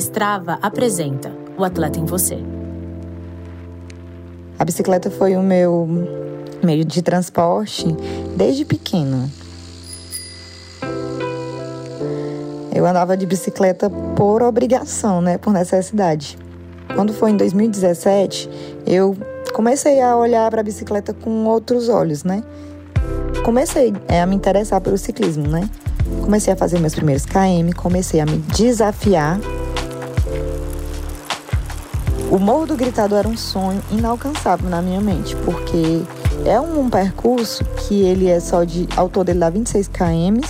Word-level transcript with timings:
Strava 0.00 0.58
apresenta 0.62 1.30
O 1.58 1.62
Atleta 1.62 2.00
em 2.00 2.06
Você. 2.06 2.38
A 4.58 4.64
bicicleta 4.64 5.10
foi 5.10 5.36
o 5.36 5.42
meu 5.42 5.86
meio 6.62 6.86
de 6.86 7.02
transporte 7.02 7.84
desde 8.34 8.64
pequeno. 8.64 9.30
Eu 12.74 12.86
andava 12.86 13.14
de 13.14 13.26
bicicleta 13.26 13.90
por 14.16 14.42
obrigação, 14.42 15.20
né, 15.20 15.36
por 15.36 15.52
necessidade. 15.52 16.38
Quando 16.94 17.12
foi 17.12 17.32
em 17.32 17.36
2017, 17.36 18.48
eu 18.86 19.14
comecei 19.52 20.00
a 20.00 20.16
olhar 20.16 20.50
para 20.50 20.62
a 20.62 20.64
bicicleta 20.64 21.12
com 21.12 21.44
outros 21.44 21.90
olhos, 21.90 22.24
né? 22.24 22.42
Comecei 23.44 23.92
é, 24.08 24.22
a 24.22 24.26
me 24.26 24.34
interessar 24.34 24.80
pelo 24.80 24.96
ciclismo, 24.96 25.46
né? 25.46 25.68
Comecei 26.22 26.54
a 26.54 26.56
fazer 26.56 26.78
meus 26.78 26.94
primeiros 26.94 27.26
KM, 27.26 27.72
comecei 27.76 28.20
a 28.20 28.24
me 28.24 28.38
desafiar 28.38 29.38
o 32.30 32.38
Morro 32.38 32.64
do 32.64 32.76
Gritado 32.76 33.16
era 33.16 33.26
um 33.26 33.36
sonho 33.36 33.82
inalcançável 33.90 34.70
na 34.70 34.80
minha 34.80 35.00
mente, 35.00 35.34
porque 35.44 36.02
é 36.44 36.60
um, 36.60 36.82
um 36.82 36.88
percurso 36.88 37.64
que 37.64 38.02
ele 38.02 38.28
é 38.28 38.38
só 38.38 38.62
de. 38.62 38.88
Ao 38.96 39.08
todo 39.08 39.30
ele 39.30 39.40
dá 39.40 39.50
26 39.50 39.88
km, 39.88 40.40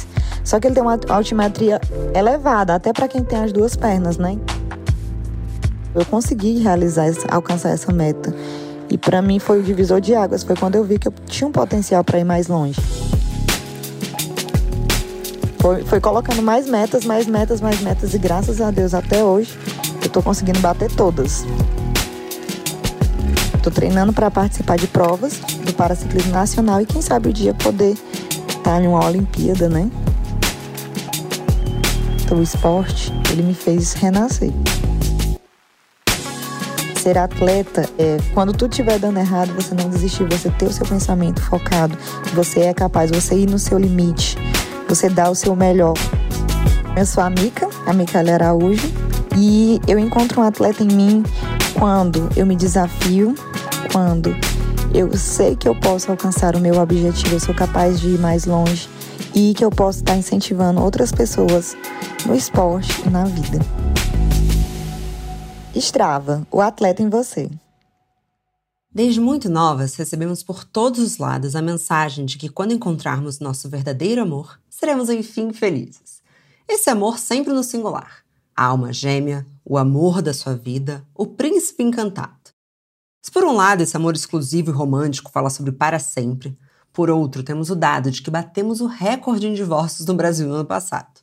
só 0.44 0.60
que 0.60 0.66
ele 0.66 0.74
tem 0.74 0.82
uma 0.82 1.00
altimetria 1.08 1.80
elevada, 2.14 2.74
até 2.74 2.92
para 2.92 3.08
quem 3.08 3.24
tem 3.24 3.38
as 3.38 3.50
duas 3.50 3.76
pernas, 3.76 4.18
né? 4.18 4.36
Eu 5.94 6.04
consegui 6.04 6.58
realizar, 6.58 7.06
alcançar 7.30 7.70
essa 7.70 7.90
meta. 7.90 8.32
E 8.90 8.98
para 8.98 9.22
mim 9.22 9.38
foi 9.38 9.60
o 9.60 9.62
divisor 9.62 10.02
de 10.02 10.14
águas, 10.14 10.42
foi 10.42 10.56
quando 10.56 10.74
eu 10.74 10.84
vi 10.84 10.98
que 10.98 11.08
eu 11.08 11.14
tinha 11.26 11.48
um 11.48 11.52
potencial 11.52 12.04
para 12.04 12.18
ir 12.18 12.24
mais 12.24 12.46
longe. 12.46 12.78
Foi, 15.60 15.82
foi 15.84 16.00
colocando 16.00 16.42
mais 16.42 16.68
metas, 16.68 17.04
mais 17.04 17.26
metas, 17.26 17.60
mais 17.60 17.80
metas, 17.80 18.12
e 18.12 18.18
graças 18.18 18.60
a 18.60 18.70
Deus 18.70 18.92
até 18.92 19.22
hoje 19.24 19.58
tô 20.10 20.23
conseguindo 20.23 20.60
bater 20.60 20.91
todas. 20.91 21.45
Tô 23.62 23.71
treinando 23.71 24.12
para 24.12 24.30
participar 24.30 24.76
de 24.76 24.87
provas 24.87 25.38
do 25.65 25.73
Paraciclismo 25.74 26.32
Nacional 26.32 26.80
e 26.80 26.87
quem 26.87 27.02
sabe 27.02 27.29
o 27.29 27.32
dia 27.32 27.54
poder 27.54 27.93
estar 28.49 28.62
tá 28.62 28.82
em 28.82 28.88
uma 28.88 29.04
Olimpíada, 29.04 29.68
né? 29.68 29.90
Então, 32.24 32.38
o 32.38 32.43
esporte, 32.43 33.12
ele 33.30 33.43
me 33.43 33.54
fez 33.54 33.93
renascer. 33.93 34.51
Ser 36.96 37.18
atleta 37.18 37.88
é 37.99 38.18
quando 38.34 38.52
tudo 38.52 38.71
estiver 38.71 38.99
dando 38.99 39.18
errado, 39.18 39.54
você 39.54 39.74
não 39.74 39.88
desistir, 39.88 40.24
você 40.24 40.51
ter 40.51 40.66
o 40.66 40.73
seu 40.73 40.87
pensamento 40.87 41.40
focado, 41.43 41.96
você 42.34 42.60
é 42.60 42.74
capaz, 42.74 43.10
você 43.10 43.34
ir 43.34 43.49
no 43.49 43.59
seu 43.59 43.79
limite, 43.79 44.37
você 44.88 45.09
dá 45.09 45.30
o 45.30 45.34
seu 45.34 45.56
melhor. 45.56 45.95
Eu 46.96 47.06
sou 47.06 47.23
a 47.23 47.30
Mica, 47.30 47.68
a 47.87 47.93
Micaela 47.93 48.32
Araújo, 48.32 48.87
e 49.36 49.80
eu 49.86 49.98
encontro 49.98 50.40
um 50.40 50.45
atleta 50.45 50.82
em 50.82 50.88
mim 50.88 51.23
quando 51.78 52.28
eu 52.36 52.45
me 52.45 52.56
desafio, 52.56 53.34
quando 53.92 54.34
eu 54.92 55.16
sei 55.16 55.54
que 55.54 55.68
eu 55.68 55.78
posso 55.78 56.10
alcançar 56.10 56.56
o 56.56 56.60
meu 56.60 56.78
objetivo, 56.80 57.34
eu 57.34 57.40
sou 57.40 57.54
capaz 57.54 58.00
de 58.00 58.09
ir 58.09 58.18
mais 58.18 58.45
longe 58.45 58.88
e 59.34 59.54
que 59.54 59.64
eu 59.64 59.70
posso 59.70 59.98
estar 59.98 60.16
incentivando 60.16 60.80
outras 60.80 61.12
pessoas 61.12 61.76
no 62.26 62.34
esporte 62.34 63.02
e 63.06 63.10
na 63.10 63.24
vida. 63.24 63.59
Strava, 65.75 66.47
o 66.50 66.60
atleta 66.60 67.03
em 67.03 67.09
você. 67.09 67.48
Desde 68.92 69.20
muito 69.20 69.48
novas, 69.48 69.94
recebemos 69.94 70.42
por 70.42 70.65
todos 70.65 70.98
os 70.98 71.19
lados 71.19 71.54
a 71.54 71.62
mensagem 71.62 72.26
de 72.26 72.37
que 72.37 72.48
quando 72.48 72.72
encontrarmos 72.72 73.38
nosso 73.38 73.69
verdadeiro 73.69 74.20
amor, 74.20 74.59
seremos 74.69 75.09
enfim 75.09 75.53
felizes. 75.53 76.20
Esse 76.69 76.91
amor 76.91 77.19
sempre 77.19 77.53
no 77.53 77.62
singular 77.62 78.19
a 78.60 78.64
alma 78.66 78.92
gêmea, 78.92 79.47
o 79.64 79.78
amor 79.78 80.20
da 80.20 80.34
sua 80.34 80.54
vida, 80.54 81.03
o 81.14 81.26
príncipe 81.26 81.82
encantado. 81.82 82.50
Se 83.22 83.30
por 83.30 83.42
um 83.42 83.56
lado 83.56 83.82
esse 83.82 83.97
amor 83.97 84.14
exclusivo 84.14 84.70
e 84.70 84.75
romântico 84.75 85.30
fala 85.30 85.48
sobre 85.48 85.72
para 85.72 85.98
sempre, 85.98 86.54
por 86.93 87.09
outro 87.09 87.43
temos 87.43 87.70
o 87.70 87.75
dado 87.75 88.10
de 88.10 88.20
que 88.20 88.31
batemos 88.31 88.82
o 88.82 88.87
recorde 88.87 89.47
em 89.47 89.54
divórcios 89.54 90.06
no 90.06 90.12
Brasil 90.12 90.47
no 90.47 90.56
ano 90.56 90.66
passado. 90.66 91.22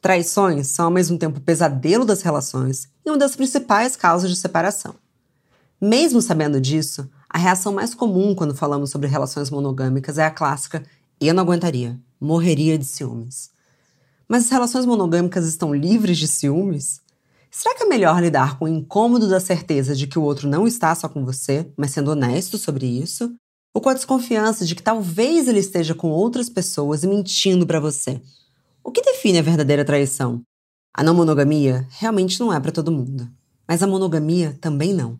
Traições 0.00 0.68
são 0.68 0.84
ao 0.84 0.90
mesmo 0.92 1.18
tempo 1.18 1.38
o 1.38 1.42
pesadelo 1.42 2.04
das 2.04 2.22
relações 2.22 2.88
e 3.04 3.10
uma 3.10 3.18
das 3.18 3.34
principais 3.34 3.96
causas 3.96 4.30
de 4.30 4.36
separação. 4.36 4.94
Mesmo 5.80 6.22
sabendo 6.22 6.60
disso, 6.60 7.10
a 7.28 7.38
reação 7.38 7.72
mais 7.72 7.92
comum 7.92 8.36
quando 8.36 8.54
falamos 8.54 8.90
sobre 8.90 9.08
relações 9.08 9.50
monogâmicas 9.50 10.16
é 10.16 10.24
a 10.24 10.30
clássica: 10.30 10.84
eu 11.20 11.34
não 11.34 11.42
aguentaria, 11.42 11.98
morreria 12.20 12.78
de 12.78 12.84
ciúmes. 12.84 13.51
Mas 14.28 14.44
as 14.44 14.50
relações 14.50 14.86
monogâmicas 14.86 15.46
estão 15.46 15.74
livres 15.74 16.18
de 16.18 16.28
ciúmes? 16.28 17.00
Será 17.54 17.74
que 17.74 17.82
é 17.82 17.86
melhor 17.86 18.18
lidar 18.22 18.58
com 18.58 18.64
o 18.64 18.68
incômodo 18.68 19.28
da 19.28 19.38
certeza 19.38 19.94
de 19.94 20.06
que 20.06 20.18
o 20.18 20.22
outro 20.22 20.48
não 20.48 20.66
está 20.66 20.94
só 20.94 21.06
com 21.06 21.22
você, 21.22 21.70
mas 21.76 21.90
sendo 21.90 22.10
honesto 22.10 22.56
sobre 22.56 22.86
isso? 22.86 23.34
Ou 23.74 23.82
com 23.82 23.90
a 23.90 23.94
desconfiança 23.94 24.64
de 24.64 24.74
que 24.74 24.82
talvez 24.82 25.48
ele 25.48 25.58
esteja 25.58 25.94
com 25.94 26.08
outras 26.08 26.48
pessoas 26.48 27.04
e 27.04 27.06
mentindo 27.06 27.66
para 27.66 27.78
você? 27.78 28.22
O 28.82 28.90
que 28.90 29.02
define 29.02 29.38
a 29.38 29.42
verdadeira 29.42 29.84
traição? 29.84 30.40
A 30.94 31.02
não 31.02 31.14
monogamia 31.14 31.86
realmente 31.90 32.40
não 32.40 32.50
é 32.50 32.58
para 32.58 32.72
todo 32.72 32.90
mundo, 32.90 33.28
mas 33.68 33.82
a 33.82 33.86
monogamia 33.86 34.56
também 34.58 34.94
não. 34.94 35.18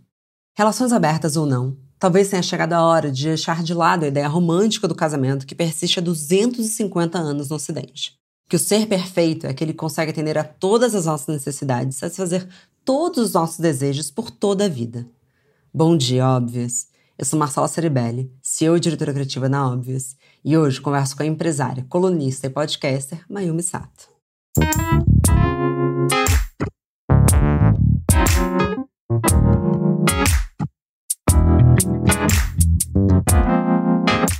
Relações 0.56 0.90
abertas 0.90 1.36
ou 1.36 1.44
não, 1.44 1.76
talvez 1.98 2.30
tenha 2.30 2.42
chegado 2.42 2.72
a 2.72 2.82
hora 2.82 3.12
de 3.12 3.24
deixar 3.24 3.62
de 3.62 3.74
lado 3.74 4.04
a 4.04 4.08
ideia 4.08 4.28
romântica 4.28 4.88
do 4.88 4.94
casamento 4.94 5.46
que 5.46 5.54
persiste 5.54 5.98
há 5.98 6.02
250 6.02 7.18
anos 7.18 7.50
no 7.50 7.56
Ocidente 7.56 8.21
que 8.52 8.56
o 8.56 8.58
ser 8.58 8.86
perfeito 8.86 9.46
é 9.46 9.54
que 9.54 9.72
consegue 9.72 10.10
atender 10.10 10.36
a 10.36 10.44
todas 10.44 10.94
as 10.94 11.06
nossas 11.06 11.28
necessidades, 11.28 11.96
satisfazer 11.96 12.46
todos 12.84 13.28
os 13.28 13.32
nossos 13.32 13.58
desejos 13.58 14.10
por 14.10 14.30
toda 14.30 14.66
a 14.66 14.68
vida. 14.68 15.08
Bom 15.72 15.96
dia, 15.96 16.28
óbvias! 16.28 16.86
Eu 17.16 17.24
sou 17.24 17.38
Marcela 17.38 17.66
Ceribelli, 17.66 18.30
CEO 18.42 18.76
e 18.76 18.80
diretora 18.80 19.14
criativa 19.14 19.48
na 19.48 19.66
Óbvias, 19.66 20.14
e 20.44 20.54
hoje 20.54 20.82
converso 20.82 21.16
com 21.16 21.22
a 21.22 21.26
empresária, 21.26 21.86
colunista 21.88 22.46
e 22.46 22.50
podcaster 22.50 23.24
Mayumi 23.26 23.62
Sato. 23.62 24.10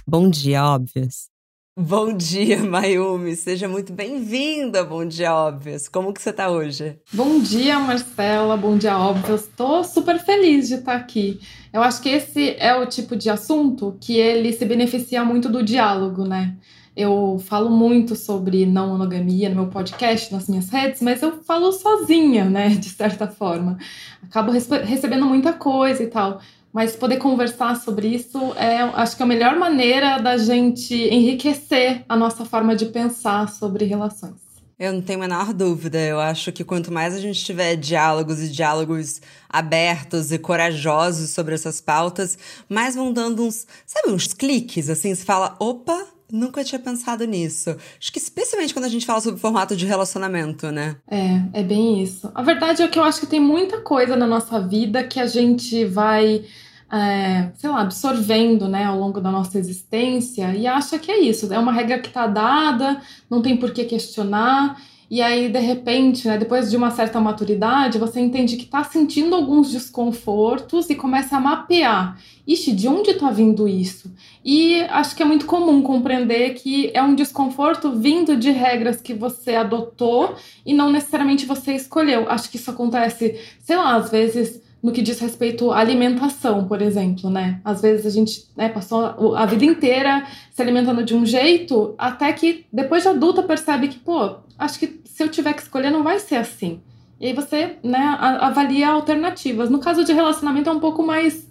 Bom 0.06 0.28
dia, 0.28 0.62
óbvias! 0.62 1.31
Bom 1.75 2.12
dia, 2.12 2.62
Mayumi. 2.62 3.34
Seja 3.34 3.66
muito 3.66 3.94
bem-vinda. 3.94 4.84
Bom 4.84 5.06
dia, 5.06 5.34
óbvios. 5.34 5.88
Como 5.88 6.12
que 6.12 6.21
você 6.21 6.28
está 6.28 6.50
hoje? 6.50 6.99
Bom 7.10 7.41
dia, 7.41 7.78
Marcela. 7.78 8.59
Bom 8.59 8.77
dia, 8.77 8.99
óbvios. 8.99 9.44
Estou 9.44 9.83
super 9.83 10.19
feliz 10.19 10.69
de 10.69 10.75
estar 10.75 10.94
aqui. 10.94 11.41
Eu 11.72 11.83
acho 11.83 12.03
que 12.03 12.10
esse 12.10 12.56
é 12.59 12.75
o 12.75 12.84
tipo 12.84 13.16
de 13.16 13.31
assunto 13.31 13.97
que 13.99 14.19
ele 14.19 14.53
se 14.53 14.66
beneficia 14.66 15.25
muito 15.25 15.49
do 15.49 15.62
diálogo, 15.62 16.27
né? 16.27 16.59
Eu 16.94 17.41
falo 17.43 17.71
muito 17.71 18.15
sobre 18.16 18.66
não 18.66 18.89
monogamia 18.89 19.49
no 19.49 19.54
meu 19.54 19.69
podcast, 19.69 20.31
nas 20.31 20.50
minhas 20.50 20.69
redes, 20.69 21.00
mas 21.00 21.22
eu 21.22 21.43
falo 21.43 21.72
sozinha, 21.72 22.44
né? 22.44 22.69
De 22.77 22.91
certa 22.91 23.27
forma. 23.27 23.78
Acabo 24.22 24.53
recebendo 24.53 25.25
muita 25.25 25.54
coisa 25.54 26.03
e 26.03 26.09
tal. 26.09 26.39
Mas 26.72 26.97
poder 26.97 27.19
conversar 27.19 27.77
sobre 27.77 28.09
isso 28.09 28.55
é, 28.55 28.78
acho 28.78 29.15
que 29.15 29.22
é 29.22 29.27
a 29.27 29.28
melhor 29.28 29.56
maneira 29.56 30.19
da 30.19 30.38
gente 30.38 30.94
enriquecer 30.94 32.05
a 32.09 32.16
nossa 32.16 32.44
forma 32.44 32.75
de 32.75 32.87
pensar 32.87 33.49
sobre 33.49 33.84
relações. 33.84 34.53
Eu 34.78 34.93
não 34.93 35.03
tenho 35.03 35.19
a 35.21 35.28
menor 35.28 35.53
dúvida. 35.53 36.00
Eu 36.00 36.19
acho 36.19 36.50
que 36.50 36.65
quanto 36.65 36.91
mais 36.91 37.15
a 37.15 37.21
gente 37.21 37.44
tiver 37.44 37.77
diálogos 37.77 38.41
e 38.41 38.49
diálogos 38.49 39.21
abertos 39.49 40.33
e 40.33 40.38
corajosos 40.38 41.31
sobre 41.31 41.55
essas 41.55 41.81
pautas, 41.81 42.37
mais 42.69 42.94
vão 42.94 43.12
dando 43.12 43.44
uns, 43.44 43.66
sabe, 43.87 44.10
uns 44.10 44.33
cliques, 44.33 44.89
assim, 44.89 45.15
você 45.15 45.25
fala, 45.25 45.54
opa, 45.60 46.04
Nunca 46.32 46.65
tinha 46.65 46.78
pensado 46.78 47.26
nisso. 47.26 47.76
Acho 48.00 48.10
que 48.10 48.19
especialmente 48.19 48.72
quando 48.72 48.87
a 48.87 48.88
gente 48.88 49.04
fala 49.04 49.20
sobre 49.20 49.38
formato 49.38 49.76
de 49.76 49.84
relacionamento, 49.84 50.70
né? 50.72 50.97
É, 51.06 51.60
é 51.60 51.62
bem 51.62 52.03
isso. 52.03 52.32
A 52.34 52.43
verdade 52.43 52.81
é 52.81 52.88
que 52.88 52.98
eu 52.98 53.04
acho 53.04 53.21
que 53.21 53.27
tem 53.27 53.39
muita 53.39 53.83
coisa 53.83 54.16
na 54.16 54.27
nossa 54.27 54.59
vida 54.59 55.04
que 55.04 55.21
a 55.21 55.27
gente 55.27 55.84
vai, 55.84 56.47
é, 56.91 57.51
sei 57.54 57.68
lá, 57.68 57.83
absorvendo, 57.83 58.66
né, 58.66 58.84
ao 58.84 58.98
longo 58.98 59.21
da 59.21 59.30
nossa 59.30 59.59
existência 59.59 60.54
e 60.54 60.66
acha 60.66 60.98
que 60.98 61.12
é 61.12 61.21
isso. 61.21 61.53
É 61.53 61.59
uma 61.59 61.71
regra 61.72 61.98
que 61.98 62.09
tá 62.09 62.27
dada, 62.27 63.03
não 63.28 63.42
tem 63.42 63.54
por 63.59 63.71
que 63.71 63.84
questionar. 63.84 64.80
E 65.12 65.20
aí, 65.20 65.50
de 65.50 65.59
repente, 65.59 66.26
né, 66.26 66.38
depois 66.38 66.70
de 66.70 66.76
uma 66.78 66.91
certa 66.91 67.20
maturidade, 67.20 67.98
você 67.98 68.18
entende 68.18 68.56
que 68.56 68.64
está 68.64 68.82
sentindo 68.82 69.34
alguns 69.34 69.70
desconfortos 69.70 70.88
e 70.88 70.94
começa 70.94 71.36
a 71.36 71.41
mapear. 71.41 72.18
Ixi, 72.47 72.72
de 72.72 72.88
onde 72.88 73.10
está 73.10 73.30
vindo 73.30 73.68
isso? 73.68 74.10
E 74.42 74.80
acho 74.84 75.14
que 75.14 75.22
é 75.22 75.26
muito 75.26 75.44
comum 75.44 75.82
compreender 75.82 76.54
que 76.54 76.91
é 76.94 77.03
um 77.03 77.14
desconforto 77.14 77.92
vindo 77.92 78.38
de 78.38 78.53
regras 78.53 79.03
que 79.03 79.12
você 79.12 79.54
adotou 79.54 80.34
e 80.64 80.72
não 80.72 80.91
necessariamente 80.91 81.44
você 81.44 81.74
escolheu. 81.74 82.30
Acho 82.30 82.50
que 82.50 82.56
isso 82.56 82.70
acontece, 82.70 83.38
sei 83.60 83.76
lá, 83.76 83.97
às 83.97 84.10
vezes 84.10 84.62
no 84.82 84.91
que 84.91 85.00
diz 85.00 85.20
respeito 85.20 85.70
à 85.70 85.78
alimentação, 85.78 86.66
por 86.66 86.82
exemplo, 86.82 87.30
né? 87.30 87.60
Às 87.65 87.80
vezes 87.80 88.04
a 88.04 88.10
gente 88.10 88.47
né, 88.56 88.68
passou 88.68 89.36
a 89.36 89.47
vida 89.47 89.65
inteira 89.65 90.26
se 90.50 90.60
alimentando 90.60 91.04
de 91.04 91.15
um 91.15 91.24
jeito, 91.24 91.94
até 91.97 92.32
que 92.32 92.66
depois 92.72 93.04
de 93.04 93.08
adulta 93.10 93.44
percebe 93.44 93.86
que, 93.86 93.98
pô, 94.00 94.38
acho 94.62 94.78
que 94.78 95.00
se 95.04 95.22
eu 95.22 95.28
tiver 95.28 95.53
que 95.53 95.62
escolher, 95.62 95.91
não 95.91 96.03
vai 96.03 96.18
ser 96.18 96.36
assim. 96.36 96.80
E 97.20 97.26
aí 97.26 97.32
você 97.32 97.76
né, 97.82 98.16
avalia 98.18 98.88
alternativas. 98.88 99.70
No 99.70 99.78
caso 99.78 100.04
de 100.04 100.12
relacionamento 100.12 100.68
é 100.68 100.72
um 100.72 100.80
pouco 100.80 101.03
mais 101.03 101.47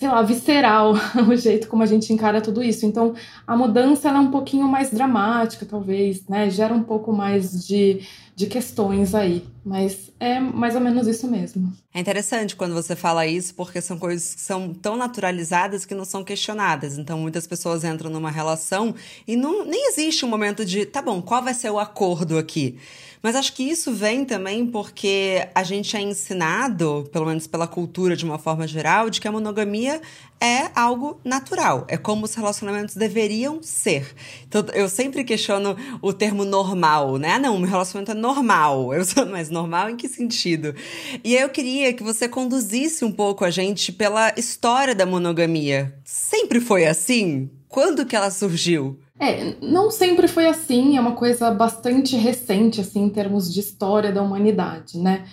sei 0.00 0.08
lá, 0.08 0.22
visceral 0.22 0.94
o 1.28 1.36
jeito 1.36 1.68
como 1.68 1.82
a 1.82 1.86
gente 1.86 2.10
encara 2.10 2.40
tudo 2.40 2.62
isso. 2.62 2.86
Então, 2.86 3.14
a 3.46 3.54
mudança 3.54 4.08
é 4.08 4.12
um 4.12 4.30
pouquinho 4.30 4.66
mais 4.66 4.90
dramática, 4.90 5.66
talvez, 5.66 6.26
né? 6.26 6.48
Gera 6.48 6.72
um 6.72 6.82
pouco 6.82 7.12
mais 7.12 7.66
de, 7.66 8.00
de 8.40 8.46
questões 8.46 9.14
aí. 9.14 9.44
Mas 9.62 10.10
é 10.18 10.40
mais 10.40 10.74
ou 10.74 10.80
menos 10.80 11.06
isso 11.06 11.28
mesmo. 11.28 11.70
É 11.92 12.00
interessante 12.00 12.56
quando 12.56 12.72
você 12.72 12.96
fala 12.96 13.26
isso, 13.26 13.54
porque 13.54 13.82
são 13.82 13.98
coisas 13.98 14.34
que 14.34 14.40
são 14.40 14.72
tão 14.72 14.96
naturalizadas 14.96 15.84
que 15.84 15.94
não 15.94 16.06
são 16.06 16.24
questionadas. 16.24 16.96
Então, 16.96 17.18
muitas 17.18 17.46
pessoas 17.46 17.84
entram 17.84 18.10
numa 18.10 18.30
relação 18.30 18.94
e 19.28 19.36
não, 19.36 19.66
nem 19.66 19.88
existe 19.88 20.24
um 20.24 20.28
momento 20.28 20.64
de, 20.64 20.86
tá 20.86 21.02
bom, 21.02 21.20
qual 21.20 21.42
vai 21.42 21.52
ser 21.52 21.68
o 21.68 21.78
acordo 21.78 22.38
aqui? 22.38 22.78
Mas 23.22 23.36
acho 23.36 23.52
que 23.52 23.62
isso 23.62 23.92
vem 23.92 24.24
também 24.24 24.66
porque 24.66 25.46
a 25.54 25.62
gente 25.62 25.96
é 25.96 26.00
ensinado, 26.00 27.08
pelo 27.12 27.26
menos 27.26 27.46
pela 27.46 27.66
cultura 27.66 28.16
de 28.16 28.24
uma 28.24 28.38
forma 28.38 28.66
geral, 28.66 29.10
de 29.10 29.20
que 29.20 29.28
a 29.28 29.32
monogamia 29.32 30.00
é 30.40 30.70
algo 30.74 31.20
natural, 31.22 31.84
é 31.86 31.98
como 31.98 32.24
os 32.24 32.34
relacionamentos 32.34 32.96
deveriam 32.96 33.62
ser. 33.62 34.14
Então, 34.48 34.64
eu 34.72 34.88
sempre 34.88 35.22
questiono 35.22 35.76
o 36.00 36.14
termo 36.14 36.46
normal, 36.46 37.18
né? 37.18 37.32
Ah, 37.32 37.38
não, 37.38 37.58
meu 37.58 37.68
relacionamento 37.68 38.12
é 38.12 38.14
normal. 38.14 38.92
Eu 39.00 39.04
sou 39.04 39.26
mais 39.26 39.50
normal 39.50 39.90
em 39.90 39.96
que 39.96 40.08
sentido? 40.08 40.74
E 41.22 41.34
eu 41.34 41.48
queria 41.48 41.92
que 41.92 42.02
você 42.02 42.28
conduzisse 42.28 43.04
um 43.04 43.12
pouco 43.12 43.44
a 43.44 43.50
gente 43.50 43.92
pela 43.92 44.32
história 44.36 44.94
da 44.94 45.06
monogamia. 45.06 45.94
Sempre 46.04 46.60
foi 46.60 46.86
assim? 46.86 47.50
Quando 47.68 48.04
que 48.04 48.16
ela 48.16 48.30
surgiu? 48.30 48.98
É, 49.20 49.54
não 49.60 49.90
sempre 49.90 50.26
foi 50.26 50.46
assim, 50.46 50.96
é 50.96 51.00
uma 51.00 51.12
coisa 51.12 51.50
bastante 51.50 52.16
recente, 52.16 52.80
assim, 52.80 53.02
em 53.02 53.10
termos 53.10 53.52
de 53.52 53.60
história 53.60 54.10
da 54.10 54.22
humanidade, 54.22 54.98
né? 54.98 55.26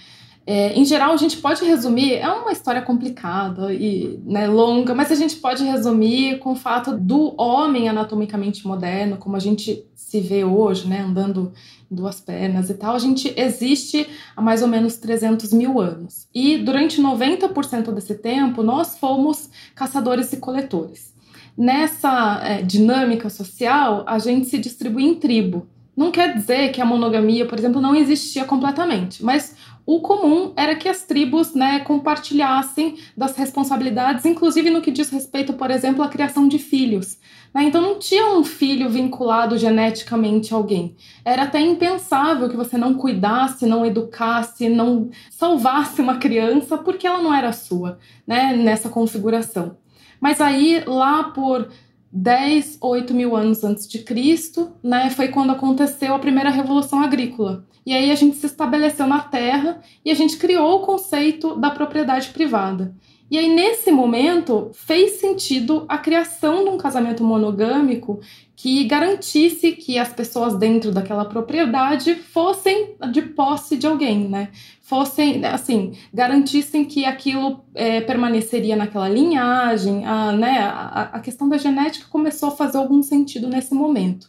É, 0.46 0.74
em 0.74 0.84
geral, 0.86 1.14
a 1.14 1.18
gente 1.18 1.38
pode 1.38 1.64
resumir, 1.64 2.14
é 2.14 2.30
uma 2.30 2.52
história 2.52 2.82
complicada 2.82 3.74
e 3.74 4.18
né, 4.26 4.48
longa, 4.48 4.94
mas 4.94 5.12
a 5.12 5.16
gente 5.16 5.38
pode 5.38 5.64
resumir 5.64 6.40
com 6.40 6.52
o 6.52 6.56
fato 6.56 6.98
do 6.98 7.34
homem 7.38 7.90
anatomicamente 7.90 8.66
moderno, 8.66 9.18
como 9.18 9.36
a 9.36 9.40
gente 9.40 9.86
se 9.94 10.22
vê 10.22 10.46
hoje, 10.46 10.88
né, 10.88 11.02
andando 11.02 11.52
em 11.92 11.96
duas 11.96 12.22
pernas 12.22 12.70
e 12.70 12.74
tal, 12.76 12.96
a 12.96 13.00
gente 13.00 13.34
existe 13.36 14.08
há 14.36 14.42
mais 14.42 14.62
ou 14.62 14.68
menos 14.70 14.98
300 14.98 15.52
mil 15.52 15.82
anos. 15.82 16.28
E 16.34 16.58
durante 16.58 17.02
90% 17.02 17.92
desse 17.94 18.16
tempo, 18.16 18.64
nós 18.64 18.98
fomos 18.98 19.50
caçadores 19.76 20.32
e 20.32 20.38
coletores. 20.38 21.17
Nessa 21.58 22.40
é, 22.44 22.62
dinâmica 22.62 23.30
social, 23.30 24.04
a 24.06 24.20
gente 24.20 24.48
se 24.48 24.60
distribui 24.60 25.06
em 25.06 25.16
tribo. 25.16 25.68
Não 25.96 26.12
quer 26.12 26.36
dizer 26.36 26.72
que 26.72 26.80
a 26.80 26.86
monogamia, 26.86 27.48
por 27.48 27.58
exemplo, 27.58 27.82
não 27.82 27.96
existia 27.96 28.46
completamente, 28.46 29.24
mas 29.24 29.56
o 29.84 30.02
comum 30.02 30.52
era 30.56 30.76
que 30.76 30.88
as 30.88 31.04
tribos 31.04 31.56
né, 31.56 31.80
compartilhassem 31.80 32.98
das 33.16 33.36
responsabilidades, 33.36 34.26
inclusive 34.26 34.70
no 34.70 34.82
que 34.82 34.92
diz 34.92 35.10
respeito, 35.10 35.54
por 35.54 35.72
exemplo, 35.72 36.04
à 36.04 36.10
criação 36.10 36.48
de 36.48 36.60
filhos. 36.60 37.18
Né? 37.54 37.64
Então 37.64 37.82
não 37.82 37.98
tinha 37.98 38.38
um 38.38 38.44
filho 38.44 38.90
vinculado 38.90 39.58
geneticamente 39.58 40.54
a 40.54 40.58
alguém. 40.58 40.96
Era 41.24 41.44
até 41.44 41.62
impensável 41.62 42.50
que 42.50 42.58
você 42.58 42.78
não 42.78 42.94
cuidasse, 42.94 43.66
não 43.66 43.86
educasse, 43.86 44.70
não 44.70 45.10
salvasse 45.32 46.02
uma 46.02 46.18
criança 46.18 46.78
porque 46.78 47.08
ela 47.08 47.22
não 47.22 47.34
era 47.34 47.54
sua, 47.54 47.98
né, 48.28 48.56
nessa 48.56 48.90
configuração. 48.90 49.78
Mas 50.20 50.42
aí, 50.42 50.84
lá 50.86 51.26
por 51.26 51.70
10, 52.12 52.80
8 52.82 53.14
mil 53.14 53.36
anos 53.36 53.64
antes 53.64 53.88
de 53.88 54.00
Cristo, 54.00 54.72
né, 54.84 55.10
foi 55.10 55.28
quando 55.28 55.52
aconteceu 55.52 56.16
a 56.16 56.20
primeira 56.20 56.50
revolução 56.50 57.02
agrícola. 57.02 57.66
E 57.86 57.94
aí 57.94 58.12
a 58.12 58.16
gente 58.16 58.36
se 58.36 58.46
estabeleceu 58.46 59.08
na 59.08 59.20
terra 59.20 59.82
e 60.04 60.12
a 60.12 60.14
gente 60.14 60.38
criou 60.38 60.76
o 60.76 60.86
conceito 60.86 61.56
da 61.56 61.70
propriedade 61.70 62.30
privada. 62.30 62.94
E 63.30 63.38
aí, 63.38 63.54
nesse 63.54 63.92
momento, 63.92 64.72
fez 64.74 65.20
sentido 65.20 65.86
a 65.90 65.98
criação 65.98 66.64
de 66.64 66.70
um 66.70 66.78
casamento 66.78 67.24
monogâmico 67.24 68.22
que 68.56 68.86
garantisse 68.86 69.74
que 69.74 70.00
as 70.00 70.14
pessoas 70.14 70.56
dentro 70.58 70.92
daquela 70.92 71.26
propriedade 71.26 72.16
fossem 72.16 72.96
de 73.12 73.22
posse 73.22 73.76
de 73.76 73.86
alguém, 73.86 74.30
né? 74.30 74.50
Fossem, 74.82 75.44
assim, 75.46 75.92
garantissem 76.14 76.86
que 76.86 77.04
aquilo 77.04 77.60
é, 77.76 78.00
permaneceria 78.00 78.78
naquela 78.78 79.10
linhagem, 79.10 80.06
a, 80.06 80.32
né? 80.32 80.60
A, 80.60 81.10
a 81.14 81.20
questão 81.20 81.50
da 81.50 81.58
genética 81.58 82.08
começou 82.10 82.50
a 82.50 82.56
fazer 82.56 82.78
algum 82.78 83.04
sentido 83.04 83.50
nesse 83.50 83.74
momento. 83.74 84.28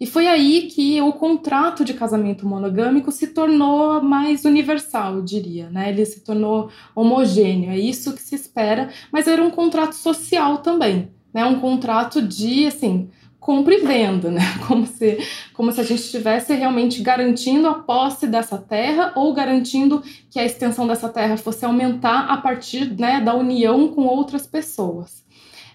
E 0.00 0.06
foi 0.06 0.28
aí 0.28 0.68
que 0.68 1.00
o 1.00 1.12
contrato 1.12 1.84
de 1.84 1.92
casamento 1.92 2.46
monogâmico 2.46 3.10
se 3.10 3.28
tornou 3.28 4.00
mais 4.00 4.44
universal, 4.44 5.16
eu 5.16 5.22
diria, 5.22 5.68
né? 5.70 5.90
Ele 5.90 6.06
se 6.06 6.20
tornou 6.20 6.70
homogêneo, 6.94 7.70
é 7.70 7.78
isso 7.78 8.14
que 8.14 8.22
se 8.22 8.34
espera, 8.34 8.90
mas 9.12 9.26
era 9.26 9.42
um 9.42 9.50
contrato 9.50 9.94
social 9.94 10.58
também, 10.58 11.10
né? 11.34 11.44
Um 11.44 11.58
contrato 11.58 12.22
de, 12.22 12.66
assim, 12.66 13.10
compra 13.40 13.74
e 13.74 13.78
venda, 13.78 14.30
né? 14.30 14.42
Como 14.68 14.86
se, 14.86 15.18
como 15.52 15.72
se 15.72 15.80
a 15.80 15.84
gente 15.84 16.00
estivesse 16.00 16.54
realmente 16.54 17.02
garantindo 17.02 17.66
a 17.66 17.74
posse 17.74 18.26
dessa 18.26 18.58
terra 18.58 19.12
ou 19.16 19.32
garantindo 19.32 20.02
que 20.30 20.38
a 20.38 20.44
extensão 20.44 20.86
dessa 20.86 21.08
terra 21.08 21.36
fosse 21.36 21.64
aumentar 21.64 22.26
a 22.26 22.36
partir 22.36 22.94
né, 22.98 23.20
da 23.20 23.34
união 23.34 23.88
com 23.88 24.02
outras 24.02 24.46
pessoas. 24.46 25.24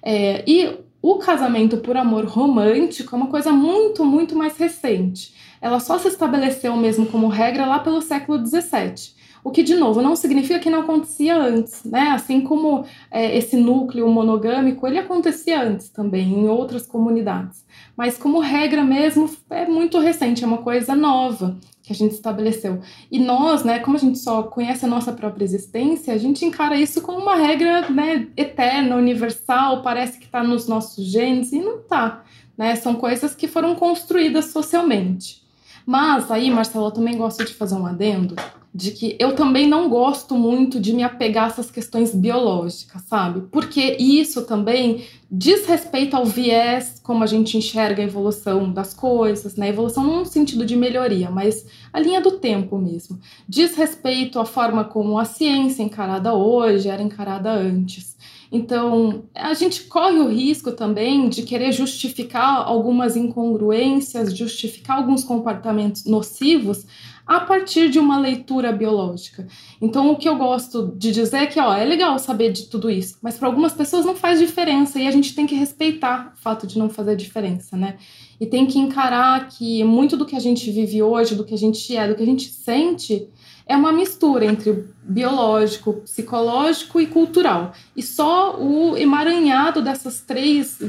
É, 0.03 0.43
e 0.47 0.77
o 1.03 1.17
casamento 1.17 1.79
por 1.79 1.97
amor 1.97 2.23
romântico 2.23 3.13
é 3.13 3.17
uma 3.17 3.27
coisa 3.27 3.51
muito, 3.51 4.05
muito 4.05 4.37
mais 4.37 4.55
recente. 4.55 5.35
Ela 5.59 5.81
só 5.81 5.99
se 5.99 6.07
estabeleceu 6.07 6.77
mesmo 6.77 7.05
como 7.07 7.27
regra 7.27 7.65
lá 7.65 7.79
pelo 7.79 8.01
século 8.01 8.39
XVII. 8.43 9.11
O 9.43 9.51
que, 9.51 9.61
de 9.61 9.75
novo, 9.75 10.01
não 10.01 10.15
significa 10.15 10.57
que 10.57 10.69
não 10.69 10.81
acontecia 10.81 11.35
antes, 11.35 11.83
né? 11.83 12.11
Assim 12.11 12.39
como 12.39 12.85
é, 13.11 13.37
esse 13.37 13.57
núcleo 13.57 14.07
monogâmico, 14.07 14.87
ele 14.87 14.97
acontecia 14.97 15.61
antes 15.61 15.89
também, 15.89 16.31
em 16.31 16.47
outras 16.47 16.87
comunidades. 16.87 17.65
Mas, 17.97 18.17
como 18.17 18.39
regra 18.39 18.83
mesmo, 18.85 19.29
é 19.49 19.65
muito 19.65 19.99
recente, 19.99 20.43
é 20.43 20.47
uma 20.47 20.59
coisa 20.59 20.95
nova 20.95 21.57
que 21.83 21.91
a 21.91 21.95
gente 21.95 22.13
estabeleceu. 22.13 22.79
E 23.11 23.19
nós, 23.19 23.65
né, 23.65 23.79
como 23.79 23.97
a 23.97 23.99
gente 23.99 24.17
só 24.17 24.43
conhece 24.43 24.85
a 24.85 24.87
nossa 24.87 25.11
própria 25.11 25.43
existência, 25.43 26.13
a 26.13 26.17
gente 26.17 26.45
encara 26.45 26.77
isso 26.77 27.01
como 27.01 27.17
uma 27.17 27.35
regra, 27.35 27.89
né, 27.89 28.27
eterna, 28.37 28.95
universal, 28.95 29.81
parece 29.81 30.17
que 30.17 30.25
está 30.25 30.41
nos 30.41 30.69
nossos 30.69 31.05
genes 31.05 31.51
e 31.51 31.59
não 31.59 31.79
está, 31.79 32.23
né? 32.57 32.77
São 32.77 32.95
coisas 32.95 33.35
que 33.35 33.49
foram 33.49 33.75
construídas 33.75 34.45
socialmente. 34.45 35.43
Mas 35.85 36.31
aí, 36.31 36.49
Marcelo, 36.49 36.87
eu 36.87 36.91
também 36.91 37.17
gosto 37.17 37.43
de 37.43 37.53
fazer 37.53 37.75
um 37.75 37.85
adendo 37.85 38.35
de 38.73 38.89
que 38.91 39.15
eu 39.19 39.35
também 39.35 39.67
não 39.67 39.87
gosto 39.87 40.35
muito 40.35 40.79
de 40.79 40.93
me 40.93 41.03
apegar 41.03 41.45
a 41.45 41.47
essas 41.47 41.69
questões 41.69 42.15
biológicas, 42.15 43.03
sabe? 43.03 43.41
Porque 43.51 43.97
isso 43.99 44.45
também 44.45 45.05
diz 45.31 45.67
respeito 45.67 46.15
ao 46.15 46.25
viés 46.25 46.99
como 47.03 47.23
a 47.23 47.27
gente 47.27 47.55
enxerga 47.55 48.01
a 48.01 48.05
evolução 48.05 48.71
das 48.73 48.91
coisas, 48.93 49.55
né? 49.55 49.69
Evolução 49.69 50.03
não 50.03 50.19
no 50.19 50.25
sentido 50.25 50.65
de 50.65 50.75
melhoria, 50.75 51.29
mas 51.29 51.67
a 51.91 51.99
linha 51.99 52.19
do 52.19 52.31
tempo 52.39 52.79
mesmo. 52.79 53.19
Diz 53.47 53.75
respeito 53.75 54.39
à 54.39 54.45
forma 54.45 54.83
como 54.83 55.19
a 55.19 55.25
ciência 55.25 55.83
encarada 55.83 56.33
hoje 56.33 56.89
era 56.89 57.01
encarada 57.01 57.51
antes. 57.51 58.17
Então, 58.51 59.23
a 59.33 59.55
gente 59.55 59.83
corre 59.85 60.19
o 60.19 60.29
risco 60.29 60.71
também 60.71 61.27
de 61.27 61.41
querer 61.41 61.71
justificar 61.71 62.67
algumas 62.67 63.15
incongruências, 63.15 64.35
justificar 64.37 64.97
alguns 64.97 65.23
comportamentos 65.23 66.05
nocivos 66.05 66.85
a 67.25 67.39
partir 67.39 67.89
de 67.89 67.99
uma 67.99 68.19
leitura 68.19 68.71
biológica. 68.71 69.47
Então, 69.81 70.11
o 70.11 70.17
que 70.17 70.27
eu 70.27 70.35
gosto 70.35 70.93
de 70.97 71.11
dizer 71.11 71.37
é 71.37 71.45
que 71.45 71.59
ó, 71.59 71.73
é 71.73 71.85
legal 71.85 72.19
saber 72.19 72.51
de 72.51 72.67
tudo 72.67 72.89
isso, 72.89 73.17
mas 73.21 73.37
para 73.37 73.47
algumas 73.47 73.73
pessoas 73.73 74.05
não 74.05 74.15
faz 74.15 74.39
diferença 74.39 74.99
e 74.99 75.07
a 75.07 75.11
gente 75.11 75.33
tem 75.33 75.47
que 75.47 75.55
respeitar 75.55 76.33
o 76.35 76.41
fato 76.41 76.67
de 76.67 76.77
não 76.77 76.89
fazer 76.89 77.15
diferença, 77.15 77.77
né? 77.77 77.95
E 78.39 78.45
tem 78.45 78.65
que 78.65 78.77
encarar 78.77 79.47
que 79.47 79.83
muito 79.83 80.17
do 80.17 80.25
que 80.25 80.35
a 80.35 80.39
gente 80.39 80.69
vive 80.69 81.01
hoje, 81.01 81.35
do 81.35 81.45
que 81.45 81.53
a 81.53 81.57
gente 81.57 81.95
é, 81.95 82.07
do 82.07 82.15
que 82.15 82.23
a 82.23 82.25
gente 82.25 82.49
sente, 82.49 83.29
é 83.65 83.75
uma 83.75 83.93
mistura 83.93 84.45
entre 84.45 84.85
biológico, 85.01 85.93
psicológico 86.01 86.99
e 86.99 87.07
cultural. 87.07 87.71
E 87.95 88.03
só 88.03 88.59
o 88.59 88.97
emaranhado 88.97 89.81
dessas 89.81 90.19
três, 90.19 90.79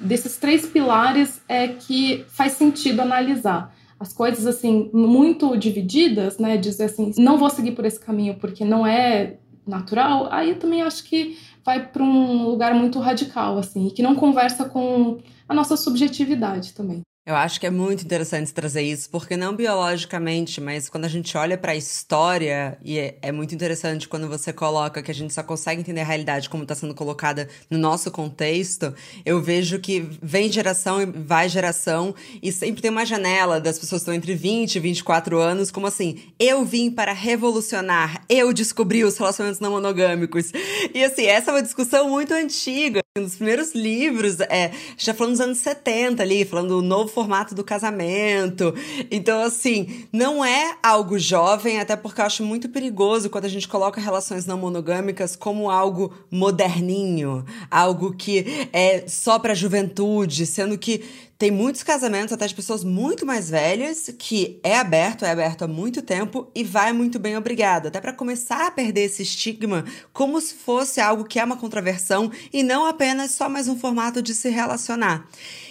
desses 0.00 0.38
três 0.38 0.66
pilares 0.66 1.42
é 1.46 1.68
que 1.68 2.24
faz 2.28 2.52
sentido 2.52 3.00
analisar 3.00 3.74
as 4.02 4.12
coisas 4.12 4.46
assim 4.46 4.90
muito 4.92 5.56
divididas, 5.56 6.36
né, 6.36 6.56
dizer 6.56 6.84
assim, 6.84 7.12
não 7.16 7.38
vou 7.38 7.48
seguir 7.48 7.70
por 7.70 7.84
esse 7.84 8.00
caminho 8.00 8.34
porque 8.34 8.64
não 8.64 8.84
é 8.84 9.38
natural, 9.64 10.26
aí 10.32 10.50
eu 10.50 10.58
também 10.58 10.82
acho 10.82 11.04
que 11.04 11.38
vai 11.64 11.86
para 11.86 12.02
um 12.02 12.44
lugar 12.48 12.74
muito 12.74 12.98
radical 12.98 13.58
assim, 13.58 13.88
que 13.90 14.02
não 14.02 14.16
conversa 14.16 14.68
com 14.68 15.18
a 15.48 15.54
nossa 15.54 15.76
subjetividade 15.76 16.74
também. 16.74 17.02
Eu 17.24 17.36
acho 17.36 17.60
que 17.60 17.66
é 17.68 17.70
muito 17.70 18.04
interessante 18.04 18.52
trazer 18.52 18.82
isso, 18.82 19.08
porque 19.08 19.36
não 19.36 19.54
biologicamente, 19.54 20.60
mas 20.60 20.88
quando 20.88 21.04
a 21.04 21.08
gente 21.08 21.36
olha 21.36 21.56
para 21.56 21.70
a 21.70 21.76
história, 21.76 22.76
e 22.82 22.98
é, 22.98 23.16
é, 23.22 23.30
muito 23.30 23.54
interessante 23.54 24.08
quando 24.08 24.26
você 24.26 24.52
coloca 24.52 25.00
que 25.00 25.10
a 25.12 25.14
gente 25.14 25.32
só 25.32 25.40
consegue 25.40 25.80
entender 25.80 26.00
a 26.00 26.04
realidade 26.04 26.50
como 26.50 26.64
está 26.64 26.74
sendo 26.74 26.96
colocada 26.96 27.48
no 27.70 27.78
nosso 27.78 28.10
contexto, 28.10 28.92
eu 29.24 29.40
vejo 29.40 29.78
que 29.78 30.00
vem 30.20 30.50
geração 30.50 31.00
e 31.00 31.06
vai 31.06 31.48
geração, 31.48 32.12
e 32.42 32.50
sempre 32.50 32.82
tem 32.82 32.90
uma 32.90 33.06
janela 33.06 33.60
das 33.60 33.78
pessoas 33.78 34.00
que 34.00 34.10
estão 34.10 34.14
entre 34.14 34.34
20 34.34 34.74
e 34.74 34.80
24 34.80 35.38
anos, 35.38 35.70
como 35.70 35.86
assim, 35.86 36.18
eu 36.40 36.64
vim 36.64 36.90
para 36.90 37.12
revolucionar, 37.12 38.24
eu 38.28 38.52
descobri 38.52 39.04
os 39.04 39.16
relacionamentos 39.16 39.60
não 39.60 39.70
monogâmicos. 39.70 40.50
E 40.92 41.04
assim, 41.04 41.26
essa 41.26 41.52
é 41.52 41.54
uma 41.54 41.62
discussão 41.62 42.08
muito 42.08 42.34
antiga. 42.34 43.00
Um 43.16 43.22
dos 43.22 43.36
primeiros 43.36 43.74
livros, 43.74 44.40
é, 44.40 44.72
já 44.96 45.14
falando 45.14 45.32
dos 45.32 45.40
anos 45.40 45.58
70 45.58 46.22
ali, 46.22 46.44
falando 46.44 46.80
do 46.80 46.82
novo 46.82 47.11
formato 47.12 47.54
do 47.54 47.62
casamento. 47.62 48.74
Então, 49.10 49.42
assim, 49.42 50.06
não 50.12 50.44
é 50.44 50.76
algo 50.82 51.18
jovem, 51.18 51.80
até 51.80 51.94
porque 51.96 52.20
eu 52.20 52.24
acho 52.24 52.44
muito 52.44 52.68
perigoso 52.68 53.30
quando 53.30 53.44
a 53.44 53.48
gente 53.48 53.68
coloca 53.68 54.00
relações 54.00 54.46
não 54.46 54.58
monogâmicas 54.58 55.36
como 55.36 55.70
algo 55.70 56.12
moderninho, 56.30 57.44
algo 57.70 58.12
que 58.14 58.68
é 58.72 59.04
só 59.06 59.38
pra 59.38 59.54
juventude, 59.54 60.46
sendo 60.46 60.76
que 60.78 61.04
tem 61.42 61.50
muitos 61.50 61.82
casamentos, 61.82 62.32
até 62.32 62.46
de 62.46 62.54
pessoas 62.54 62.84
muito 62.84 63.26
mais 63.26 63.50
velhas, 63.50 64.14
que 64.16 64.60
é 64.62 64.78
aberto, 64.78 65.24
é 65.24 65.30
aberto 65.32 65.62
há 65.62 65.66
muito 65.66 66.00
tempo 66.00 66.48
e 66.54 66.62
vai 66.62 66.92
muito 66.92 67.18
bem, 67.18 67.36
obrigado. 67.36 67.88
Até 67.88 68.00
para 68.00 68.12
começar 68.12 68.68
a 68.68 68.70
perder 68.70 69.06
esse 69.06 69.24
estigma 69.24 69.84
como 70.12 70.40
se 70.40 70.54
fosse 70.54 71.00
algo 71.00 71.24
que 71.24 71.40
é 71.40 71.44
uma 71.44 71.56
contraversão 71.56 72.30
e 72.52 72.62
não 72.62 72.86
apenas 72.86 73.32
só 73.32 73.48
mais 73.48 73.66
um 73.66 73.76
formato 73.76 74.22
de 74.22 74.34
se 74.36 74.50
relacionar. 74.50 75.26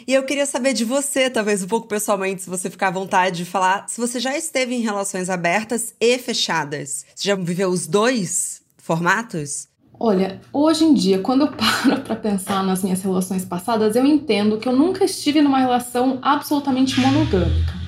E 0.08 0.14
eu 0.14 0.24
queria 0.24 0.46
saber 0.46 0.74
de 0.74 0.84
você, 0.84 1.30
talvez 1.30 1.64
um 1.64 1.68
pouco 1.68 1.88
pessoalmente, 1.88 2.42
se 2.42 2.50
você 2.50 2.70
ficar 2.70 2.88
à 2.88 2.92
vontade 2.92 3.38
de 3.38 3.46
falar, 3.46 3.86
se 3.88 4.00
você 4.00 4.20
já 4.20 4.38
esteve 4.38 4.74
em 4.76 4.82
relações 4.82 5.30
abertas 5.30 5.94
e 6.00 6.18
fechadas. 6.18 7.06
Você 7.16 7.28
já 7.28 7.36
viveu 7.36 7.70
os 7.70 7.88
dois 7.88 8.62
formatos? 8.78 9.68
Olha, 10.00 10.42
hoje 10.52 10.84
em 10.84 10.94
dia, 10.94 11.20
quando 11.24 11.42
eu 11.42 11.52
paro 11.52 12.02
para 12.02 12.16
pensar 12.16 12.64
nas 12.64 12.84
minhas 12.84 13.02
relações 13.02 13.46
passadas, 13.46 13.96
eu 13.96 14.06
entendo 14.06 14.58
que 14.58 14.68
eu 14.68 14.76
nunca 14.76 15.06
estive 15.06 15.42
numa 15.42 15.60
relação 15.60 16.18
absolutamente 16.22 17.00
monogâmica. 17.00 17.82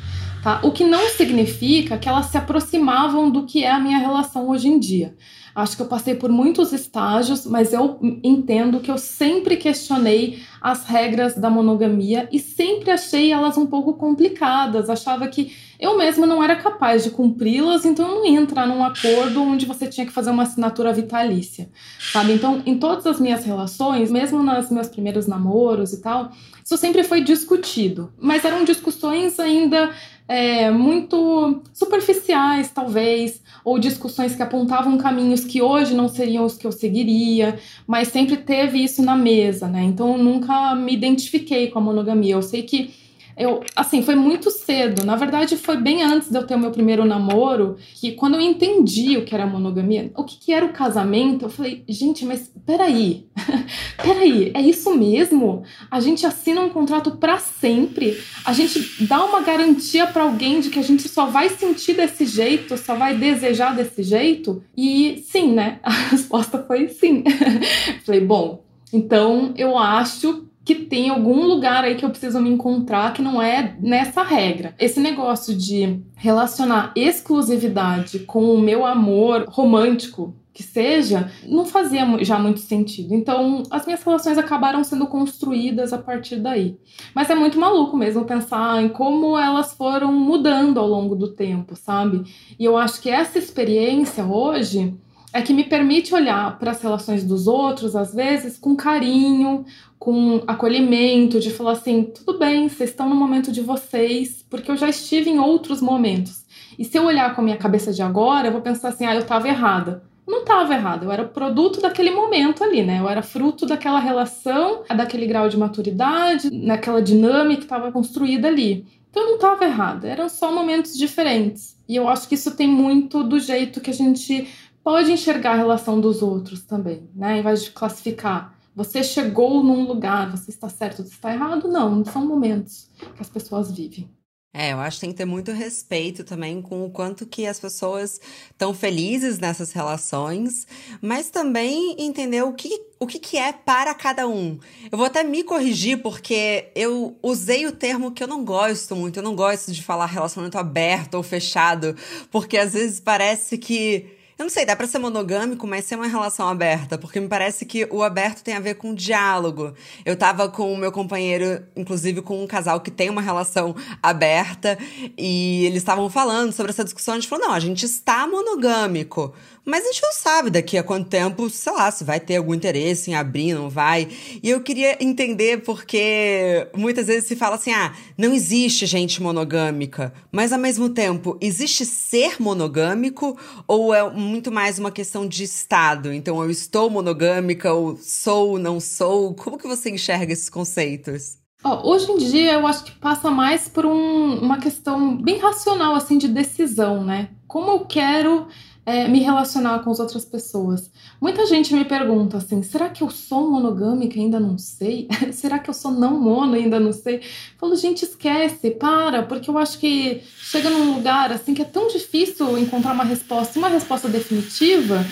Tá? 0.43 0.59
O 0.61 0.71
que 0.71 0.83
não 0.83 1.09
significa 1.09 1.97
que 1.97 2.07
elas 2.07 2.25
se 2.27 2.37
aproximavam 2.37 3.31
do 3.31 3.45
que 3.45 3.63
é 3.63 3.71
a 3.71 3.79
minha 3.79 3.97
relação 3.97 4.49
hoje 4.49 4.67
em 4.67 4.77
dia. 4.77 5.15
Acho 5.55 5.75
que 5.75 5.81
eu 5.83 5.87
passei 5.87 6.15
por 6.15 6.31
muitos 6.31 6.73
estágios, 6.73 7.45
mas 7.45 7.73
eu 7.73 7.99
entendo 8.23 8.79
que 8.79 8.89
eu 8.89 8.97
sempre 8.97 9.57
questionei 9.57 10.41
as 10.59 10.85
regras 10.85 11.35
da 11.35 11.49
monogamia 11.49 12.27
e 12.31 12.39
sempre 12.39 12.89
achei 12.89 13.31
elas 13.31 13.57
um 13.57 13.65
pouco 13.65 13.93
complicadas. 13.93 14.89
Achava 14.89 15.27
que 15.27 15.53
eu 15.79 15.97
mesma 15.97 16.25
não 16.25 16.43
era 16.43 16.55
capaz 16.55 17.03
de 17.03 17.11
cumpri-las, 17.11 17.85
então 17.85 18.07
eu 18.07 18.15
não 18.15 18.25
ia 18.25 18.39
entrar 18.39 18.65
num 18.65 18.83
acordo 18.83 19.43
onde 19.43 19.65
você 19.65 19.85
tinha 19.85 20.05
que 20.05 20.13
fazer 20.13 20.29
uma 20.29 20.43
assinatura 20.43 20.93
vitalícia, 20.93 21.69
sabe? 22.11 22.33
Então, 22.33 22.63
em 22.65 22.77
todas 22.77 23.05
as 23.05 23.19
minhas 23.19 23.43
relações, 23.43 24.09
mesmo 24.09 24.41
nos 24.41 24.71
meus 24.71 24.87
primeiros 24.87 25.27
namoros 25.27 25.91
e 25.91 26.01
tal, 26.01 26.31
isso 26.63 26.77
sempre 26.77 27.03
foi 27.03 27.21
discutido, 27.21 28.13
mas 28.17 28.45
eram 28.45 28.63
discussões 28.63 29.37
ainda 29.39 29.91
é, 30.27 30.71
muito 30.71 31.61
superficiais, 31.73 32.71
talvez, 32.71 33.41
ou 33.63 33.77
discussões 33.77 34.35
que 34.35 34.41
apontavam 34.41 34.97
caminhos 34.97 35.45
que 35.45 35.61
hoje 35.61 35.93
não 35.93 36.07
seriam 36.07 36.45
os 36.45 36.57
que 36.57 36.65
eu 36.65 36.71
seguiria, 36.71 37.59
mas 37.85 38.07
sempre 38.07 38.37
teve 38.37 38.83
isso 38.83 39.01
na 39.03 39.15
mesa, 39.15 39.67
né? 39.67 39.83
Então 39.83 40.13
eu 40.13 40.23
nunca 40.23 40.75
me 40.75 40.93
identifiquei 40.93 41.69
com 41.69 41.79
a 41.79 41.81
monogamia. 41.81 42.35
Eu 42.35 42.41
sei 42.41 42.63
que 42.63 43.02
eu, 43.37 43.63
assim, 43.75 44.03
foi 44.03 44.15
muito 44.15 44.51
cedo. 44.51 45.05
Na 45.05 45.15
verdade, 45.15 45.57
foi 45.57 45.77
bem 45.77 46.03
antes 46.03 46.29
de 46.29 46.37
eu 46.37 46.45
ter 46.45 46.55
o 46.55 46.59
meu 46.59 46.71
primeiro 46.71 47.05
namoro, 47.05 47.77
que 47.95 48.11
quando 48.11 48.35
eu 48.35 48.41
entendi 48.41 49.17
o 49.17 49.25
que 49.25 49.33
era 49.33 49.45
monogamia, 49.45 50.11
o 50.15 50.23
que, 50.23 50.37
que 50.37 50.53
era 50.53 50.65
o 50.65 50.73
casamento, 50.73 51.45
eu 51.45 51.49
falei, 51.49 51.83
gente, 51.87 52.25
mas 52.25 52.51
peraí, 52.65 53.25
peraí, 54.01 54.51
é 54.53 54.61
isso 54.61 54.95
mesmo? 54.95 55.63
A 55.89 55.99
gente 55.99 56.25
assina 56.25 56.61
um 56.61 56.69
contrato 56.69 57.11
para 57.17 57.37
sempre? 57.39 58.17
A 58.45 58.53
gente 58.53 59.03
dá 59.05 59.23
uma 59.23 59.41
garantia 59.41 60.05
para 60.07 60.23
alguém 60.23 60.59
de 60.59 60.69
que 60.69 60.79
a 60.79 60.83
gente 60.83 61.07
só 61.09 61.25
vai 61.25 61.49
sentir 61.49 61.93
desse 61.93 62.25
jeito, 62.25 62.77
só 62.77 62.95
vai 62.95 63.15
desejar 63.15 63.75
desse 63.75 64.03
jeito? 64.03 64.63
E 64.75 65.23
sim, 65.25 65.53
né? 65.53 65.79
A 65.83 65.91
resposta 65.91 66.63
foi 66.63 66.89
sim. 66.89 67.23
falei, 68.05 68.21
bom, 68.21 68.63
então 68.91 69.53
eu 69.57 69.77
acho 69.77 70.47
que 70.65 70.75
tem 70.75 71.09
algum 71.09 71.45
lugar 71.45 71.83
aí 71.83 71.95
que 71.95 72.05
eu 72.05 72.09
preciso 72.09 72.39
me 72.39 72.49
encontrar 72.49 73.13
que 73.13 73.21
não 73.21 73.41
é 73.41 73.75
nessa 73.79 74.23
regra. 74.23 74.73
Esse 74.79 74.99
negócio 74.99 75.55
de 75.55 75.99
relacionar 76.15 76.93
exclusividade 76.95 78.19
com 78.19 78.53
o 78.53 78.61
meu 78.61 78.85
amor 78.85 79.45
romântico, 79.49 80.33
que 80.53 80.61
seja, 80.61 81.31
não 81.47 81.65
fazia 81.65 82.05
já 82.23 82.37
muito 82.37 82.59
sentido. 82.59 83.13
Então, 83.13 83.63
as 83.71 83.85
minhas 83.85 84.03
relações 84.03 84.37
acabaram 84.37 84.83
sendo 84.83 85.07
construídas 85.07 85.91
a 85.91 85.97
partir 85.97 86.35
daí. 86.37 86.77
Mas 87.13 87.29
é 87.29 87.35
muito 87.35 87.59
maluco 87.59 87.97
mesmo 87.97 88.23
pensar 88.23 88.81
em 88.81 88.87
como 88.87 89.37
elas 89.37 89.73
foram 89.73 90.13
mudando 90.13 90.79
ao 90.79 90.87
longo 90.87 91.15
do 91.15 91.29
tempo, 91.29 91.75
sabe? 91.75 92.23
E 92.57 92.63
eu 92.63 92.77
acho 92.77 93.01
que 93.01 93.09
essa 93.09 93.39
experiência 93.39 94.23
hoje 94.23 94.95
é 95.33 95.41
que 95.41 95.53
me 95.53 95.63
permite 95.63 96.13
olhar 96.13 96.59
para 96.59 96.71
as 96.71 96.81
relações 96.81 97.23
dos 97.23 97.47
outros, 97.47 97.95
às 97.95 98.13
vezes, 98.13 98.57
com 98.57 98.75
carinho, 98.75 99.65
com 99.97 100.43
acolhimento, 100.45 101.39
de 101.39 101.49
falar 101.49 101.71
assim: 101.71 102.03
tudo 102.03 102.37
bem, 102.37 102.69
vocês 102.69 102.91
estão 102.91 103.09
no 103.09 103.15
momento 103.15 103.51
de 103.51 103.61
vocês, 103.61 104.45
porque 104.47 104.69
eu 104.69 104.77
já 104.77 104.87
estive 104.87 105.31
em 105.31 105.39
outros 105.39 105.81
momentos. 105.81 106.45
E 106.77 106.85
se 106.85 106.97
eu 106.97 107.05
olhar 107.05 107.33
com 107.33 107.41
a 107.41 107.43
minha 107.43 107.57
cabeça 107.57 107.91
de 107.91 108.03
agora, 108.03 108.47
eu 108.47 108.51
vou 108.51 108.61
pensar 108.61 108.89
assim: 108.89 109.05
ah, 109.05 109.15
eu 109.15 109.21
estava 109.21 109.47
errada. 109.47 110.03
Não 110.25 110.41
estava 110.41 110.73
errada, 110.73 111.03
eu 111.03 111.11
era 111.11 111.25
produto 111.25 111.81
daquele 111.81 112.11
momento 112.11 112.63
ali, 112.63 112.81
né? 112.81 112.99
Eu 112.99 113.09
era 113.09 113.21
fruto 113.21 113.65
daquela 113.65 113.99
relação, 113.99 114.83
daquele 114.95 115.27
grau 115.27 115.49
de 115.49 115.57
maturidade, 115.57 116.49
naquela 116.49 117.01
dinâmica 117.01 117.57
que 117.57 117.65
estava 117.65 117.91
construída 117.91 118.47
ali. 118.47 118.85
Então 119.09 119.23
eu 119.23 119.27
não 119.29 119.35
estava 119.35 119.65
errada, 119.65 120.07
eram 120.07 120.29
só 120.29 120.49
momentos 120.51 120.97
diferentes. 120.97 121.77
E 121.89 121.95
eu 121.95 122.07
acho 122.07 122.27
que 122.29 122.35
isso 122.35 122.55
tem 122.55 122.67
muito 122.67 123.21
do 123.21 123.37
jeito 123.37 123.81
que 123.81 123.89
a 123.89 123.93
gente 123.93 124.47
pode 124.83 125.11
enxergar 125.11 125.53
a 125.53 125.57
relação 125.57 125.99
dos 126.01 126.21
outros 126.21 126.63
também, 126.63 127.09
né? 127.15 127.39
Em 127.39 127.43
vez 127.43 127.63
de 127.63 127.71
classificar. 127.71 128.57
Você 128.75 129.03
chegou 129.03 129.63
num 129.63 129.85
lugar, 129.85 130.31
você 130.31 130.49
está 130.49 130.67
certo, 130.67 131.03
você 131.03 131.13
está 131.13 131.31
errado? 131.31 131.67
Não, 131.67 132.03
são 132.03 132.25
momentos 132.25 132.89
que 133.15 133.21
as 133.21 133.29
pessoas 133.29 133.71
vivem. 133.71 134.09
É, 134.55 134.71
eu 134.71 134.79
acho 134.79 134.97
que 134.97 135.01
tem 135.01 135.09
que 135.09 135.17
ter 135.17 135.25
muito 135.25 135.51
respeito 135.51 136.23
também 136.23 136.61
com 136.61 136.85
o 136.85 136.91
quanto 136.91 137.25
que 137.25 137.47
as 137.47 137.59
pessoas 137.59 138.21
estão 138.51 138.71
felizes 138.71 139.39
nessas 139.39 139.71
relações, 139.71 140.67
mas 141.01 141.31
também 141.31 141.95
entender 141.97 142.43
o 142.43 142.53
que, 142.53 142.69
o 142.99 143.07
que, 143.07 143.17
que 143.17 143.35
é 143.35 143.51
para 143.51 143.95
cada 143.95 144.27
um. 144.27 144.59
Eu 144.91 144.97
vou 144.97 145.07
até 145.07 145.23
me 145.23 145.43
corrigir, 145.43 146.03
porque 146.03 146.71
eu 146.75 147.17
usei 147.23 147.65
o 147.65 147.71
termo 147.71 148.11
que 148.11 148.23
eu 148.23 148.27
não 148.27 148.45
gosto 148.45 148.95
muito, 148.95 149.17
eu 149.17 149.23
não 149.23 149.35
gosto 149.35 149.71
de 149.71 149.81
falar 149.81 150.05
relacionamento 150.05 150.57
aberto 150.59 151.15
ou 151.15 151.23
fechado, 151.23 151.95
porque 152.29 152.55
às 152.55 152.73
vezes 152.73 152.99
parece 152.99 153.57
que 153.57 154.22
eu 154.37 154.43
não 154.43 154.49
sei, 154.49 154.65
dá 154.65 154.75
pra 154.75 154.87
ser 154.87 154.97
monogâmico, 154.99 155.67
mas 155.67 155.85
ser 155.85 155.95
uma 155.95 156.07
relação 156.07 156.47
aberta, 156.47 156.97
porque 156.97 157.19
me 157.19 157.27
parece 157.27 157.65
que 157.65 157.87
o 157.91 158.01
aberto 158.01 158.43
tem 158.43 158.55
a 158.55 158.59
ver 158.59 158.75
com 158.75 158.93
diálogo. 158.93 159.73
Eu 160.03 160.15
tava 160.15 160.49
com 160.49 160.73
o 160.73 160.77
meu 160.77 160.91
companheiro, 160.91 161.63
inclusive 161.75 162.21
com 162.21 162.43
um 162.43 162.47
casal 162.47 162.81
que 162.81 162.89
tem 162.89 163.09
uma 163.09 163.21
relação 163.21 163.75
aberta, 164.01 164.77
e 165.17 165.65
eles 165.65 165.77
estavam 165.77 166.09
falando 166.09 166.51
sobre 166.51 166.71
essa 166.71 166.83
discussão. 166.83 167.13
A 167.13 167.17
gente 167.19 167.29
falou: 167.29 167.47
não, 167.47 167.53
a 167.53 167.59
gente 167.59 167.85
está 167.85 168.27
monogâmico. 168.27 169.33
Mas 169.65 169.83
a 169.83 169.87
gente 169.87 170.01
não 170.01 170.11
sabe 170.11 170.49
daqui 170.49 170.77
a 170.77 170.83
quanto 170.83 171.09
tempo, 171.09 171.49
sei 171.49 171.71
lá, 171.71 171.89
se 171.89 172.03
vai 172.03 172.19
ter 172.19 172.35
algum 172.35 172.53
interesse 172.53 173.09
em 173.09 173.15
abrir, 173.15 173.53
não 173.53 173.69
vai. 173.69 174.09
E 174.41 174.49
eu 174.49 174.61
queria 174.61 175.01
entender 175.01 175.63
porque 175.63 176.67
muitas 176.75 177.07
vezes 177.07 177.25
se 177.25 177.35
fala 177.35 177.55
assim: 177.55 177.71
ah, 177.71 177.93
não 178.17 178.33
existe 178.33 178.85
gente 178.85 179.21
monogâmica. 179.21 180.13
Mas 180.31 180.51
ao 180.51 180.59
mesmo 180.59 180.89
tempo, 180.89 181.37
existe 181.39 181.85
ser 181.85 182.41
monogâmico 182.41 183.37
ou 183.65 183.93
é 183.93 184.09
muito 184.11 184.51
mais 184.51 184.77
uma 184.79 184.91
questão 184.91 185.25
de 185.25 185.43
estado? 185.43 186.11
Então 186.11 186.43
eu 186.43 186.51
estou 186.51 186.89
monogâmica 186.89 187.73
ou 187.73 187.95
sou, 187.95 188.59
não 188.59 188.81
sou? 188.81 189.33
Como 189.33 189.57
que 189.57 189.67
você 189.67 189.89
enxerga 189.89 190.33
esses 190.33 190.49
conceitos? 190.49 191.37
Oh, 191.65 191.91
hoje 191.91 192.11
em 192.11 192.17
dia 192.17 192.53
eu 192.53 192.67
acho 192.67 192.83
que 192.83 192.91
passa 192.91 193.31
mais 193.31 193.69
por 193.69 193.85
um, 193.85 194.39
uma 194.39 194.57
questão 194.57 195.15
bem 195.15 195.37
racional 195.37 195.95
assim 195.95 196.17
de 196.17 196.27
decisão, 196.27 197.05
né? 197.05 197.29
Como 197.47 197.71
eu 197.71 197.85
quero 197.85 198.47
é, 198.85 199.07
me 199.07 199.19
relacionar 199.19 199.79
com 199.79 199.91
as 199.91 199.99
outras 199.99 200.25
pessoas. 200.25 200.91
Muita 201.21 201.45
gente 201.45 201.73
me 201.73 201.85
pergunta 201.85 202.37
assim: 202.37 202.61
será 202.61 202.89
que 202.89 203.01
eu 203.01 203.09
sou 203.09 203.49
monogâmica 203.49 204.19
ainda 204.19 204.39
não 204.39 204.57
sei? 204.57 205.07
será 205.31 205.59
que 205.59 205.69
eu 205.69 205.73
sou 205.73 205.91
não 205.91 206.19
mono 206.19 206.53
ainda 206.53 206.79
não 206.79 206.91
sei? 206.91 207.17
Eu 207.17 207.21
falo, 207.57 207.75
gente, 207.75 208.03
esquece, 208.03 208.71
para, 208.71 209.23
porque 209.23 209.49
eu 209.49 209.57
acho 209.57 209.79
que 209.79 210.21
chega 210.37 210.69
num 210.69 210.95
lugar 210.95 211.31
assim 211.31 211.53
que 211.53 211.61
é 211.61 211.65
tão 211.65 211.87
difícil 211.87 212.57
encontrar 212.57 212.93
uma 212.93 213.03
resposta, 213.03 213.57
uma 213.57 213.69
resposta 213.69 214.09
definitiva, 214.09 215.05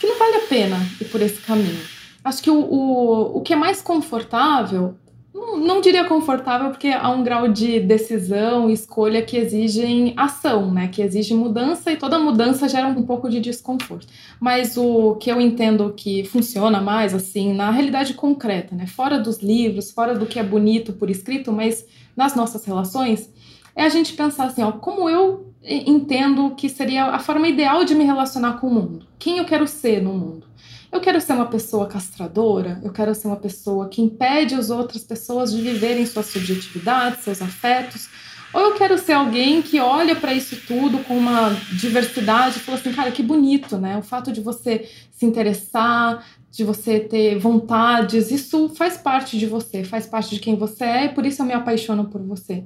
que 0.00 0.06
não 0.06 0.18
vale 0.18 0.36
a 0.36 0.46
pena 0.46 0.76
ir 1.00 1.06
por 1.06 1.20
esse 1.22 1.40
caminho. 1.40 1.80
Acho 2.22 2.42
que 2.42 2.50
o, 2.50 2.58
o, 2.58 3.38
o 3.38 3.40
que 3.42 3.52
é 3.52 3.56
mais 3.56 3.82
confortável 3.82 4.96
não, 5.34 5.58
não, 5.58 5.80
diria 5.80 6.04
confortável, 6.04 6.70
porque 6.70 6.88
há 6.88 7.10
um 7.10 7.24
grau 7.24 7.48
de 7.48 7.80
decisão, 7.80 8.70
escolha 8.70 9.20
que 9.20 9.36
exigem 9.36 10.14
ação, 10.16 10.72
né? 10.72 10.86
Que 10.86 11.02
exige 11.02 11.34
mudança 11.34 11.90
e 11.90 11.96
toda 11.96 12.20
mudança 12.20 12.68
gera 12.68 12.86
um 12.86 13.02
pouco 13.02 13.28
de 13.28 13.40
desconforto. 13.40 14.06
Mas 14.38 14.76
o 14.76 15.16
que 15.16 15.30
eu 15.30 15.40
entendo 15.40 15.92
que 15.96 16.22
funciona 16.24 16.80
mais, 16.80 17.12
assim, 17.12 17.52
na 17.52 17.72
realidade 17.72 18.14
concreta, 18.14 18.76
né? 18.76 18.86
Fora 18.86 19.18
dos 19.18 19.40
livros, 19.40 19.90
fora 19.90 20.14
do 20.14 20.24
que 20.24 20.38
é 20.38 20.42
bonito 20.44 20.92
por 20.92 21.10
escrito, 21.10 21.50
mas 21.50 21.84
nas 22.16 22.36
nossas 22.36 22.64
relações, 22.64 23.28
é 23.74 23.82
a 23.82 23.88
gente 23.88 24.12
pensar 24.12 24.44
assim, 24.44 24.62
ó, 24.62 24.70
como 24.70 25.10
eu 25.10 25.52
entendo 25.64 26.54
que 26.54 26.68
seria 26.68 27.06
a 27.06 27.18
forma 27.18 27.48
ideal 27.48 27.84
de 27.84 27.94
me 27.94 28.04
relacionar 28.04 28.60
com 28.60 28.68
o 28.68 28.74
mundo? 28.74 29.06
Quem 29.18 29.38
eu 29.38 29.44
quero 29.44 29.66
ser 29.66 30.00
no 30.00 30.12
mundo? 30.12 30.46
Eu 30.94 31.00
quero 31.00 31.20
ser 31.20 31.32
uma 31.32 31.46
pessoa 31.46 31.88
castradora, 31.88 32.80
eu 32.84 32.92
quero 32.92 33.12
ser 33.16 33.26
uma 33.26 33.36
pessoa 33.36 33.88
que 33.88 34.00
impede 34.00 34.54
as 34.54 34.70
outras 34.70 35.02
pessoas 35.02 35.52
de 35.52 35.60
viverem 35.60 36.06
suas 36.06 36.26
subjetividades, 36.26 37.24
seus 37.24 37.42
afetos, 37.42 38.08
ou 38.52 38.60
eu 38.60 38.74
quero 38.74 38.96
ser 38.96 39.14
alguém 39.14 39.60
que 39.60 39.80
olha 39.80 40.14
para 40.14 40.32
isso 40.32 40.56
tudo 40.68 41.02
com 41.02 41.18
uma 41.18 41.50
diversidade 41.72 42.58
e 42.58 42.60
fala 42.60 42.78
assim, 42.78 42.92
cara, 42.92 43.10
que 43.10 43.24
bonito, 43.24 43.76
né? 43.76 43.98
O 43.98 44.02
fato 44.02 44.30
de 44.30 44.40
você 44.40 44.88
se 45.10 45.26
interessar, 45.26 46.24
de 46.54 46.62
você 46.62 47.00
ter 47.00 47.36
vontades, 47.36 48.30
isso 48.30 48.68
faz 48.68 48.96
parte 48.96 49.36
de 49.36 49.44
você, 49.44 49.82
faz 49.82 50.06
parte 50.06 50.36
de 50.36 50.40
quem 50.40 50.54
você 50.54 50.84
é 50.84 51.04
e 51.06 51.08
por 51.08 51.26
isso 51.26 51.42
eu 51.42 51.46
me 51.46 51.52
apaixono 51.52 52.04
por 52.04 52.22
você. 52.22 52.64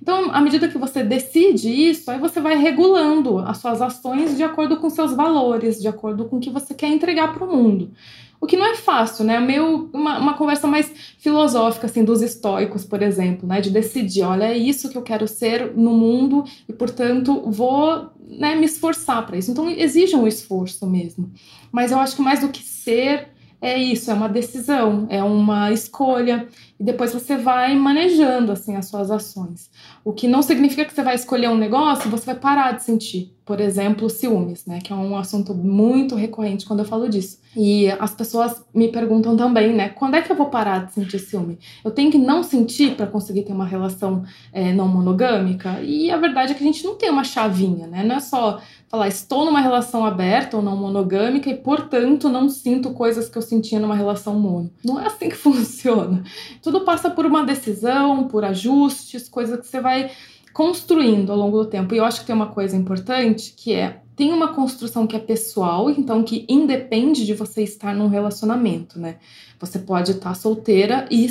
Então, 0.00 0.30
à 0.30 0.42
medida 0.42 0.68
que 0.68 0.76
você 0.76 1.02
decide 1.02 1.70
isso, 1.70 2.10
aí 2.10 2.18
você 2.18 2.38
vai 2.38 2.54
regulando 2.56 3.38
as 3.38 3.56
suas 3.56 3.80
ações 3.80 4.36
de 4.36 4.42
acordo 4.42 4.76
com 4.76 4.90
seus 4.90 5.14
valores, 5.14 5.80
de 5.80 5.88
acordo 5.88 6.26
com 6.26 6.36
o 6.36 6.40
que 6.40 6.50
você 6.50 6.74
quer 6.74 6.88
entregar 6.88 7.32
para 7.32 7.46
o 7.46 7.56
mundo. 7.56 7.92
O 8.40 8.46
que 8.46 8.56
não 8.56 8.66
é 8.66 8.74
fácil, 8.74 9.24
né? 9.24 9.38
Meio 9.38 9.90
uma, 9.92 10.18
uma 10.18 10.34
conversa 10.34 10.66
mais 10.66 10.90
filosófica, 11.18 11.86
assim, 11.86 12.02
dos 12.02 12.22
estoicos, 12.22 12.86
por 12.86 13.02
exemplo, 13.02 13.46
né? 13.46 13.60
De 13.60 13.68
decidir, 13.68 14.22
olha, 14.22 14.44
é 14.44 14.56
isso 14.56 14.88
que 14.88 14.96
eu 14.96 15.02
quero 15.02 15.28
ser 15.28 15.76
no 15.76 15.92
mundo 15.92 16.44
e, 16.66 16.72
portanto, 16.72 17.42
vou 17.50 18.10
né, 18.26 18.54
me 18.54 18.64
esforçar 18.64 19.26
para 19.26 19.36
isso. 19.36 19.50
Então, 19.50 19.68
exige 19.68 20.16
um 20.16 20.26
esforço 20.26 20.86
mesmo. 20.86 21.30
Mas 21.70 21.92
eu 21.92 21.98
acho 21.98 22.16
que 22.16 22.22
mais 22.22 22.40
do 22.40 22.48
que 22.48 22.62
ser, 22.62 23.28
é 23.60 23.76
isso, 23.76 24.10
é 24.10 24.14
uma 24.14 24.28
decisão, 24.28 25.06
é 25.10 25.22
uma 25.22 25.70
escolha 25.70 26.48
e 26.80 26.82
depois 26.82 27.12
você 27.12 27.36
vai 27.36 27.76
manejando 27.76 28.50
assim 28.50 28.74
as 28.74 28.86
suas 28.86 29.10
ações. 29.10 29.70
O 30.02 30.14
que 30.14 30.26
não 30.26 30.40
significa 30.40 30.86
que 30.86 30.94
você 30.94 31.02
vai 31.02 31.14
escolher 31.14 31.50
um 31.50 31.56
negócio 31.56 32.08
e 32.08 32.10
você 32.10 32.24
vai 32.24 32.34
parar 32.34 32.72
de 32.72 32.82
sentir, 32.82 33.36
por 33.44 33.60
exemplo, 33.60 34.08
ciúmes, 34.08 34.64
né, 34.64 34.78
que 34.82 34.90
é 34.90 34.96
um 34.96 35.14
assunto 35.14 35.52
muito 35.54 36.14
recorrente 36.14 36.64
quando 36.64 36.78
eu 36.78 36.86
falo 36.86 37.06
disso. 37.06 37.38
E 37.54 37.90
as 37.90 38.14
pessoas 38.14 38.64
me 38.72 38.88
perguntam 38.88 39.36
também, 39.36 39.74
né, 39.74 39.90
quando 39.90 40.14
é 40.14 40.22
que 40.22 40.32
eu 40.32 40.36
vou 40.36 40.46
parar 40.46 40.86
de 40.86 40.94
sentir 40.94 41.18
ciúme? 41.18 41.58
Eu 41.84 41.90
tenho 41.90 42.10
que 42.10 42.16
não 42.16 42.42
sentir 42.42 42.96
para 42.96 43.06
conseguir 43.06 43.42
ter 43.42 43.52
uma 43.52 43.66
relação 43.66 44.24
é, 44.50 44.72
não 44.72 44.88
monogâmica? 44.88 45.82
E 45.82 46.10
a 46.10 46.16
verdade 46.16 46.52
é 46.52 46.54
que 46.54 46.62
a 46.62 46.66
gente 46.66 46.82
não 46.82 46.94
tem 46.94 47.10
uma 47.10 47.24
chavinha, 47.24 47.86
né? 47.86 48.02
Não 48.02 48.16
é 48.16 48.20
só 48.20 48.58
falar 48.90 49.06
estou 49.06 49.44
numa 49.44 49.60
relação 49.60 50.04
aberta 50.04 50.56
ou 50.56 50.62
não 50.62 50.76
monogâmica 50.76 51.48
e, 51.48 51.56
portanto, 51.56 52.28
não 52.28 52.48
sinto 52.48 52.90
coisas 52.90 53.28
que 53.28 53.38
eu 53.38 53.42
sentia 53.42 53.78
numa 53.78 53.94
relação 53.94 54.38
mono. 54.38 54.68
Não 54.84 55.00
é 55.00 55.06
assim 55.06 55.28
que 55.28 55.36
funciona. 55.38 56.24
Tudo 56.60 56.80
passa 56.80 57.08
por 57.08 57.24
uma 57.24 57.44
decisão, 57.44 58.26
por 58.26 58.44
ajustes, 58.44 59.28
coisas 59.28 59.60
que 59.60 59.66
você 59.66 59.80
vai 59.80 60.10
construindo 60.52 61.30
ao 61.30 61.38
longo 61.38 61.58
do 61.58 61.70
tempo. 61.70 61.94
E 61.94 61.98
eu 61.98 62.04
acho 62.04 62.20
que 62.20 62.26
tem 62.26 62.34
uma 62.34 62.48
coisa 62.48 62.76
importante 62.76 63.54
que 63.56 63.72
é 63.72 64.00
tem 64.16 64.32
uma 64.34 64.52
construção 64.52 65.06
que 65.06 65.16
é 65.16 65.18
pessoal, 65.18 65.88
então 65.88 66.22
que 66.22 66.44
independe 66.46 67.24
de 67.24 67.32
você 67.32 67.62
estar 67.62 67.94
num 67.94 68.08
relacionamento, 68.08 68.98
né? 68.98 69.16
Você 69.58 69.78
pode 69.78 70.10
estar 70.10 70.34
solteira 70.34 71.06
e 71.10 71.24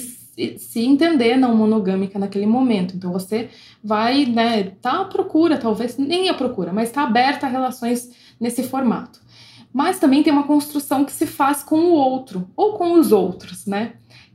se 0.58 0.86
entender 0.86 1.38
não 1.38 1.56
monogâmica 1.56 2.18
naquele 2.18 2.46
momento. 2.46 2.96
Então 2.96 3.12
você 3.12 3.50
vai, 3.84 4.26
né, 4.26 4.64
tá 4.82 5.02
à 5.02 5.06
procura, 5.06 5.58
talvez 5.58 5.98
nem 5.98 6.30
à 6.30 6.34
procura, 6.34 6.72
mas 6.72 6.90
está 6.90 7.04
aberta 7.04 7.46
a 7.46 7.50
relações 7.50 8.10
nesse 8.40 8.64
formato. 8.64 9.20
Mas 9.72 10.00
também 10.00 10.24
tem 10.24 10.34
uma 10.34 10.48
construção 10.48 11.06
que 11.06 11.12
se 11.12 11.28
faz 11.28 11.64
com 11.64 11.80
o 11.80 11.92
outro 11.92 12.50
ou 12.56 12.74
com 12.74 12.94
os 12.94 13.12
outros, 13.12 13.66
né? 13.66 13.94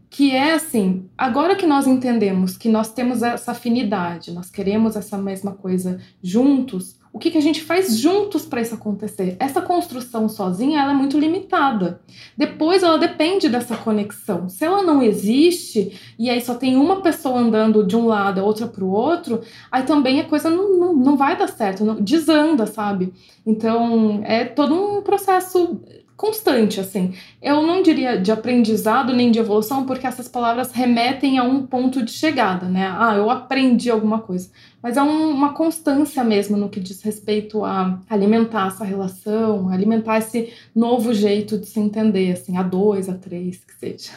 Que 0.09 0.31
é 0.31 0.53
assim, 0.53 1.09
agora 1.19 1.57
que 1.57 1.67
nós 1.67 1.89
entendemos 1.89 2.57
que 2.57 2.69
nós 2.69 2.93
temos 2.93 3.21
essa 3.23 3.51
afinidade, 3.51 4.31
nós 4.31 4.49
queremos 4.49 4.95
essa 4.95 5.19
mesma 5.19 5.53
coisa 5.53 6.01
juntos, 6.23 6.97
o 7.15 7.19
que, 7.21 7.31
que 7.31 7.39
a 7.39 7.41
gente 7.41 7.63
faz 7.63 7.97
juntos 7.97 8.45
para 8.45 8.61
isso 8.61 8.75
acontecer? 8.75 9.37
Essa 9.39 9.63
construção 9.63 10.29
sozinha 10.29 10.81
ela 10.81 10.91
é 10.91 10.95
muito 10.97 11.17
limitada. 11.17 12.01
Depois 12.37 12.83
ela 12.83 12.99
depende 12.99 13.49
dessa 13.49 13.77
conexão. 13.77 14.49
Se 14.49 14.65
ela 14.65 14.83
não 14.83 15.01
existe 15.01 15.97
e 16.19 16.29
aí 16.29 16.41
só 16.41 16.57
tem 16.57 16.75
uma 16.77 17.03
pessoa 17.03 17.39
andando 17.39 17.87
de 17.87 17.95
um 17.97 18.09
lado, 18.09 18.41
a 18.41 18.43
outra 18.43 18.67
para 18.67 18.83
o 18.83 18.91
outro, 18.91 19.43
aí 19.71 19.85
também 19.85 20.19
a 20.19 20.25
coisa 20.25 20.51
não, 20.51 20.77
não, 20.77 20.93
não 20.93 21.17
vai 21.17 21.39
dar 21.39 21.47
certo, 21.47 21.85
não, 21.85 22.03
desanda, 22.03 22.67
sabe? 22.67 23.15
Então 23.47 24.21
é 24.25 24.45
todo 24.45 24.75
um 24.75 25.01
processo 25.01 25.81
constante, 26.17 26.81
assim. 26.81 27.15
Eu 27.43 27.63
não 27.63 27.83
diria 27.83 28.21
de 28.21 28.31
aprendizado 28.33 29.13
nem 29.13 29.31
de 29.31 29.39
evolução, 29.39 29.85
porque 29.85 30.07
essas 30.07 30.29
palavras 30.29 30.73
remetem 30.73 31.39
a 31.39 31.45
um 31.45 31.67
ponto 31.67 32.03
de 32.05 32.13
chegada, 32.13 32.69
né? 32.69 32.87
Ah, 32.99 33.15
eu 33.17 33.31
aprendi 33.31 33.91
alguma 33.91 34.21
coisa. 34.21 34.51
Mas 34.83 34.97
é 34.97 35.03
um, 35.03 35.31
uma 35.31 35.55
constância 35.55 36.23
mesmo 36.23 36.57
no 36.57 36.69
que 36.69 36.81
diz 36.81 37.03
respeito 37.03 37.65
a 37.65 38.01
alimentar 38.09 38.69
essa 38.69 38.85
relação, 38.85 39.69
alimentar 39.69 40.19
esse 40.19 40.53
novo 40.75 41.13
jeito 41.15 41.59
de 41.59 41.67
se 41.67 41.81
entender, 41.81 42.33
assim, 42.33 42.57
a 42.57 42.63
dois, 42.63 43.09
a 43.09 43.15
três, 43.15 43.65
que 43.65 43.75
seja. 43.75 44.13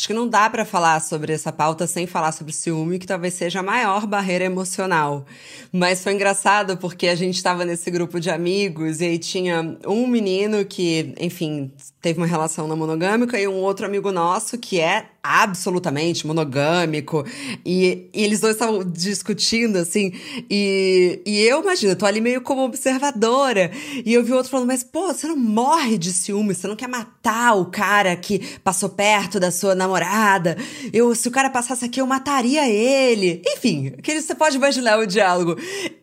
Acho 0.00 0.06
que 0.06 0.14
não 0.14 0.26
dá 0.26 0.48
para 0.48 0.64
falar 0.64 0.98
sobre 1.02 1.30
essa 1.30 1.52
pauta 1.52 1.86
sem 1.86 2.06
falar 2.06 2.32
sobre 2.32 2.54
ciúme, 2.54 2.98
que 2.98 3.06
talvez 3.06 3.34
seja 3.34 3.60
a 3.60 3.62
maior 3.62 4.06
barreira 4.06 4.46
emocional. 4.46 5.26
Mas 5.70 6.02
foi 6.02 6.14
engraçado 6.14 6.78
porque 6.78 7.06
a 7.06 7.14
gente 7.14 7.36
estava 7.36 7.66
nesse 7.66 7.90
grupo 7.90 8.18
de 8.18 8.30
amigos 8.30 9.02
e 9.02 9.04
aí 9.04 9.18
tinha 9.18 9.76
um 9.86 10.06
menino 10.06 10.64
que, 10.64 11.14
enfim, 11.20 11.70
teve 12.00 12.18
uma 12.18 12.26
relação 12.26 12.66
não 12.66 12.76
monogâmica 12.76 13.38
e 13.38 13.46
um 13.46 13.56
outro 13.56 13.84
amigo 13.84 14.10
nosso 14.10 14.56
que 14.56 14.80
é 14.80 15.06
absolutamente 15.22 16.26
monogâmico. 16.26 17.24
E, 17.64 18.08
e 18.12 18.24
eles 18.24 18.40
dois 18.40 18.54
estavam 18.54 18.82
discutindo, 18.82 19.76
assim. 19.76 20.12
E, 20.48 21.20
e 21.26 21.40
eu, 21.42 21.60
imagino, 21.62 21.94
tô 21.94 22.06
ali 22.06 22.20
meio 22.20 22.40
como 22.40 22.62
observadora. 22.62 23.70
E 24.04 24.14
eu 24.14 24.24
vi 24.24 24.32
o 24.32 24.36
outro 24.36 24.50
falando, 24.50 24.68
mas, 24.68 24.82
pô, 24.82 25.08
você 25.08 25.26
não 25.26 25.36
morre 25.36 25.98
de 25.98 26.12
ciúme, 26.12 26.54
você 26.54 26.66
não 26.66 26.76
quer 26.76 26.88
matar 26.88 27.54
o 27.54 27.66
cara 27.66 28.16
que 28.16 28.38
passou 28.58 28.88
perto 28.88 29.38
da 29.38 29.50
sua 29.50 29.74
namorada. 29.74 30.56
Eu, 30.92 31.14
se 31.14 31.28
o 31.28 31.30
cara 31.30 31.50
passasse 31.50 31.84
aqui, 31.84 32.00
eu 32.00 32.06
mataria 32.06 32.66
ele. 32.68 33.42
Enfim, 33.46 33.90
que 34.02 34.20
você 34.20 34.34
pode 34.34 34.56
imaginar 34.56 34.98
o 34.98 35.06
diálogo. 35.06 35.56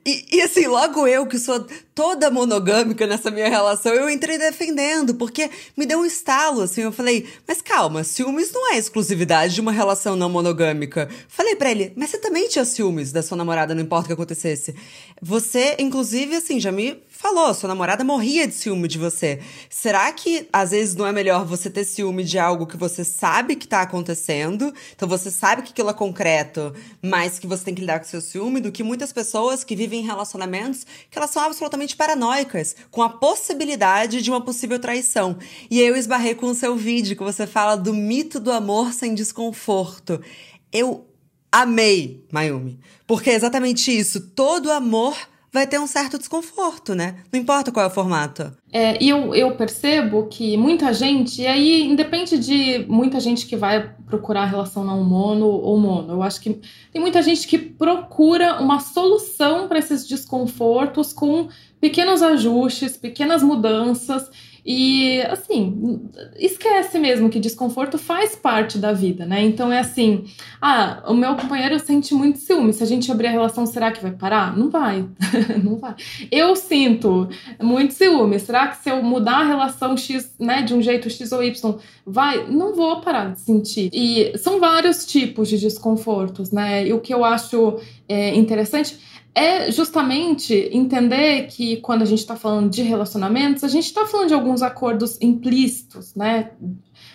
E, 0.05 0.37
e 0.37 0.41
assim, 0.41 0.67
logo 0.67 1.07
eu 1.07 1.25
que 1.25 1.39
sou 1.39 1.65
toda 1.97 2.29
monogâmica 2.29 3.07
nessa 3.07 3.31
minha 3.31 3.49
relação, 3.49 3.91
eu 3.91 4.07
entrei 4.07 4.37
defendendo, 4.37 5.15
porque 5.15 5.49
me 5.75 5.83
deu 5.83 6.01
um 6.01 6.05
estalo, 6.05 6.61
assim, 6.61 6.81
eu 6.81 6.91
falei, 6.91 7.25
mas 7.47 7.59
calma, 7.59 8.03
ciúmes 8.03 8.51
não 8.53 8.71
é 8.71 8.77
exclusividade 8.77 9.55
de 9.55 9.61
uma 9.61 9.71
relação 9.71 10.15
não 10.15 10.29
monogâmica. 10.29 11.09
Falei 11.27 11.55
para 11.55 11.71
ele, 11.71 11.93
mas 11.95 12.11
você 12.11 12.19
também 12.19 12.47
tinha 12.49 12.63
ciúmes 12.63 13.11
da 13.11 13.23
sua 13.23 13.35
namorada, 13.35 13.73
não 13.73 13.81
importa 13.81 14.03
o 14.03 14.07
que 14.09 14.13
acontecesse. 14.13 14.75
Você, 15.19 15.75
inclusive, 15.79 16.35
assim, 16.35 16.59
já 16.59 16.71
me 16.71 17.01
falou, 17.17 17.53
sua 17.53 17.67
namorada 17.67 18.03
morria 18.03 18.47
de 18.47 18.53
ciúme 18.53 18.87
de 18.87 18.97
você. 18.97 19.39
Será 19.69 20.11
que 20.11 20.47
às 20.53 20.71
vezes 20.71 20.95
não 20.95 21.05
é 21.05 21.11
melhor 21.11 21.45
você 21.45 21.69
ter 21.69 21.83
ciúme 21.83 22.23
de 22.23 22.37
algo 22.37 22.67
que 22.67 22.77
você 22.77 23.03
sabe 23.03 23.55
que 23.55 23.67
tá 23.67 23.81
acontecendo? 23.81 24.73
Então 24.95 25.07
você 25.07 25.31
sabe 25.31 25.63
que 25.63 25.71
aquilo 25.71 25.89
é 25.89 25.93
concreto, 25.93 26.73
mas 27.01 27.39
que 27.39 27.47
você 27.47 27.65
tem 27.65 27.73
que 27.73 27.81
lidar 27.81 27.99
com 27.99 28.05
seu 28.05 28.21
ciúme, 28.21 28.61
do 28.61 28.71
que 28.71 28.83
muitas 28.83 29.11
pessoas 29.11 29.63
que 29.63 29.75
vivem 29.75 30.01
em 30.01 30.05
relacionamentos 30.05 30.85
que 31.09 31.17
elas 31.17 31.31
são 31.31 31.43
absolutamente 31.43 31.95
paranoicas 31.95 32.75
com 32.91 33.01
a 33.01 33.09
possibilidade 33.09 34.21
de 34.21 34.29
uma 34.29 34.41
possível 34.41 34.79
traição. 34.79 35.37
E 35.69 35.81
eu 35.81 35.95
esbarrei 35.95 36.35
com 36.35 36.47
o 36.47 36.55
seu 36.55 36.75
vídeo 36.75 37.15
que 37.17 37.23
você 37.23 37.47
fala 37.47 37.75
do 37.75 37.93
mito 37.93 38.39
do 38.39 38.51
amor 38.51 38.93
sem 38.93 39.15
desconforto. 39.15 40.21
Eu 40.71 41.07
amei, 41.51 42.25
Mayumi, 42.31 42.79
porque 43.07 43.31
é 43.31 43.33
exatamente 43.33 43.91
isso. 43.91 44.21
Todo 44.21 44.71
amor 44.71 45.17
vai 45.51 45.65
ter 45.65 45.79
um 45.79 45.87
certo 45.87 46.17
desconforto, 46.17 46.93
né? 46.93 47.15
Não 47.31 47.39
importa 47.39 47.71
qual 47.71 47.85
é 47.85 47.89
o 47.89 47.91
formato. 47.91 48.51
É, 48.71 49.01
e 49.01 49.09
eu, 49.09 49.33
eu 49.33 49.55
percebo 49.55 50.27
que 50.27 50.57
muita 50.57 50.93
gente, 50.93 51.41
e 51.41 51.47
aí 51.47 51.83
independe 51.83 52.37
de 52.37 52.85
muita 52.87 53.19
gente 53.19 53.45
que 53.45 53.55
vai 53.55 53.95
procurar 54.05 54.45
relação 54.45 54.83
não 54.83 55.03
mono 55.03 55.47
ou 55.47 55.77
mono, 55.79 56.13
eu 56.13 56.23
acho 56.23 56.41
que 56.41 56.59
tem 56.91 57.01
muita 57.01 57.21
gente 57.21 57.47
que 57.47 57.57
procura 57.57 58.61
uma 58.61 58.79
solução 58.79 59.67
para 59.67 59.79
esses 59.79 60.07
desconfortos 60.07 61.13
com 61.13 61.47
pequenos 61.79 62.21
ajustes, 62.21 62.97
pequenas 62.97 63.41
mudanças 63.41 64.29
E 64.69 65.21
assim, 65.21 66.01
esquece 66.35 66.99
mesmo 66.99 67.29
que 67.29 67.39
desconforto 67.39 67.97
faz 67.97 68.35
parte 68.35 68.77
da 68.77 68.91
vida, 68.91 69.25
né? 69.25 69.41
Então 69.45 69.71
é 69.71 69.79
assim: 69.79 70.25
ah, 70.61 71.03
o 71.07 71.13
meu 71.13 71.37
companheiro 71.37 71.79
sente 71.79 72.13
muito 72.13 72.39
ciúme. 72.39 72.73
Se 72.73 72.83
a 72.83 72.85
gente 72.85 73.09
abrir 73.09 73.27
a 73.27 73.31
relação, 73.31 73.65
será 73.65 73.93
que 73.93 74.01
vai 74.01 74.11
parar? 74.11 74.57
Não 74.57 74.69
vai. 74.69 75.05
não 75.63 75.77
vai. 75.77 75.95
Eu 76.29 76.53
sinto 76.57 77.29
muito 77.61 77.93
ciúme. 77.93 78.37
Será 78.41 78.67
que 78.67 78.83
se 78.83 78.89
eu 78.89 79.01
mudar 79.01 79.37
a 79.37 79.45
relação 79.45 79.95
X, 79.95 80.35
né, 80.37 80.61
de 80.63 80.73
um 80.73 80.81
jeito 80.81 81.09
X 81.09 81.31
ou 81.31 81.41
Y, 81.41 81.75
vai? 82.05 82.45
Não 82.51 82.75
vou 82.75 82.99
parar 82.99 83.31
de 83.31 83.39
sentir. 83.39 83.89
E 83.93 84.37
são 84.37 84.59
vários 84.59 85.05
tipos 85.05 85.47
de 85.47 85.57
desconfortos, 85.57 86.51
né? 86.51 86.85
E 86.85 86.91
o 86.91 86.99
que 86.99 87.13
eu 87.13 87.23
acho 87.23 87.79
é, 88.09 88.35
interessante 88.35 88.99
é 89.37 89.71
justamente 89.71 90.67
entender 90.73 91.45
que 91.45 91.77
quando 91.77 92.01
a 92.01 92.05
gente 92.05 92.19
está 92.19 92.35
falando 92.35 92.71
de 92.71 92.81
relacionamentos, 92.81 93.63
a 93.63 93.67
gente 93.67 93.85
está 93.85 94.03
falando 94.03 94.29
de 94.29 94.33
alguns 94.33 94.63
acordos 94.63 95.15
implícitos, 95.21 96.15
né? 96.15 96.53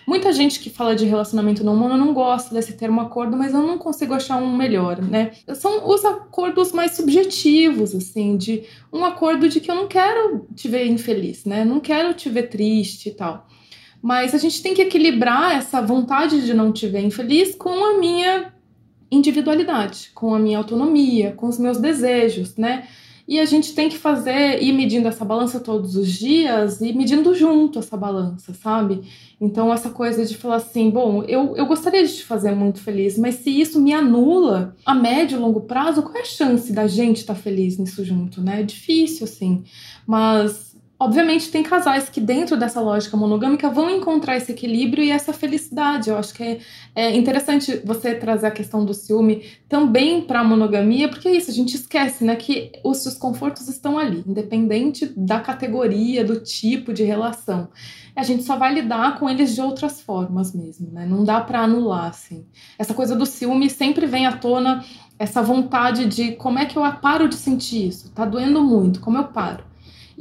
Muita 0.07 0.33
gente 0.33 0.61
que 0.61 0.71
fala 0.71 0.95
de 0.95 1.05
relacionamento 1.05 1.65
não 1.65 1.75
humano 1.75 1.97
não 1.97 2.15
gosta 2.15 2.55
desse 2.55 2.75
termo 2.75 3.01
acordo, 3.01 3.37
mas 3.37 3.53
eu 3.53 3.63
não 3.63 3.77
consigo 3.77 4.15
achar 4.15 4.37
um 4.37 4.57
melhor, 4.57 5.03
né? 5.03 5.33
São 5.57 5.89
os 5.89 6.05
acordos 6.05 6.71
mais 6.71 6.93
subjetivos, 6.93 7.93
assim, 7.93 8.37
de 8.37 8.63
um 8.93 9.05
acordo 9.05 9.49
de 9.49 9.61
que 9.61 9.69
eu 9.69 9.75
não 9.75 9.89
quero 9.89 10.47
te 10.55 10.69
ver 10.69 10.87
infeliz, 10.87 11.45
né? 11.45 11.65
Não 11.65 11.81
quero 11.81 12.15
te 12.15 12.29
ver 12.29 12.45
triste 12.45 13.09
e 13.09 13.13
tal. 13.13 13.49
Mas 14.01 14.33
a 14.33 14.39
gente 14.39 14.63
tem 14.63 14.75
que 14.75 14.83
equilibrar 14.83 15.57
essa 15.57 15.83
vontade 15.83 16.47
de 16.47 16.55
não 16.55 16.73
te 16.73 16.87
ver 16.87 17.01
infeliz 17.01 17.57
com 17.57 17.85
a 17.85 17.99
minha 17.99 18.52
individualidade, 19.12 20.11
com 20.14 20.35
a 20.35 20.38
minha 20.38 20.59
autonomia, 20.59 21.33
com 21.33 21.46
os 21.46 21.59
meus 21.59 21.79
desejos, 21.79 22.57
né? 22.57 22.88
E 23.29 23.38
a 23.38 23.44
gente 23.44 23.72
tem 23.75 23.88
que 23.88 23.96
fazer, 23.96 24.61
ir 24.61 24.72
medindo 24.72 25.07
essa 25.07 25.25
balança 25.25 25.61
todos 25.61 25.94
os 25.94 26.11
dias 26.11 26.81
e 26.81 26.92
medindo 26.92 27.33
junto 27.35 27.79
essa 27.79 27.96
balança, 27.96 28.53
sabe? 28.53 29.03
Então, 29.40 29.72
essa 29.72 29.90
coisa 29.90 30.25
de 30.25 30.37
falar 30.37 30.57
assim: 30.57 30.90
bom, 30.90 31.22
eu, 31.25 31.57
eu 31.57 31.66
gostaria 31.66 32.05
de 32.05 32.16
te 32.16 32.25
fazer 32.25 32.53
muito 32.53 32.81
feliz, 32.81 33.16
mas 33.16 33.37
se 33.37 33.48
isso 33.48 33.81
me 33.81 33.92
anula 33.92 34.75
a 34.85 34.94
médio 34.94 35.37
e 35.37 35.40
longo 35.40 35.61
prazo, 35.61 36.03
qual 36.03 36.16
é 36.16 36.22
a 36.22 36.25
chance 36.25 36.72
da 36.72 36.88
gente 36.88 37.18
estar 37.18 37.35
tá 37.35 37.40
feliz 37.40 37.79
nisso 37.79 38.05
junto, 38.05 38.40
né? 38.40 38.61
É 38.61 38.62
difícil, 38.64 39.25
assim. 39.25 39.62
Mas 40.05 40.72
Obviamente, 41.03 41.51
tem 41.51 41.65
casais 41.65 42.09
que, 42.09 42.21
dentro 42.21 42.57
dessa 42.57 42.81
lógica 42.81 43.17
monogâmica, 43.17 43.69
vão 43.69 43.91
encontrar 43.91 44.37
esse 44.37 44.53
equilíbrio 44.53 45.03
e 45.03 45.11
essa 45.11 45.33
felicidade. 45.33 46.09
Eu 46.09 46.17
acho 46.17 46.33
que 46.33 46.61
é, 46.95 47.17
interessante 47.17 47.83
você 47.85 48.15
trazer 48.15 48.47
a 48.47 48.53
questão 48.53 48.85
do 48.85 48.95
ciúme 48.95 49.43
também 49.69 50.21
para 50.21 50.38
a 50.38 50.45
monogamia, 50.45 51.09
porque 51.09 51.27
é 51.27 51.33
isso, 51.33 51.51
a 51.51 51.55
gente 51.55 51.75
esquece 51.75 52.23
né, 52.23 52.37
que 52.37 52.71
os 52.85 53.03
desconfortos 53.03 53.67
estão 53.67 53.99
ali, 53.99 54.23
independente 54.25 55.12
da 55.17 55.41
categoria, 55.41 56.25
do 56.25 56.38
tipo 56.38 56.93
de 56.93 57.03
relação. 57.03 57.69
A 58.15 58.23
gente 58.23 58.45
só 58.45 58.57
vai 58.57 58.73
lidar 58.73 59.19
com 59.19 59.29
eles 59.29 59.57
de 59.57 59.61
outras 59.61 60.01
formas 60.01 60.55
mesmo, 60.55 60.88
né? 60.93 61.05
Não 61.05 61.25
dá 61.25 61.41
para 61.41 61.62
anular, 61.62 62.11
assim. 62.11 62.47
Essa 62.79 62.95
coisa 62.95 63.17
do 63.17 63.27
ciúme 63.27 63.69
sempre 63.69 64.07
vem 64.07 64.25
à 64.25 64.37
tona, 64.37 64.85
essa 65.19 65.43
vontade 65.43 66.07
de 66.07 66.31
como 66.37 66.61
é 66.61 66.65
que 66.65 66.79
eu 66.79 66.83
paro 67.01 67.29
de 67.29 67.35
sentir 67.35 67.88
isso? 67.88 68.12
Tá 68.12 68.25
doendo 68.25 68.62
muito, 68.62 69.01
como 69.01 69.19
eu 69.19 69.25
paro? 69.25 69.72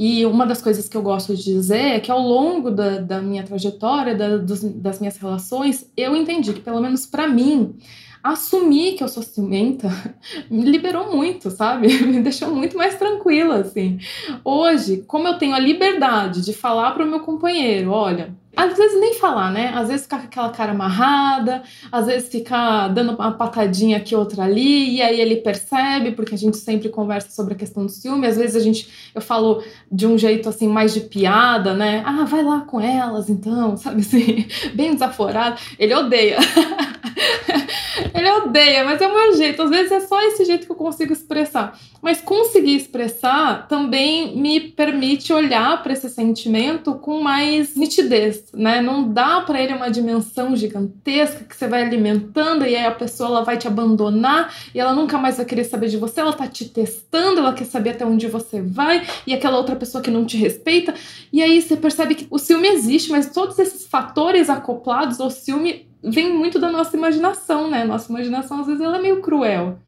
E 0.03 0.25
uma 0.25 0.47
das 0.47 0.63
coisas 0.63 0.89
que 0.89 0.97
eu 0.97 1.03
gosto 1.03 1.35
de 1.35 1.43
dizer 1.43 1.77
é 1.77 1.99
que 1.99 2.09
ao 2.09 2.19
longo 2.19 2.71
da, 2.71 2.97
da 2.97 3.21
minha 3.21 3.43
trajetória, 3.43 4.15
da, 4.15 4.37
dos, 4.37 4.63
das 4.63 4.99
minhas 4.99 5.15
relações, 5.15 5.87
eu 5.95 6.15
entendi 6.15 6.53
que, 6.53 6.59
pelo 6.59 6.81
menos 6.81 7.05
para 7.05 7.27
mim, 7.27 7.75
assumir 8.23 8.93
que 8.93 9.03
eu 9.03 9.07
sou 9.07 9.21
ciumenta 9.21 9.89
me 10.49 10.63
liberou 10.63 11.15
muito, 11.15 11.51
sabe? 11.51 11.87
Me 12.01 12.19
deixou 12.19 12.49
muito 12.49 12.75
mais 12.75 12.97
tranquila, 12.97 13.57
assim. 13.57 13.99
Hoje, 14.43 15.03
como 15.05 15.27
eu 15.27 15.37
tenho 15.37 15.53
a 15.53 15.59
liberdade 15.59 16.41
de 16.41 16.51
falar 16.51 16.93
para 16.95 17.05
o 17.05 17.07
meu 17.07 17.19
companheiro, 17.19 17.91
olha, 17.91 18.33
às 18.55 18.77
vezes 18.77 18.99
nem 18.99 19.13
falar, 19.13 19.51
né? 19.51 19.71
Às 19.73 19.87
vezes 19.87 20.03
ficar 20.03 20.19
com 20.19 20.25
aquela 20.25 20.49
cara 20.49 20.71
amarrada, 20.71 21.63
às 21.91 22.05
vezes 22.05 22.29
ficar 22.29 22.89
dando 22.89 23.13
uma 23.13 23.31
patadinha 23.31 23.97
aqui, 23.97 24.15
outra 24.15 24.43
ali, 24.43 24.95
e 24.95 25.01
aí 25.01 25.19
ele 25.19 25.37
percebe, 25.37 26.11
porque 26.11 26.35
a 26.35 26.37
gente 26.37 26.57
sempre 26.57 26.89
conversa 26.89 27.31
sobre 27.31 27.53
a 27.53 27.57
questão 27.57 27.85
do 27.85 27.91
ciúme. 27.91 28.27
Às 28.27 28.37
vezes 28.37 28.55
a 28.55 28.59
gente, 28.59 28.89
eu 29.15 29.21
falo 29.21 29.63
de 29.91 30.05
um 30.05 30.17
jeito 30.17 30.49
assim, 30.49 30.67
mais 30.67 30.93
de 30.93 31.01
piada, 31.01 31.73
né? 31.73 32.03
Ah, 32.05 32.25
vai 32.25 32.43
lá 32.43 32.61
com 32.61 32.79
elas 32.79 33.29
então, 33.29 33.75
sabe 33.77 34.01
assim, 34.01 34.45
bem 34.73 34.93
desaforado. 34.93 35.59
Ele 35.79 35.93
odeia. 35.93 36.37
ele 38.13 38.31
odeia, 38.31 38.83
mas 38.83 39.01
é 39.01 39.07
o 39.07 39.13
meu 39.13 39.35
jeito. 39.35 39.61
Às 39.61 39.69
vezes 39.69 39.91
é 39.91 39.99
só 40.01 40.21
esse 40.21 40.45
jeito 40.45 40.65
que 40.65 40.71
eu 40.71 40.75
consigo 40.75 41.13
expressar. 41.13 41.77
Mas 42.01 42.19
conseguir 42.19 42.75
expressar 42.75 43.67
também 43.67 44.35
me 44.37 44.59
permite 44.59 45.31
olhar 45.31 45.81
para 45.81 45.93
esse 45.93 46.09
sentimento 46.09 46.95
com 46.95 47.21
mais 47.21 47.75
nitidez, 47.75 48.40
né? 48.53 48.81
Não 48.81 49.11
dá 49.11 49.41
para 49.41 49.61
ele 49.61 49.73
uma 49.73 49.89
dimensão 49.89 50.55
gigantesca 50.55 51.43
que 51.43 51.55
você 51.55 51.67
vai 51.67 51.83
alimentando 51.83 52.65
e 52.65 52.75
aí 52.75 52.85
a 52.85 52.91
pessoa 52.91 53.29
ela 53.29 53.43
vai 53.43 53.57
te 53.57 53.67
abandonar 53.67 54.53
e 54.73 54.79
ela 54.79 54.93
nunca 54.93 55.17
mais 55.17 55.37
vai 55.37 55.45
querer 55.45 55.63
saber 55.63 55.87
de 55.87 55.97
você, 55.97 56.19
ela 56.19 56.33
tá 56.33 56.47
te 56.47 56.65
testando, 56.69 57.39
ela 57.39 57.53
quer 57.53 57.65
saber 57.65 57.91
até 57.91 58.05
onde 58.05 58.27
você 58.27 58.61
vai 58.61 59.05
e 59.25 59.33
aquela 59.33 59.57
outra 59.57 59.75
pessoa 59.75 60.03
que 60.03 60.11
não 60.11 60.25
te 60.25 60.37
respeita. 60.37 60.93
E 61.31 61.41
aí 61.41 61.61
você 61.61 61.75
percebe 61.75 62.15
que 62.15 62.27
o 62.29 62.37
ciúme 62.37 62.67
existe, 62.67 63.11
mas 63.11 63.31
todos 63.31 63.57
esses 63.59 63.85
fatores 63.85 64.49
acoplados 64.49 65.19
ao 65.19 65.29
ciúme 65.29 65.87
vem 66.03 66.33
muito 66.33 66.59
da 66.59 66.71
nossa 66.71 66.95
imaginação, 66.97 67.69
né? 67.69 67.83
Nossa 67.83 68.11
imaginação 68.11 68.61
às 68.61 68.67
vezes 68.67 68.81
ela 68.81 68.97
é 68.97 69.01
meio 69.01 69.21
cruel. 69.21 69.79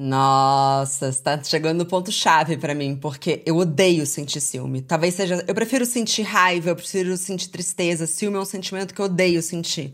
Nossa, 0.00 1.08
está 1.08 1.42
chegando 1.42 1.78
no 1.78 1.84
ponto 1.84 2.12
chave 2.12 2.56
para 2.56 2.72
mim, 2.72 2.94
porque 2.94 3.42
eu 3.44 3.56
odeio 3.56 4.06
sentir 4.06 4.40
ciúme. 4.40 4.80
Talvez 4.80 5.14
seja, 5.14 5.44
eu 5.44 5.52
prefiro 5.52 5.84
sentir 5.84 6.22
raiva, 6.22 6.70
eu 6.70 6.76
prefiro 6.76 7.16
sentir 7.16 7.48
tristeza. 7.48 8.06
Ciúme 8.06 8.36
é 8.36 8.40
um 8.40 8.44
sentimento 8.44 8.94
que 8.94 9.00
eu 9.00 9.06
odeio 9.06 9.42
sentir. 9.42 9.92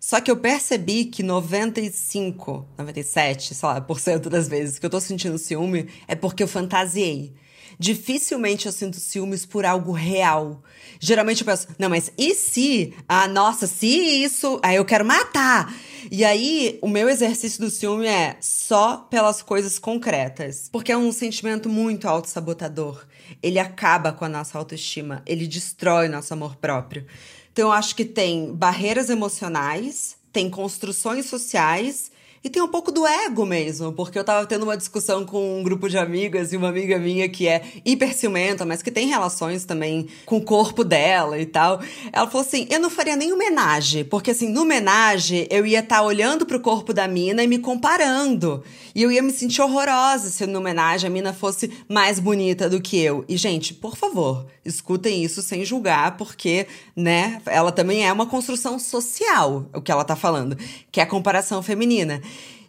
Só 0.00 0.22
que 0.22 0.30
eu 0.30 0.38
percebi 0.38 1.04
que 1.04 1.22
95, 1.22 2.66
97, 2.78 3.54
sei 3.54 3.68
lá, 3.68 3.78
por 3.78 4.00
cento 4.00 4.30
das 4.30 4.48
vezes 4.48 4.78
que 4.78 4.86
eu 4.86 4.90
tô 4.90 4.98
sentindo 4.98 5.36
ciúme 5.36 5.86
é 6.08 6.14
porque 6.14 6.42
eu 6.42 6.48
fantasiei. 6.48 7.34
Dificilmente 7.78 8.66
eu 8.66 8.72
sinto 8.72 9.00
ciúmes 9.00 9.44
por 9.44 9.64
algo 9.64 9.92
real. 9.92 10.62
Geralmente 11.00 11.40
eu 11.40 11.46
penso, 11.46 11.66
não, 11.78 11.88
mas 11.88 12.12
e 12.16 12.34
se? 12.34 12.94
Ah, 13.08 13.26
nossa, 13.26 13.66
se 13.66 13.86
isso, 13.86 14.60
aí 14.62 14.76
eu 14.76 14.84
quero 14.84 15.04
matar. 15.04 15.74
E 16.10 16.24
aí, 16.24 16.78
o 16.80 16.88
meu 16.88 17.08
exercício 17.08 17.60
do 17.60 17.70
ciúme 17.70 18.06
é 18.06 18.36
só 18.40 18.98
pelas 18.98 19.42
coisas 19.42 19.78
concretas. 19.78 20.68
Porque 20.70 20.92
é 20.92 20.96
um 20.96 21.10
sentimento 21.10 21.68
muito 21.68 22.06
autossabotador. 22.06 23.04
Ele 23.42 23.58
acaba 23.58 24.12
com 24.12 24.24
a 24.24 24.28
nossa 24.28 24.58
autoestima, 24.58 25.22
ele 25.26 25.46
destrói 25.46 26.08
nosso 26.08 26.32
amor 26.32 26.56
próprio. 26.56 27.06
Então, 27.52 27.68
eu 27.68 27.72
acho 27.72 27.96
que 27.96 28.04
tem 28.04 28.54
barreiras 28.54 29.10
emocionais, 29.10 30.16
tem 30.32 30.48
construções 30.48 31.26
sociais 31.26 32.11
e 32.44 32.50
tem 32.50 32.60
um 32.60 32.68
pouco 32.68 32.90
do 32.90 33.06
ego 33.06 33.46
mesmo, 33.46 33.92
porque 33.92 34.18
eu 34.18 34.24
tava 34.24 34.44
tendo 34.46 34.64
uma 34.64 34.76
discussão 34.76 35.24
com 35.24 35.60
um 35.60 35.62
grupo 35.62 35.88
de 35.88 35.96
amigas 35.96 36.52
e 36.52 36.56
uma 36.56 36.68
amiga 36.68 36.98
minha 36.98 37.28
que 37.28 37.46
é 37.46 37.62
hiper 37.84 38.12
ciumenta, 38.14 38.64
mas 38.64 38.82
que 38.82 38.90
tem 38.90 39.06
relações 39.06 39.64
também 39.64 40.08
com 40.26 40.38
o 40.38 40.42
corpo 40.42 40.82
dela 40.82 41.38
e 41.38 41.46
tal. 41.46 41.80
Ela 42.12 42.26
falou 42.26 42.44
assim: 42.44 42.66
eu 42.68 42.80
não 42.80 42.90
faria 42.90 43.14
nem 43.14 43.32
homenagem, 43.32 44.04
porque 44.04 44.32
assim, 44.32 44.48
no 44.48 44.62
homenagem 44.62 45.46
eu 45.50 45.64
ia 45.64 45.78
estar 45.78 45.98
tá 45.98 46.02
olhando 46.02 46.44
pro 46.44 46.58
corpo 46.58 46.92
da 46.92 47.06
mina 47.06 47.44
e 47.44 47.46
me 47.46 47.58
comparando. 47.58 48.64
E 48.94 49.02
eu 49.02 49.10
ia 49.10 49.22
me 49.22 49.32
sentir 49.32 49.62
horrorosa 49.62 50.28
se 50.28 50.46
no 50.46 50.58
homenagem 50.58 51.08
a 51.08 51.10
mina 51.10 51.32
fosse 51.32 51.70
mais 51.88 52.18
bonita 52.18 52.68
do 52.68 52.80
que 52.80 52.98
eu. 52.98 53.24
E, 53.26 53.36
gente, 53.36 53.72
por 53.72 53.96
favor, 53.96 54.46
escutem 54.64 55.24
isso 55.24 55.40
sem 55.40 55.64
julgar, 55.64 56.16
porque, 56.18 56.66
né, 56.94 57.40
ela 57.46 57.72
também 57.72 58.06
é 58.06 58.12
uma 58.12 58.26
construção 58.26 58.78
social, 58.78 59.66
o 59.72 59.80
que 59.80 59.90
ela 59.90 60.04
tá 60.04 60.14
falando, 60.14 60.58
que 60.90 61.00
é 61.00 61.04
a 61.04 61.06
comparação 61.06 61.62
feminina. 61.62 62.20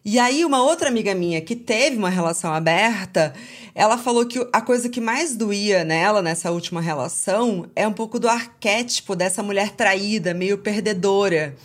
E 0.05 0.19
aí, 0.19 0.43
uma 0.43 0.61
outra 0.61 0.89
amiga 0.89 1.15
minha 1.15 1.39
que 1.39 1.55
teve 1.55 1.95
uma 1.95 2.09
relação 2.09 2.53
aberta, 2.53 3.33
ela 3.73 3.97
falou 3.97 4.25
que 4.25 4.45
a 4.51 4.59
coisa 4.59 4.89
que 4.89 4.99
mais 4.99 5.33
doía 5.33 5.85
nela, 5.85 6.21
nessa 6.21 6.51
última 6.51 6.81
relação, 6.81 7.69
é 7.73 7.87
um 7.87 7.93
pouco 7.93 8.19
do 8.19 8.27
arquétipo 8.27 9.15
dessa 9.15 9.41
mulher 9.41 9.71
traída, 9.71 10.33
meio 10.33 10.57
perdedora 10.57 11.55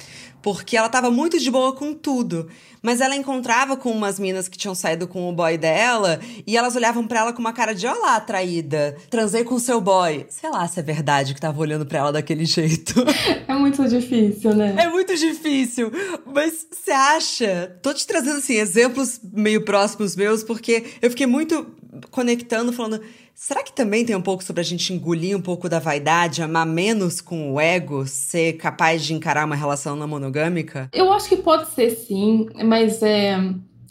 porque 0.43 0.77
ela 0.77 0.89
tava 0.89 1.11
muito 1.11 1.39
de 1.39 1.51
boa 1.51 1.73
com 1.73 1.93
tudo. 1.95 2.49
Mas 2.83 3.01
ela 3.01 3.17
encontrava 3.17 3.77
com 3.77 3.91
umas 3.91 4.19
minas 4.19 4.49
que 4.49 4.57
tinham 4.57 4.75
saído 4.75 5.09
com 5.09 5.29
o 5.29 5.33
boy 5.33 5.59
dela 5.59 6.21
e 6.47 6.57
elas 6.57 6.77
olhavam 6.77 7.07
para 7.07 7.21
ela 7.21 7.33
com 7.33 7.41
uma 7.41 7.53
cara 7.53 7.75
de: 7.75 7.87
Olha 7.87 7.99
lá, 7.99 8.21
traída, 8.21 8.97
transei 9.11 9.43
com 9.45 9.59
seu 9.59 9.81
boy. 9.81 10.27
Sei 10.29 10.49
lá 10.49 10.67
se 10.69 10.79
é 10.79 10.83
verdade 10.83 11.35
que 11.35 11.41
tava 11.41 11.61
olhando 11.61 11.85
pra 11.85 11.99
ela 11.99 12.13
daquele 12.13 12.45
jeito. 12.45 12.95
É 13.49 13.55
muito 13.55 13.87
difícil, 13.89 14.55
né? 14.55 14.75
É 14.79 14.89
muito 14.89 15.17
difícil. 15.17 15.91
Mas 16.27 16.67
você 16.71 16.91
acha? 16.91 17.79
Tô 17.83 17.93
te 17.93 18.07
trazendo, 18.07 18.39
assim, 18.39 18.55
exemplos 18.55 19.21
meio 19.33 19.65
próximos 19.65 20.15
meus, 20.15 20.43
porque 20.43 20.85
eu 21.01 21.11
fiquei 21.11 21.27
muito 21.27 21.67
conectando, 22.11 22.73
falando 22.73 23.01
Será 23.41 23.63
que 23.63 23.73
também 23.73 24.05
tem 24.05 24.17
um 24.17 24.21
pouco 24.21 24.43
sobre 24.43 24.61
a 24.63 24.65
gente 24.65 24.93
engolir 24.93 25.37
um 25.37 25.41
pouco 25.41 25.69
da 25.69 25.79
vaidade, 25.79 26.43
amar 26.43 26.67
menos 26.67 27.21
com 27.21 27.53
o 27.53 27.61
ego, 27.61 28.05
ser 28.05 28.55
capaz 28.55 29.05
de 29.05 29.15
encarar 29.15 29.47
uma 29.47 29.55
relação 29.55 29.95
não 29.95 30.09
monogâmica? 30.09 30.91
Eu 30.93 31.13
acho 31.13 31.29
que 31.29 31.37
pode 31.37 31.69
ser 31.69 31.91
sim, 31.91 32.49
mas 32.65 33.01
é, 33.01 33.39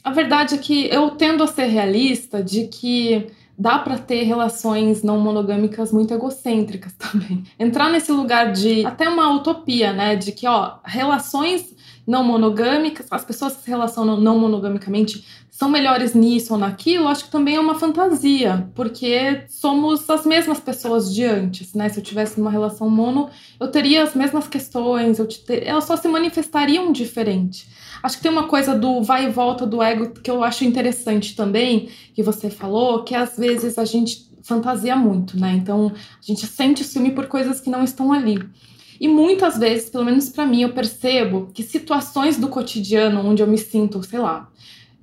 a 0.03 0.11
verdade 0.11 0.55
é 0.55 0.57
que 0.57 0.93
eu 0.93 1.11
tendo 1.11 1.41
a 1.43 1.47
ser 1.47 1.67
realista 1.67 2.43
de 2.43 2.67
que 2.67 3.27
dá 3.57 3.79
para 3.79 3.97
ter 3.97 4.23
relações 4.23 5.01
não 5.01 5.17
monogâmicas 5.17 5.93
muito 5.93 6.13
egocêntricas 6.13 6.91
também. 6.99 7.45
Entrar 7.57 7.89
nesse 7.89 8.11
lugar 8.11 8.51
de 8.51 8.85
até 8.85 9.07
uma 9.07 9.33
utopia, 9.33 9.93
né, 9.93 10.17
de 10.17 10.33
que 10.33 10.45
ó, 10.45 10.73
relações 10.83 11.73
não 12.07 12.23
monogâmicas, 12.23 13.05
as 13.11 13.25
pessoas 13.25 13.57
que 13.57 13.63
se 13.63 13.69
relacionam 13.69 14.17
não 14.19 14.39
monogamicamente 14.39 15.25
são 15.51 15.67
melhores 15.67 16.13
nisso 16.13 16.53
ou 16.53 16.59
naquilo, 16.59 17.07
acho 17.07 17.25
que 17.25 17.31
também 17.31 17.55
é 17.55 17.59
uma 17.59 17.75
fantasia, 17.75 18.69
porque 18.73 19.43
somos 19.49 20.09
as 20.09 20.25
mesmas 20.25 20.59
pessoas 20.59 21.13
de 21.13 21.25
antes, 21.25 21.73
né? 21.73 21.89
Se 21.89 21.99
eu 21.99 22.03
tivesse 22.03 22.39
uma 22.39 22.49
relação 22.49 22.89
mono, 22.89 23.29
eu 23.59 23.67
teria 23.69 24.03
as 24.03 24.15
mesmas 24.15 24.47
questões, 24.47 25.19
eu 25.19 25.27
ter... 25.27 25.67
elas 25.67 25.83
só 25.83 25.97
se 25.97 26.07
manifestariam 26.07 26.91
diferente. 26.91 27.67
Acho 28.01 28.17
que 28.17 28.23
tem 28.23 28.31
uma 28.31 28.47
coisa 28.47 28.77
do 28.77 29.01
vai 29.01 29.25
e 29.25 29.29
volta 29.29 29.65
do 29.65 29.81
ego 29.81 30.11
que 30.11 30.31
eu 30.31 30.43
acho 30.43 30.63
interessante 30.63 31.35
também, 31.35 31.89
que 32.13 32.23
você 32.23 32.49
falou, 32.49 33.03
que 33.03 33.15
às 33.15 33.35
vezes 33.35 33.77
a 33.77 33.83
gente 33.83 34.27
fantasia 34.43 34.95
muito, 34.95 35.37
né? 35.37 35.53
Então 35.55 35.91
a 35.93 36.21
gente 36.21 36.45
sente 36.47 36.83
ciúme 36.83 37.11
por 37.11 37.27
coisas 37.27 37.59
que 37.59 37.69
não 37.69 37.83
estão 37.83 38.13
ali. 38.13 38.39
E 38.99 39.07
muitas 39.07 39.57
vezes, 39.57 39.89
pelo 39.89 40.05
menos 40.05 40.29
para 40.29 40.45
mim, 40.45 40.61
eu 40.61 40.73
percebo 40.73 41.49
que 41.53 41.63
situações 41.63 42.37
do 42.37 42.47
cotidiano 42.47 43.25
onde 43.25 43.41
eu 43.41 43.47
me 43.47 43.57
sinto, 43.57 44.01
sei 44.03 44.19
lá, 44.19 44.49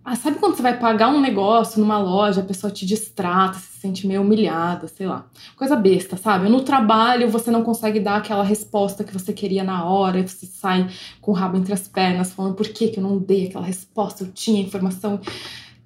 ah, 0.07 0.15
sabe 0.15 0.39
quando 0.39 0.55
você 0.55 0.61
vai 0.61 0.79
pagar 0.79 1.09
um 1.09 1.19
negócio 1.19 1.81
numa 1.81 1.99
loja, 1.99 2.43
a 2.43 2.45
pessoa 2.45 2.71
te 2.71 2.85
distrata, 2.85 3.59
se 3.59 3.81
sente 3.81 4.07
meio 4.07 4.21
humilhada, 4.21 4.87
sei 4.87 5.07
lá. 5.07 5.25
Coisa 5.57 5.75
besta, 5.77 6.15
sabe? 6.15 6.47
No 6.51 6.61
trabalho 6.61 7.31
você 7.31 7.51
não 7.51 7.63
consegue 7.63 7.99
dar 7.99 8.17
aquela 8.17 8.45
resposta 8.45 9.03
que 9.03 9.15
você 9.15 9.33
queria 9.33 9.65
na 9.65 9.87
hora, 9.87 10.21
você 10.27 10.45
sai 10.45 10.91
com 11.23 11.31
o 11.31 11.35
rabo 11.35 11.57
entre 11.57 11.73
as 11.73 11.89
pernas, 11.89 12.35
falando 12.35 12.55
por 12.55 12.69
que, 12.69 12.89
que 12.89 12.99
eu 12.99 13.03
não 13.03 13.17
dei 13.17 13.47
aquela 13.47 13.65
resposta, 13.65 14.25
eu 14.25 14.31
tinha 14.31 14.61
informação. 14.61 15.19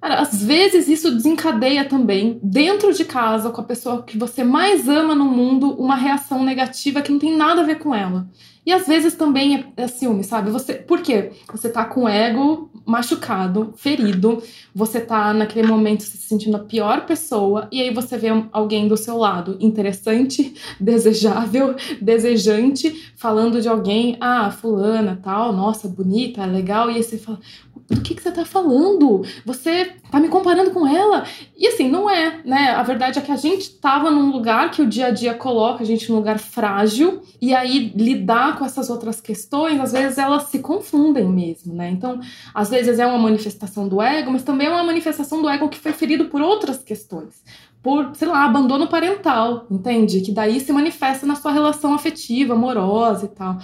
Cara, 0.01 0.21
às 0.21 0.41
vezes 0.41 0.87
isso 0.87 1.11
desencadeia 1.11 1.83
também, 1.83 2.39
dentro 2.41 2.93
de 2.93 3.03
casa, 3.03 3.49
com 3.49 3.59
a 3.59 3.65
pessoa 3.65 4.01
que 4.03 4.17
você 4.17 4.43
mais 4.45 4.87
ama 4.87 5.13
no 5.13 5.25
mundo, 5.25 5.71
uma 5.73 5.95
reação 5.95 6.43
negativa 6.43 7.01
que 7.01 7.11
não 7.11 7.19
tem 7.19 7.35
nada 7.35 7.61
a 7.61 7.65
ver 7.65 7.79
com 7.79 7.93
ela. 7.93 8.29
E 8.65 8.71
às 8.71 8.87
vezes 8.87 9.15
também 9.15 9.55
é, 9.55 9.83
é 9.83 9.87
ciúme, 9.87 10.23
sabe? 10.23 10.51
Você, 10.51 10.75
por 10.75 11.01
quê? 11.01 11.31
Você 11.51 11.69
tá 11.69 11.83
com 11.83 12.03
o 12.03 12.07
ego 12.07 12.69
machucado, 12.85 13.73
ferido, 13.75 14.41
você 14.73 14.99
tá 14.99 15.33
naquele 15.33 15.67
momento 15.67 16.01
se 16.01 16.17
sentindo 16.17 16.57
a 16.57 16.59
pior 16.59 17.05
pessoa, 17.05 17.67
e 17.71 17.81
aí 17.81 17.93
você 17.93 18.17
vê 18.17 18.29
alguém 18.51 18.87
do 18.87 18.97
seu 18.97 19.17
lado 19.17 19.57
interessante, 19.59 20.53
desejável, 20.79 21.75
desejante, 22.01 23.11
falando 23.15 23.61
de 23.61 23.67
alguém, 23.67 24.17
ah, 24.19 24.49
fulana, 24.49 25.19
tal, 25.21 25.53
nossa, 25.53 25.87
bonita, 25.87 26.45
legal, 26.45 26.89
e 26.89 26.95
aí 26.95 27.03
você 27.03 27.17
fala, 27.17 27.39
do 27.89 28.01
que, 28.01 28.13
que 28.13 28.21
você 28.21 28.31
tá 28.31 28.45
falando? 28.45 29.23
Você 29.45 29.93
tá 30.11 30.19
me 30.19 30.27
comparando 30.27 30.71
com 30.71 30.85
ela? 30.85 31.25
E 31.57 31.67
assim, 31.67 31.89
não 31.89 32.09
é, 32.09 32.39
né? 32.45 32.69
A 32.71 32.83
verdade 32.83 33.17
é 33.17 33.21
que 33.21 33.31
a 33.31 33.35
gente 33.35 33.71
tava 33.79 34.11
num 34.11 34.31
lugar 34.31 34.69
que 34.69 34.81
o 34.81 34.87
dia 34.87 35.07
a 35.07 35.11
dia 35.11 35.33
coloca 35.33 35.83
a 35.83 35.85
gente 35.85 36.09
num 36.09 36.17
lugar 36.17 36.37
frágil, 36.37 37.21
e 37.41 37.53
aí 37.55 37.91
lidar 37.95 38.57
com 38.57 38.65
essas 38.65 38.89
outras 38.89 39.19
questões, 39.19 39.79
às 39.79 39.91
vezes 39.91 40.17
elas 40.17 40.43
se 40.43 40.59
confundem 40.59 41.27
mesmo, 41.27 41.73
né? 41.73 41.89
Então, 41.89 42.19
às 42.53 42.69
vezes 42.69 42.99
é 42.99 43.07
uma 43.07 43.17
manifestação 43.17 43.87
do 43.87 44.01
ego, 44.01 44.31
mas 44.31 44.43
também 44.43 44.67
é 44.67 44.71
uma 44.71 44.83
manifestação 44.83 45.41
do 45.41 45.49
ego 45.49 45.69
que 45.69 45.79
foi 45.79 45.91
ferido 45.91 46.25
por 46.25 46.41
outras 46.41 46.83
questões 46.83 47.43
por, 47.81 48.13
sei 48.13 48.27
lá, 48.27 48.43
abandono 48.43 48.87
parental, 48.87 49.65
entende? 49.71 50.19
Que 50.19 50.33
daí 50.33 50.59
se 50.59 50.69
manifesta 50.73 51.25
na 51.25 51.35
sua 51.35 51.53
relação 51.53 51.93
afetiva, 51.93 52.53
amorosa 52.53 53.25
e 53.25 53.29
tal 53.29 53.57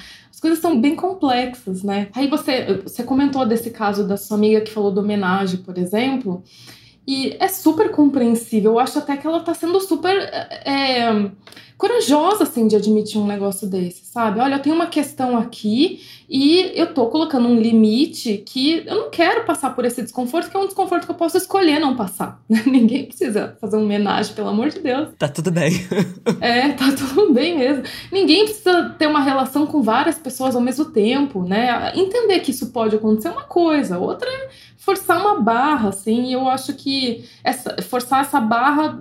coisas 0.46 0.60
são 0.60 0.80
bem 0.80 0.96
complexas, 0.96 1.82
né? 1.82 2.08
Aí 2.14 2.28
você, 2.28 2.82
você 2.84 3.04
comentou 3.04 3.48
desse 3.48 3.72
caso 3.72 4.08
da 4.08 4.16
sua 4.16 4.38
amiga 4.38 4.62
que 4.62 4.72
falou 4.72 4.92
do 4.92 5.02
homenagem, 5.02 5.58
por 5.62 5.76
exemplo, 5.76 6.44
e 7.08 7.36
é 7.40 7.48
super 7.48 7.90
compreensível. 7.90 8.74
Eu 8.74 8.80
acho 8.80 9.00
até 9.00 9.18
que 9.18 9.26
ela 9.26 9.40
tá 9.40 9.56
sendo 9.56 9.82
super. 9.82 10.16
É, 10.64 11.10
corajosa, 11.78 12.44
assim, 12.44 12.68
de 12.68 12.76
admitir 12.76 13.20
um 13.20 13.28
negócio 13.28 13.68
desse, 13.68 14.06
sabe? 14.06 14.40
Olha, 14.40 14.56
eu 14.56 14.62
tenho 14.62 14.76
uma 14.76 14.88
questão 14.88 15.38
aqui 15.38 16.02
e 16.28 16.72
eu 16.74 16.94
tô 16.94 17.08
colocando 17.08 17.48
um 17.48 17.60
limite 17.60 18.42
que 18.46 18.84
eu 18.86 18.96
não 18.96 19.10
quero 19.10 19.46
passar 19.46 19.76
por 19.76 19.84
esse 19.84 20.02
desconforto, 20.02 20.50
que 20.50 20.56
é 20.56 20.60
um 20.60 20.66
desconforto 20.66 21.06
que 21.06 21.12
eu 21.12 21.16
posso 21.16 21.38
escolher 21.38 21.80
não 21.80 21.96
passar. 21.96 22.42
Ninguém 22.66 23.06
precisa 23.06 23.58
fazer 23.60 23.76
uma 23.76 23.86
homenagem, 23.86 24.34
pelo 24.34 24.50
amor 24.50 24.70
de 24.70 24.80
Deus. 24.80 25.10
Tá 25.18 25.28
tudo 25.28 25.52
bem. 25.52 25.72
é, 26.40 26.70
tá 26.70 26.94
tudo 26.94 27.34
bem 27.34 27.58
mesmo. 27.58 27.84
Ninguém 28.12 28.46
precisa 28.46 28.96
ter 28.98 29.08
uma 29.08 29.22
relação 29.22 29.68
com 29.68 29.82
várias 29.82 30.18
pessoas 30.18 30.56
ao 30.56 30.62
mesmo 30.62 30.86
tempo, 30.86 31.44
né? 31.44 31.92
Entender 31.96 32.40
que 32.40 32.52
isso 32.52 32.68
pode 32.68 32.96
acontecer 32.96 33.28
é 33.28 33.32
uma 33.32 33.44
coisa, 33.44 33.98
outra 33.98 34.30
é 34.30 34.50
forçar 34.78 35.20
uma 35.20 35.42
barra, 35.42 35.90
assim, 35.90 36.26
e 36.26 36.34
eu 36.34 36.48
acho 36.48 36.74
que 36.74 37.26
essa, 37.44 37.82
forçar 37.82 38.22
essa 38.22 38.40
barra 38.40 39.00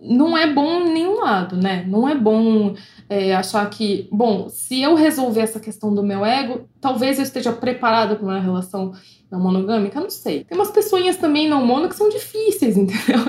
não 0.00 0.36
é 0.36 0.52
bom 0.52 0.80
em 0.80 0.92
nenhum 0.92 1.20
lado, 1.20 1.56
né? 1.56 1.84
Não 1.88 2.08
é 2.08 2.14
bom 2.14 2.74
é, 3.08 3.34
achar 3.34 3.68
que, 3.70 4.08
bom, 4.12 4.48
se 4.48 4.80
eu 4.82 4.94
resolver 4.94 5.40
essa 5.40 5.60
questão 5.60 5.94
do 5.94 6.02
meu 6.02 6.24
ego, 6.24 6.68
talvez 6.80 7.18
eu 7.18 7.24
esteja 7.24 7.52
preparada 7.52 8.16
para 8.16 8.24
uma 8.24 8.40
relação 8.40 8.92
não 9.30 9.40
monogâmica, 9.40 10.00
não 10.00 10.10
sei. 10.10 10.44
Tem 10.44 10.56
umas 10.56 10.70
pessoinhas 10.70 11.16
também 11.16 11.48
não 11.48 11.64
mono 11.64 11.88
que 11.88 11.96
são 11.96 12.08
difíceis, 12.08 12.76
entendeu? 12.78 13.24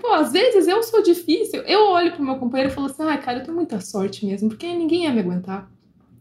Pô, 0.00 0.12
às 0.12 0.32
vezes 0.32 0.66
eu 0.68 0.82
sou 0.82 1.02
difícil, 1.02 1.62
eu 1.62 1.88
olho 1.88 2.12
pro 2.12 2.22
meu 2.22 2.36
companheiro 2.36 2.70
e 2.70 2.74
falo 2.74 2.88
assim, 2.88 3.02
ai, 3.02 3.20
cara, 3.20 3.38
eu 3.38 3.44
tenho 3.44 3.56
muita 3.56 3.80
sorte 3.80 4.26
mesmo, 4.26 4.48
porque 4.48 4.66
ninguém 4.66 5.04
ia 5.04 5.12
me 5.12 5.20
aguentar. 5.20 5.70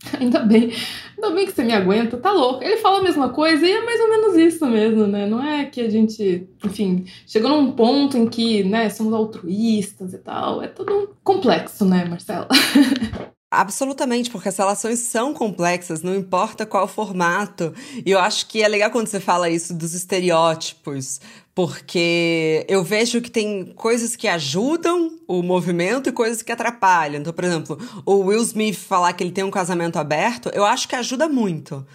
Ainda 0.20 0.40
bem, 0.40 0.72
ainda 1.16 1.36
bem 1.36 1.46
que 1.46 1.52
você 1.52 1.64
me 1.64 1.74
aguenta, 1.74 2.18
tá 2.18 2.32
louco. 2.32 2.64
Ele 2.64 2.78
fala 2.78 3.00
a 3.00 3.04
mesma 3.04 3.30
coisa 3.30 3.66
e 3.66 3.72
é 3.72 3.84
mais 3.84 4.00
ou 4.00 4.10
menos 4.10 4.38
isso 4.38 4.66
mesmo, 4.66 5.08
né? 5.08 5.26
Não 5.28 5.44
é 5.44 5.66
que 5.66 5.82
a 5.82 5.90
gente, 5.90 6.48
enfim, 6.64 7.06
chegou 7.26 7.50
num 7.50 7.72
ponto 7.72 8.18
em 8.18 8.28
que, 8.28 8.64
né, 8.64 8.90
somos 8.90 9.14
altruístas 9.14 10.14
e 10.14 10.18
tal. 10.18 10.62
É 10.62 10.68
tudo 10.68 11.16
complexo, 11.24 11.86
né, 11.86 12.06
Marcela? 12.06 12.48
Absolutamente, 13.56 14.30
porque 14.30 14.50
as 14.50 14.58
relações 14.58 15.00
são 15.00 15.34
complexas, 15.34 16.02
não 16.02 16.14
importa 16.14 16.66
qual 16.66 16.88
formato. 16.88 17.74
E 18.06 18.12
eu 18.12 18.20
acho 18.20 18.48
que 18.48 18.62
é 18.62 18.68
legal 18.68 18.92
quando 18.92 19.08
você 19.08 19.20
fala 19.20 19.50
isso 19.50 19.74
dos 19.74 19.94
estereótipos, 19.94 21.22
porque 21.54 22.66
eu 22.68 22.84
vejo 22.84 23.22
que 23.22 23.32
tem 23.32 23.74
coisas 23.76 24.16
que 24.16 24.28
ajudam 24.28 25.18
o 25.26 25.42
movimento 25.42 26.10
e 26.10 26.12
coisas 26.12 26.42
que 26.42 26.52
atrapalham. 26.52 27.22
Então, 27.22 27.32
por 27.32 27.46
exemplo, 27.46 27.80
o 28.06 28.16
Will 28.26 28.42
Smith 28.42 28.76
falar 28.76 29.14
que 29.14 29.24
ele 29.24 29.32
tem 29.32 29.46
um 29.46 29.52
casamento 29.52 29.98
aberto, 29.98 30.50
eu 30.54 30.66
acho 30.66 30.88
que 30.88 30.96
ajuda 30.96 31.30
muito, 31.30 31.88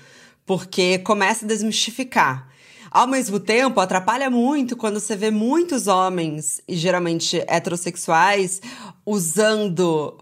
porque 0.46 0.98
começa 1.00 1.44
a 1.44 1.48
desmistificar. 1.48 2.48
Ao 2.90 3.06
mesmo 3.06 3.38
tempo, 3.38 3.78
atrapalha 3.78 4.30
muito 4.30 4.76
quando 4.76 4.98
você 4.98 5.14
vê 5.14 5.30
muitos 5.30 5.86
homens, 5.86 6.62
e 6.66 6.74
geralmente 6.74 7.44
heterossexuais, 7.46 8.60
usando 9.04 10.18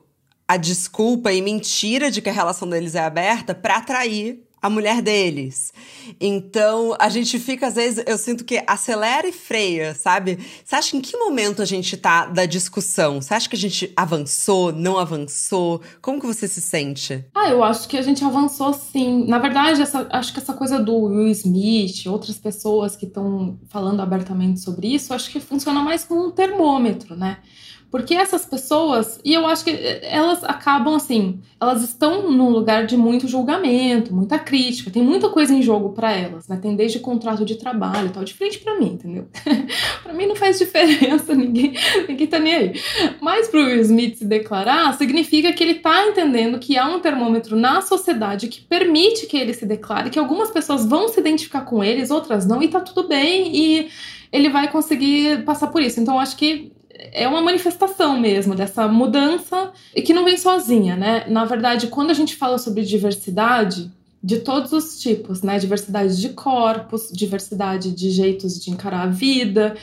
a 0.49 0.57
desculpa 0.57 1.31
e 1.31 1.43
mentira 1.43 2.11
de 2.11 2.23
que 2.23 2.31
a 2.31 2.33
relação 2.33 2.69
deles 2.69 2.95
é 2.95 3.01
aberta 3.01 3.55
para 3.55 3.77
atrair 3.77 4.49
a 4.61 4.69
mulher 4.69 5.01
deles. 5.01 5.73
Então, 6.21 6.97
a 6.99 7.09
gente 7.09 7.39
fica, 7.39 7.69
às 7.69 7.75
vezes, 7.75 8.03
eu 8.07 8.19
sinto 8.19 8.45
que 8.45 8.63
acelera 8.67 9.29
e 9.29 9.33
freia, 9.33 9.95
sabe? 9.95 10.39
Você 10.65 10.75
acha 10.75 10.97
em 10.97 11.01
que 11.01 11.17
momento 11.17 11.63
a 11.63 11.65
gente 11.65 11.97
tá 11.97 12.27
da 12.27 12.45
discussão? 12.45 13.21
Você 13.21 13.35
acha 13.35 13.49
que 13.49 13.57
a 13.57 13.59
gente 13.59 13.93
avançou, 13.97 14.73
não 14.73 14.99
avançou? 14.99 15.81
Como 16.03 16.21
que 16.21 16.27
você 16.27 16.49
se 16.49 16.61
sente? 16.61 17.25
Ah, 17.35 17.49
eu 17.51 17.63
acho 17.63 17.89
que 17.89 17.97
a 17.97 18.03
gente 18.03 18.25
avançou 18.25 18.73
sim. 18.73 19.25
Na 19.27 19.39
verdade, 19.39 19.81
essa, 19.81 20.07
acho 20.11 20.33
que 20.33 20.41
essa 20.41 20.53
coisa 20.53 20.81
do 20.81 20.97
Will 20.97 21.29
Smith, 21.29 22.07
outras 22.07 22.37
pessoas 22.37 22.97
que 22.97 23.07
estão 23.07 23.59
falando 23.69 24.01
abertamente 24.01 24.61
sobre 24.61 24.89
isso, 24.89 25.15
acho 25.15 25.31
que 25.31 25.39
funciona 25.39 25.83
mais 25.83 26.05
como 26.05 26.27
um 26.27 26.31
termômetro, 26.31 27.15
né? 27.15 27.39
Porque 27.91 28.15
essas 28.15 28.45
pessoas, 28.45 29.19
e 29.25 29.33
eu 29.33 29.47
acho 29.47 29.65
que 29.65 29.71
elas 30.03 30.45
acabam 30.45 30.95
assim, 30.95 31.41
elas 31.59 31.83
estão 31.83 32.31
num 32.31 32.51
lugar 32.51 32.85
de 32.85 32.99
muito 32.99 33.27
julgamento, 33.27 34.15
muita 34.15 34.39
crítica, 34.39 34.91
tem 34.91 35.03
muita 35.03 35.31
coisa 35.31 35.55
em 35.55 35.63
jogo 35.63 35.91
para 35.91 36.13
elas, 36.13 36.47
né? 36.49 36.59
Tem 36.61 36.77
desde 36.77 36.99
contrato 36.99 37.47
de 37.47 37.57
trabalho 37.57 38.09
e 38.09 38.11
tal, 38.11 38.25
de 38.25 38.35
frente 38.35 38.59
para 38.59 38.79
mim, 38.79 38.93
entendeu? 38.93 39.27
para 40.03 40.13
mim 40.13 40.27
não 40.27 40.37
faz 40.37 40.59
diferença, 40.59 41.33
ninguém, 41.35 41.73
ninguém 42.07 42.27
tá 42.27 42.39
nem 42.39 42.55
aí. 42.55 42.73
Mas 43.23 43.49
pro 43.49 43.65
Will 43.65 43.81
Smith 43.81 44.17
se 44.17 44.27
declarar, 44.27 44.93
significa 44.99 45.51
que 45.53 45.65
ele 45.65 45.75
tá 45.75 46.09
entendendo 46.09 46.59
que 46.59 46.77
há 46.77 46.87
um 46.87 47.01
termômetro 47.01 47.57
na 47.57 47.81
sociedade 47.81 48.49
que 48.49 48.61
permite 48.61 49.27
que 49.27 49.39
ele 49.39 49.55
se 49.55 49.65
declare, 49.65 50.11
que 50.11 50.19
algumas 50.19 50.51
pessoas 50.51 50.85
vão 50.85 51.09
se 51.09 51.19
identificar 51.19 51.63
com 51.63 51.83
eles, 51.83 52.11
outras 52.11 52.47
não, 52.47 52.63
e 52.63 52.69
tá 52.69 52.81
tudo 52.81 53.09
bem, 53.09 53.57
e 53.57 53.89
ele 54.31 54.51
vai 54.51 54.71
conseguir 54.71 55.43
passar 55.45 55.69
por 55.69 55.81
isso. 55.81 55.99
Então, 56.01 56.21
acho 56.21 56.37
que 56.37 56.71
é 57.13 57.27
uma 57.29 57.41
manifestação 57.41 58.19
mesmo 58.19 58.55
dessa 58.55 58.89
mudança 58.89 59.73
e 59.95 60.03
que 60.03 60.13
não 60.13 60.25
vem 60.25 60.37
sozinha, 60.37 60.97
né? 60.97 61.25
Na 61.29 61.45
verdade, 61.45 61.87
quando 61.87 62.11
a 62.11 62.15
gente 62.15 62.37
fala 62.37 62.59
sobre 62.59 62.85
diversidade, 62.85 63.91
de 64.23 64.41
todos 64.41 64.73
os 64.73 65.01
tipos, 65.01 65.43
né? 65.43 65.59
Diversidade 65.59 66.21
de 66.21 66.31
corpos, 66.31 67.09
diversidade 67.13 67.93
de 67.93 68.11
jeitos 68.11 68.59
de 68.59 68.71
encarar 68.71 69.03
a 69.03 69.07
vida, 69.07 69.77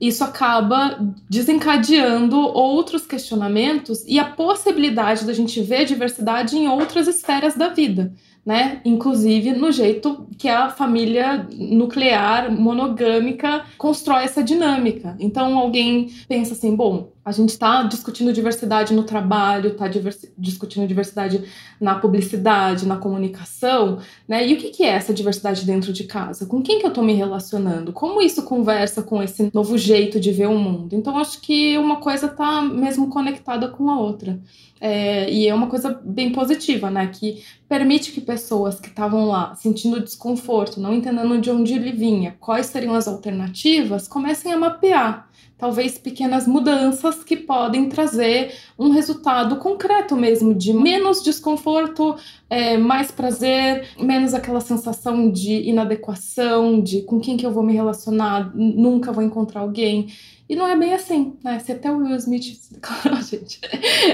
isso 0.00 0.24
acaba 0.24 0.98
desencadeando 1.30 2.36
outros 2.36 3.06
questionamentos 3.06 4.04
e 4.06 4.18
a 4.18 4.24
possibilidade 4.24 5.24
da 5.24 5.32
gente 5.32 5.60
ver 5.62 5.84
diversidade 5.84 6.56
em 6.56 6.68
outras 6.68 7.06
esferas 7.06 7.54
da 7.54 7.68
vida 7.68 8.12
né? 8.46 8.80
Inclusive 8.84 9.54
no 9.54 9.72
jeito 9.72 10.24
que 10.38 10.48
a 10.48 10.70
família 10.70 11.48
nuclear 11.52 12.48
monogâmica 12.52 13.64
constrói 13.76 14.22
essa 14.22 14.40
dinâmica. 14.40 15.16
Então 15.18 15.58
alguém 15.58 16.12
pensa 16.28 16.52
assim, 16.52 16.76
bom, 16.76 17.10
a 17.24 17.32
gente 17.32 17.48
está 17.48 17.82
discutindo 17.82 18.32
diversidade 18.32 18.94
no 18.94 19.02
trabalho, 19.02 19.70
está 19.70 19.90
discutindo 20.38 20.86
diversidade 20.86 21.42
na 21.80 21.96
publicidade, 21.96 22.86
na 22.86 22.98
comunicação, 22.98 23.98
né? 24.28 24.46
E 24.46 24.54
o 24.54 24.58
que, 24.58 24.70
que 24.70 24.84
é 24.84 24.90
essa 24.90 25.12
diversidade 25.12 25.66
dentro 25.66 25.92
de 25.92 26.04
casa? 26.04 26.46
Com 26.46 26.62
quem 26.62 26.78
que 26.78 26.86
eu 26.86 26.90
estou 26.90 27.02
me 27.02 27.14
relacionando? 27.14 27.92
Como 27.92 28.22
isso 28.22 28.44
conversa 28.44 29.02
com 29.02 29.20
esse 29.20 29.50
novo 29.52 29.76
jeito 29.76 30.20
de 30.20 30.30
ver 30.30 30.46
o 30.46 30.56
mundo? 30.56 30.94
Então, 30.94 31.18
acho 31.18 31.40
que 31.40 31.76
uma 31.78 31.96
coisa 31.96 32.26
está 32.26 32.62
mesmo 32.62 33.08
conectada 33.08 33.66
com 33.66 33.90
a 33.90 33.98
outra. 33.98 34.38
É, 34.80 35.30
e 35.30 35.48
é 35.48 35.54
uma 35.54 35.68
coisa 35.68 36.00
bem 36.04 36.32
positiva, 36.32 36.90
né? 36.90 37.06
Que 37.06 37.42
permite 37.68 38.12
que 38.12 38.20
pessoas 38.20 38.78
que 38.78 38.88
estavam 38.88 39.26
lá 39.26 39.54
sentindo 39.54 40.00
desconforto, 40.00 40.80
não 40.80 40.94
entendendo 40.94 41.40
de 41.40 41.50
onde 41.50 41.74
ele 41.74 41.92
vinha, 41.92 42.36
quais 42.38 42.66
seriam 42.66 42.94
as 42.94 43.08
alternativas, 43.08 44.06
comecem 44.06 44.52
a 44.52 44.56
mapear 44.56 45.26
talvez 45.58 45.96
pequenas 45.96 46.46
mudanças 46.46 47.24
que 47.24 47.36
podem 47.36 47.88
trazer 47.88 48.52
um 48.78 48.90
resultado 48.90 49.56
concreto 49.56 50.14
mesmo 50.16 50.54
de 50.54 50.72
menos 50.72 51.22
desconforto, 51.22 52.16
é, 52.48 52.76
mais 52.76 53.10
prazer, 53.10 53.88
menos 53.98 54.34
aquela 54.34 54.60
sensação 54.60 55.30
de 55.30 55.68
inadequação, 55.68 56.80
de 56.80 57.02
com 57.02 57.18
quem 57.18 57.36
que 57.36 57.46
eu 57.46 57.50
vou 57.50 57.62
me 57.62 57.72
relacionar, 57.72 58.52
nunca 58.54 59.12
vou 59.12 59.24
encontrar 59.24 59.60
alguém. 59.60 60.08
E 60.48 60.54
não 60.54 60.66
é 60.66 60.76
bem 60.76 60.92
assim, 60.92 61.36
né? 61.42 61.58
Se 61.58 61.72
até 61.72 61.90
o 61.90 61.98
Will 61.98 62.16
Smith 62.16 62.58
declarou, 62.70 63.20
gente. 63.22 63.60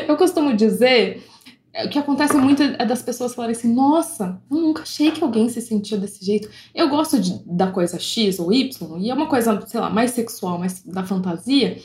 Eu 0.08 0.16
costumo 0.16 0.56
dizer 0.56 1.22
o 1.84 1.88
que 1.88 1.98
acontece 1.98 2.36
muito 2.36 2.62
é 2.62 2.84
das 2.84 3.02
pessoas 3.02 3.34
falarem 3.34 3.56
assim: 3.56 3.72
nossa, 3.72 4.40
eu 4.50 4.58
nunca 4.58 4.82
achei 4.82 5.10
que 5.10 5.24
alguém 5.24 5.48
se 5.48 5.60
sentia 5.60 5.96
desse 5.96 6.24
jeito. 6.24 6.48
Eu 6.74 6.88
gosto 6.88 7.18
de, 7.18 7.42
da 7.46 7.70
coisa 7.70 7.98
X 7.98 8.38
ou 8.38 8.52
Y, 8.52 8.98
e 8.98 9.10
é 9.10 9.14
uma 9.14 9.26
coisa, 9.26 9.58
sei 9.66 9.80
lá, 9.80 9.88
mais 9.88 10.10
sexual, 10.10 10.58
mais 10.58 10.82
da 10.84 11.02
fantasia. 11.02 11.78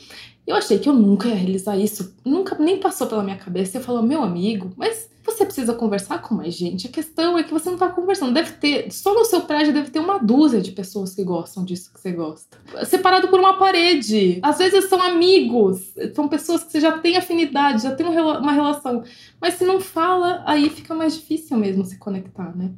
Eu 0.48 0.56
achei 0.56 0.78
que 0.78 0.88
eu 0.88 0.94
nunca 0.94 1.28
ia 1.28 1.34
realizar 1.34 1.76
isso, 1.76 2.16
nunca 2.24 2.56
nem 2.58 2.80
passou 2.80 3.06
pela 3.06 3.22
minha 3.22 3.36
cabeça. 3.36 3.76
Eu 3.76 3.82
falo, 3.82 4.02
meu 4.02 4.22
amigo, 4.22 4.70
mas 4.78 5.10
você 5.22 5.44
precisa 5.44 5.74
conversar 5.74 6.22
com 6.22 6.34
mais 6.34 6.54
gente. 6.54 6.86
A 6.86 6.90
questão 6.90 7.36
é 7.36 7.42
que 7.42 7.52
você 7.52 7.66
não 7.66 7.74
está 7.74 7.90
conversando. 7.90 8.32
Deve 8.32 8.52
ter, 8.52 8.90
só 8.90 9.14
no 9.14 9.26
seu 9.26 9.42
prédio 9.42 9.74
deve 9.74 9.90
ter 9.90 9.98
uma 9.98 10.16
dúzia 10.16 10.62
de 10.62 10.72
pessoas 10.72 11.14
que 11.14 11.22
gostam 11.22 11.66
disso 11.66 11.92
que 11.92 12.00
você 12.00 12.12
gosta. 12.12 12.56
Separado 12.86 13.28
por 13.28 13.38
uma 13.38 13.58
parede. 13.58 14.38
Às 14.42 14.56
vezes 14.56 14.88
são 14.88 15.02
amigos, 15.02 15.92
são 16.14 16.26
pessoas 16.26 16.64
que 16.64 16.72
você 16.72 16.80
já 16.80 16.96
tem 16.96 17.18
afinidade, 17.18 17.82
já 17.82 17.94
tem 17.94 18.06
uma 18.06 18.52
relação. 18.52 19.04
Mas 19.38 19.52
se 19.52 19.66
não 19.66 19.78
fala, 19.82 20.42
aí 20.46 20.70
fica 20.70 20.94
mais 20.94 21.14
difícil 21.14 21.58
mesmo 21.58 21.84
se 21.84 21.98
conectar, 21.98 22.56
né? 22.56 22.72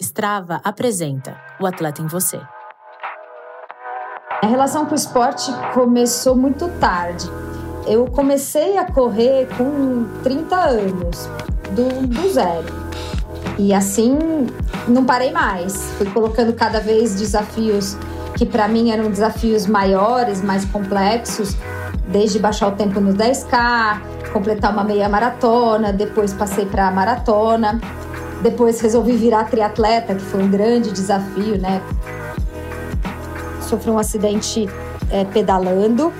Strava 0.00 0.60
apresenta 0.64 1.40
O 1.60 1.66
Atleta 1.66 2.02
em 2.02 2.08
Você. 2.08 2.40
A 4.42 4.48
relação 4.48 4.84
com 4.86 4.90
o 4.90 4.96
esporte 4.96 5.52
começou 5.72 6.34
muito 6.34 6.66
tarde. 6.80 7.30
Eu 7.86 8.06
comecei 8.06 8.76
a 8.76 8.84
correr 8.84 9.46
com 9.56 10.04
30 10.24 10.56
anos 10.56 11.28
do, 11.70 12.08
do 12.08 12.28
zero. 12.28 12.66
E 13.56 13.72
assim, 13.72 14.18
não 14.88 15.04
parei 15.04 15.30
mais. 15.30 15.92
Fui 15.96 16.10
colocando 16.10 16.52
cada 16.54 16.80
vez 16.80 17.14
desafios 17.14 17.96
que 18.34 18.44
para 18.44 18.66
mim 18.66 18.90
eram 18.90 19.08
desafios 19.08 19.68
maiores, 19.68 20.42
mais 20.42 20.64
complexos, 20.64 21.56
desde 22.08 22.40
baixar 22.40 22.66
o 22.66 22.72
tempo 22.72 22.98
no 23.00 23.14
10K, 23.14 24.00
completar 24.32 24.72
uma 24.72 24.82
meia 24.82 25.08
maratona, 25.08 25.92
depois 25.92 26.32
passei 26.32 26.66
para 26.66 26.88
a 26.88 26.90
maratona, 26.90 27.80
depois 28.42 28.80
resolvi 28.80 29.12
virar 29.12 29.44
triatleta, 29.44 30.16
que 30.16 30.22
foi 30.22 30.42
um 30.42 30.50
grande 30.50 30.90
desafio, 30.90 31.60
né? 31.60 31.80
Sofri 33.72 33.90
um 33.90 33.98
acidente 33.98 34.68
é, 35.10 35.24
pedalando 35.24 36.12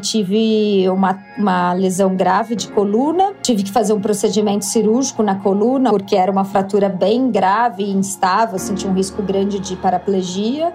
tive 0.00 0.88
uma, 0.88 1.18
uma 1.36 1.72
lesão 1.72 2.16
grave 2.16 2.56
de 2.56 2.68
coluna, 2.68 3.34
tive 3.42 3.62
que 3.62 3.70
fazer 3.70 3.92
um 3.92 4.00
procedimento 4.00 4.64
cirúrgico 4.64 5.22
na 5.22 5.34
coluna, 5.34 5.90
porque 5.90 6.16
era 6.16 6.32
uma 6.32 6.44
fratura 6.44 6.88
bem 6.88 7.30
grave 7.30 7.84
e 7.84 7.90
instável, 7.90 8.58
senti 8.58 8.86
um 8.86 8.94
risco 8.94 9.22
grande 9.22 9.58
de 9.58 9.76
paraplegia. 9.76 10.72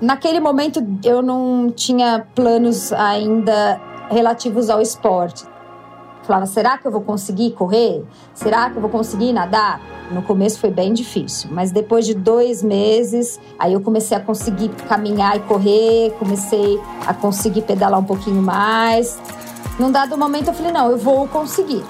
Naquele 0.00 0.40
momento 0.40 0.84
eu 1.04 1.20
não 1.20 1.70
tinha 1.70 2.26
planos 2.34 2.92
ainda 2.92 3.80
relativos 4.10 4.70
ao 4.70 4.80
esporte. 4.80 5.44
Falava, 6.26 6.46
será 6.46 6.78
que 6.78 6.86
eu 6.86 6.90
vou 6.90 7.02
conseguir 7.02 7.50
correr? 7.50 8.02
Será 8.32 8.70
que 8.70 8.76
eu 8.76 8.80
vou 8.80 8.90
conseguir 8.90 9.32
nadar? 9.32 9.78
No 10.10 10.22
começo 10.22 10.58
foi 10.58 10.70
bem 10.70 10.92
difícil, 10.92 11.50
mas 11.52 11.70
depois 11.70 12.06
de 12.06 12.14
dois 12.14 12.62
meses, 12.62 13.38
aí 13.58 13.74
eu 13.74 13.80
comecei 13.80 14.16
a 14.16 14.20
conseguir 14.20 14.70
caminhar 14.88 15.36
e 15.36 15.40
correr, 15.40 16.14
comecei 16.18 16.80
a 17.06 17.12
conseguir 17.12 17.62
pedalar 17.62 18.00
um 18.00 18.04
pouquinho 18.04 18.40
mais. 18.40 19.18
Num 19.78 19.90
dado 19.90 20.16
momento 20.16 20.48
eu 20.48 20.54
falei, 20.54 20.72
não, 20.72 20.90
eu 20.90 20.96
vou 20.96 21.28
conseguir. 21.28 21.84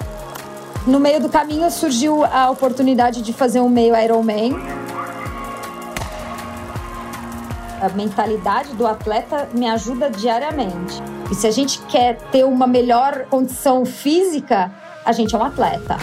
No 0.85 0.99
meio 0.99 1.21
do 1.21 1.29
caminho 1.29 1.71
surgiu 1.71 2.25
a 2.25 2.51
oportunidade 2.51 3.23
de 3.23 3.33
fazer 3.33 3.61
um 3.61 3.69
meio 3.69 3.97
Ironman. 3.97 4.57
A 7.81 7.89
mentalidade 7.91 8.73
do 8.75 8.85
atleta 8.85 9.49
me 9.55 9.69
ajuda 9.69 10.11
diariamente. 10.11 11.14
E 11.31 11.35
se 11.35 11.47
a 11.47 11.51
gente 11.51 11.81
quer 11.87 12.17
ter 12.31 12.45
uma 12.45 12.67
melhor 12.67 13.27
condição 13.31 13.85
física, 13.85 14.71
a 15.05 15.13
gente 15.13 15.35
é 15.35 15.39
um 15.39 15.43
atleta. 15.43 15.97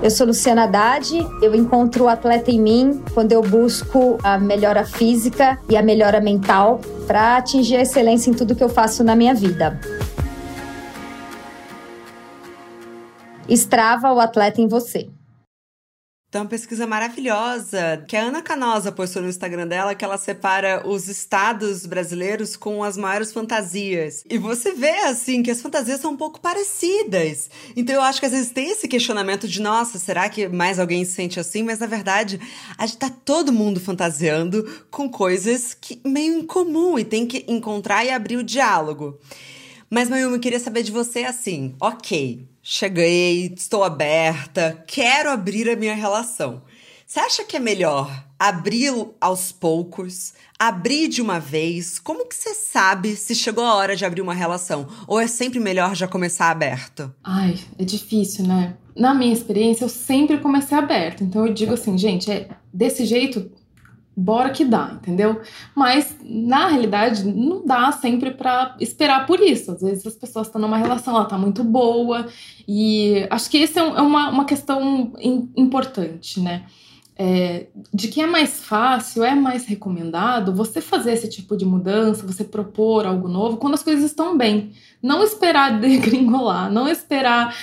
Eu 0.00 0.10
sou 0.10 0.26
Luciana 0.26 0.64
Haddad, 0.64 1.26
eu 1.42 1.54
encontro 1.54 2.04
o 2.04 2.08
atleta 2.08 2.50
em 2.52 2.60
mim 2.60 3.02
quando 3.14 3.32
eu 3.32 3.42
busco 3.42 4.16
a 4.22 4.38
melhora 4.38 4.84
física 4.84 5.58
e 5.68 5.76
a 5.76 5.82
melhora 5.82 6.20
mental 6.20 6.80
para 7.06 7.36
atingir 7.36 7.76
a 7.76 7.82
excelência 7.82 8.30
em 8.30 8.34
tudo 8.34 8.54
que 8.54 8.62
eu 8.62 8.68
faço 8.68 9.02
na 9.02 9.16
minha 9.16 9.34
vida. 9.34 9.80
Estrava 13.48 14.12
o 14.12 14.20
atleta 14.20 14.60
em 14.60 14.68
você. 14.68 15.08
Então, 16.28 16.42
uma 16.42 16.48
pesquisa 16.48 16.86
maravilhosa 16.86 18.04
que 18.06 18.14
a 18.14 18.24
Ana 18.24 18.42
Canosa 18.42 18.92
postou 18.92 19.22
no 19.22 19.30
Instagram 19.30 19.66
dela, 19.66 19.94
que 19.94 20.04
ela 20.04 20.18
separa 20.18 20.86
os 20.86 21.08
estados 21.08 21.86
brasileiros 21.86 22.54
com 22.54 22.84
as 22.84 22.98
maiores 22.98 23.32
fantasias. 23.32 24.24
E 24.28 24.36
você 24.36 24.72
vê, 24.72 24.90
assim, 25.06 25.42
que 25.42 25.50
as 25.50 25.62
fantasias 25.62 26.02
são 26.02 26.12
um 26.12 26.16
pouco 26.18 26.38
parecidas. 26.38 27.48
Então, 27.74 27.94
eu 27.94 28.02
acho 28.02 28.20
que 28.20 28.26
às 28.26 28.32
vezes 28.32 28.50
tem 28.50 28.70
esse 28.70 28.86
questionamento 28.86 29.48
de, 29.48 29.62
nossa, 29.62 29.98
será 29.98 30.28
que 30.28 30.46
mais 30.48 30.78
alguém 30.78 31.02
se 31.02 31.12
sente 31.12 31.40
assim? 31.40 31.62
Mas, 31.62 31.78
na 31.78 31.86
verdade, 31.86 32.38
a 32.76 32.84
gente 32.84 32.98
tá 32.98 33.08
todo 33.08 33.50
mundo 33.50 33.80
fantasiando 33.80 34.84
com 34.90 35.08
coisas 35.08 35.72
que 35.72 35.98
meio 36.04 36.40
incomum 36.40 36.98
e 36.98 37.06
tem 37.06 37.26
que 37.26 37.46
encontrar 37.48 38.04
e 38.04 38.10
abrir 38.10 38.36
o 38.36 38.44
diálogo. 38.44 39.18
Mas, 39.88 40.10
Mayumi, 40.10 40.34
eu 40.34 40.40
queria 40.40 40.60
saber 40.60 40.82
de 40.82 40.92
você 40.92 41.24
assim, 41.24 41.74
ok, 41.80 42.46
cheguei, 42.70 43.50
estou 43.56 43.82
aberta, 43.82 44.84
quero 44.86 45.30
abrir 45.30 45.70
a 45.70 45.74
minha 45.74 45.94
relação. 45.94 46.60
Você 47.06 47.18
acha 47.18 47.42
que 47.42 47.56
é 47.56 47.58
melhor 47.58 48.26
abrir 48.38 48.92
aos 49.18 49.50
poucos, 49.50 50.34
abrir 50.58 51.08
de 51.08 51.22
uma 51.22 51.40
vez? 51.40 51.98
Como 51.98 52.26
que 52.26 52.34
você 52.34 52.52
sabe 52.52 53.16
se 53.16 53.34
chegou 53.34 53.64
a 53.64 53.74
hora 53.74 53.96
de 53.96 54.04
abrir 54.04 54.20
uma 54.20 54.34
relação? 54.34 54.86
Ou 55.06 55.18
é 55.18 55.26
sempre 55.26 55.58
melhor 55.58 55.96
já 55.96 56.06
começar 56.06 56.50
aberto? 56.50 57.10
Ai, 57.24 57.58
é 57.78 57.84
difícil, 57.84 58.46
né? 58.46 58.76
Na 58.94 59.14
minha 59.14 59.32
experiência, 59.32 59.86
eu 59.86 59.88
sempre 59.88 60.36
comecei 60.36 60.76
aberto. 60.76 61.24
Então 61.24 61.46
eu 61.46 61.54
digo 61.54 61.72
assim, 61.72 61.96
gente, 61.96 62.30
é 62.30 62.50
desse 62.70 63.06
jeito 63.06 63.50
bora 64.18 64.50
que 64.50 64.64
dá, 64.64 64.92
entendeu? 64.94 65.40
Mas 65.74 66.16
na 66.24 66.66
realidade 66.66 67.24
não 67.24 67.64
dá 67.64 67.92
sempre 67.92 68.32
para 68.32 68.74
esperar 68.80 69.26
por 69.26 69.40
isso. 69.40 69.70
Às 69.70 69.80
vezes 69.80 70.04
as 70.04 70.16
pessoas 70.16 70.48
estão 70.48 70.60
numa 70.60 70.76
relação, 70.76 71.14
ela 71.14 71.24
tá 71.24 71.38
muito 71.38 71.62
boa 71.62 72.26
e 72.66 73.26
acho 73.30 73.48
que 73.48 73.58
isso 73.58 73.78
é, 73.78 73.82
é 73.82 74.02
uma, 74.02 74.30
uma 74.30 74.44
questão 74.44 75.12
importante, 75.56 76.40
né? 76.40 76.64
É, 77.20 77.66
de 77.92 78.06
que 78.06 78.20
é 78.20 78.26
mais 78.26 78.60
fácil, 78.60 79.24
é 79.24 79.34
mais 79.34 79.66
recomendado 79.66 80.54
você 80.54 80.80
fazer 80.80 81.12
esse 81.12 81.28
tipo 81.28 81.56
de 81.56 81.64
mudança, 81.64 82.24
você 82.24 82.44
propor 82.44 83.06
algo 83.06 83.26
novo 83.26 83.56
quando 83.56 83.74
as 83.74 83.82
coisas 83.82 84.04
estão 84.04 84.36
bem. 84.36 84.72
Não 85.02 85.22
esperar 85.22 85.78
degringolar, 85.80 86.72
não 86.72 86.88
esperar 86.88 87.56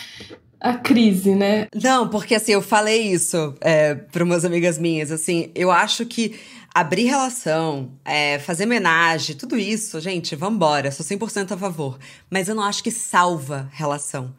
a 0.65 0.73
crise, 0.73 1.35
né? 1.35 1.67
Não, 1.75 2.09
porque 2.09 2.33
assim, 2.33 2.53
eu 2.53 2.61
falei 2.61 3.03
isso 3.11 3.53
é, 3.61 3.93
para 3.93 4.23
umas 4.23 4.43
amigas 4.43 4.79
minhas, 4.79 5.11
assim, 5.11 5.51
eu 5.53 5.69
acho 5.69 6.07
que 6.07 6.39
abrir 6.73 7.05
relação, 7.05 7.91
é, 8.03 8.39
fazer 8.39 8.65
homenagem, 8.65 9.35
tudo 9.35 9.57
isso, 9.57 10.01
gente, 10.01 10.35
vambora, 10.35 10.91
sou 10.91 11.05
100% 11.05 11.51
a 11.51 11.57
favor. 11.57 11.99
Mas 12.31 12.49
eu 12.49 12.55
não 12.55 12.63
acho 12.63 12.83
que 12.83 12.89
salva 12.89 13.69
relação. 13.73 14.33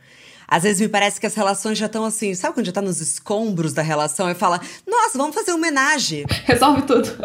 Às 0.48 0.62
vezes 0.62 0.80
me 0.80 0.88
parece 0.88 1.20
que 1.20 1.26
as 1.26 1.35
relações 1.35 1.76
já 1.76 1.87
estão 1.87 2.04
assim, 2.04 2.35
sabe 2.35 2.54
quando 2.54 2.66
já 2.66 2.72
tá 2.72 2.82
nos 2.82 3.00
escombros 3.00 3.72
da 3.72 3.82
relação 3.82 4.30
e 4.30 4.35
fala, 4.35 4.61
nossa, 4.87 5.18
vamos 5.18 5.35
fazer 5.35 5.52
homenagem. 5.52 6.24
Resolve 6.44 6.82
tudo. 6.82 7.16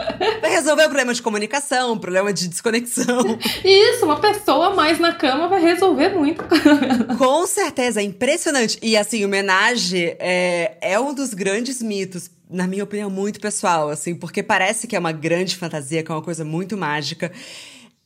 Vai 0.41 0.51
resolver 0.51 0.83
o 0.83 0.85
problema 0.85 1.13
de 1.13 1.21
comunicação, 1.21 1.93
o 1.93 1.99
problema 1.99 2.33
de 2.33 2.47
desconexão. 2.47 3.37
Isso, 3.63 4.05
uma 4.05 4.19
pessoa 4.19 4.73
mais 4.73 4.99
na 4.99 5.13
cama 5.13 5.47
vai 5.47 5.61
resolver 5.61 6.09
muito. 6.09 6.43
Com 7.17 7.45
certeza, 7.45 8.01
é 8.01 8.03
impressionante. 8.03 8.79
E 8.81 8.97
assim, 8.97 9.23
homenagem 9.23 10.15
é, 10.19 10.77
é 10.81 10.99
um 10.99 11.13
dos 11.13 11.33
grandes 11.33 11.81
mitos 11.81 12.29
na 12.51 12.67
minha 12.67 12.83
opinião, 12.83 13.09
muito 13.09 13.39
pessoal, 13.39 13.89
assim, 13.89 14.13
porque 14.13 14.43
parece 14.43 14.85
que 14.85 14.93
é 14.93 14.99
uma 14.99 15.13
grande 15.13 15.55
fantasia, 15.55 16.03
que 16.03 16.11
é 16.11 16.15
uma 16.15 16.21
coisa 16.21 16.43
muito 16.43 16.75
mágica. 16.75 17.31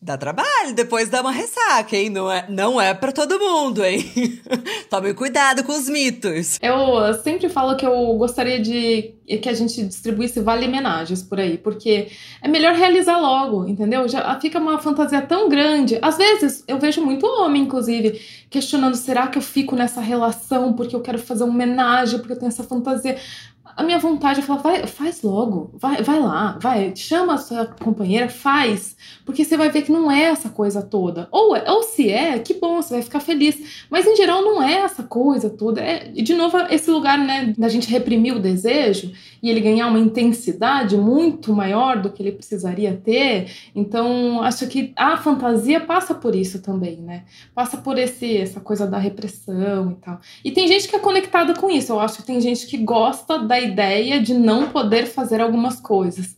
Dá 0.06 0.16
trabalho, 0.20 0.76
depois 0.76 1.10
dá 1.10 1.20
uma 1.20 1.32
ressaca, 1.32 1.98
hein? 1.98 2.12
Não 2.12 2.32
é, 2.32 2.46
não 2.48 2.80
é 2.80 2.94
para 2.94 3.12
todo 3.12 3.40
mundo, 3.40 3.84
hein? 3.84 4.06
Tome 4.88 5.16
cuidado 5.16 5.64
com 5.64 5.72
os 5.72 5.90
mitos. 5.90 6.60
Eu 6.62 7.12
sempre 7.24 7.50
falo 7.50 7.76
que 7.76 7.88
eu 7.88 8.14
gostaria 8.14 8.62
de 8.62 9.16
que 9.42 9.50
a 9.50 9.54
gente 9.54 9.84
distribuísse 9.84 10.40
vale-homenagens 10.42 11.24
por 11.24 11.40
aí, 11.40 11.58
porque 11.58 12.10
é 12.40 12.48
melhor 12.48 12.76
realizar 12.76 13.18
logo, 13.18 13.68
entendeu? 13.68 14.08
Já 14.08 14.40
fica 14.40 14.60
uma 14.60 14.78
fantasia 14.78 15.24
tão 15.24 15.50
grande. 15.50 15.98
Às 16.00 16.18
vezes 16.18 16.64
eu 16.68 16.78
vejo 16.78 17.04
muito 17.04 17.26
homem, 17.26 17.64
inclusive, 17.64 18.22
questionando: 18.48 18.94
será 18.94 19.26
que 19.26 19.40
eu 19.40 19.42
fico 19.42 19.76
nessa 19.76 20.02
relação 20.02 20.74
porque 20.74 20.96
eu 20.96 21.02
quero 21.02 21.18
fazer 21.18 21.46
uma 21.46 21.54
homenagem, 21.54 22.20
porque 22.20 22.34
eu 22.34 22.38
tenho 22.38 22.50
essa 22.50 22.64
fantasia? 22.64 23.18
A 23.76 23.84
minha 23.84 24.00
vontade 24.00 24.40
é 24.40 24.44
falar, 24.44 24.62
vai, 24.62 24.88
faz 24.88 25.22
logo, 25.22 25.72
vai, 25.74 26.02
vai 26.02 26.20
lá, 26.20 26.58
vai, 26.62 26.96
chama 26.96 27.34
a 27.34 27.38
sua 27.38 27.66
companheira, 27.66 28.30
faz, 28.30 28.96
porque 29.26 29.44
você 29.44 29.58
vai 29.58 29.70
ver 29.70 29.82
que 29.82 29.92
não 29.92 30.10
é 30.10 30.24
essa 30.24 30.50
coisa 30.50 30.82
toda. 30.82 31.28
Ou, 31.32 31.56
é, 31.56 31.70
ou 31.70 31.84
se 31.84 32.10
é, 32.10 32.38
que 32.40 32.54
bom, 32.54 32.82
você 32.82 32.96
vai 32.96 33.04
ficar 33.04 33.20
feliz. 33.20 33.86
Mas 33.90 34.06
em 34.06 34.16
geral 34.16 34.42
não 34.42 34.62
é 34.62 34.76
essa 34.76 35.04
coisa 35.04 35.50
toda. 35.50 35.82
É, 35.82 36.10
de 36.10 36.34
novo, 36.34 36.58
esse 36.70 36.90
lugar, 36.92 37.18
né, 37.18 37.54
da 37.58 37.68
gente 37.68 37.90
reprimir 37.90 38.36
o 38.36 38.40
desejo 38.40 39.12
e 39.42 39.50
ele 39.50 39.62
ganhar 39.62 39.88
uma 39.88 40.00
intensidade 40.00 40.96
muito 40.98 41.54
maior 41.54 42.02
do 42.02 42.10
que 42.10 42.22
ele 42.22 42.32
precisaria 42.32 43.00
ter. 43.04 43.52
Então, 43.76 44.42
acho 44.42 44.68
que 44.68 44.94
a 44.96 45.18
fantasia 45.18 45.80
passa 45.80 46.14
por 46.14 46.36
isso 46.36 46.62
também, 46.62 46.98
né? 46.98 47.24
Passa 47.54 47.78
por 47.78 47.98
esse, 47.98 48.38
essa 48.38 48.60
coisa 48.60 48.88
da 48.88 48.98
repressão 48.98 49.92
e 49.92 49.96
tal. 49.96 50.20
E 50.44 50.52
tem 50.52 50.68
gente 50.68 50.88
que 50.88 50.96
é 50.96 51.00
conectada 51.00 51.54
com 51.54 51.70
isso. 51.70 51.92
Eu 51.92 52.00
acho 52.00 52.18
que 52.18 52.24
tem 52.24 52.40
gente 52.40 52.66
que 52.68 52.78
gosta 52.78 53.40
da 53.40 53.55
ideia 53.60 54.22
de 54.22 54.34
não 54.34 54.70
poder 54.70 55.06
fazer 55.06 55.42
algumas 55.42 55.80
coisas. 55.80 56.38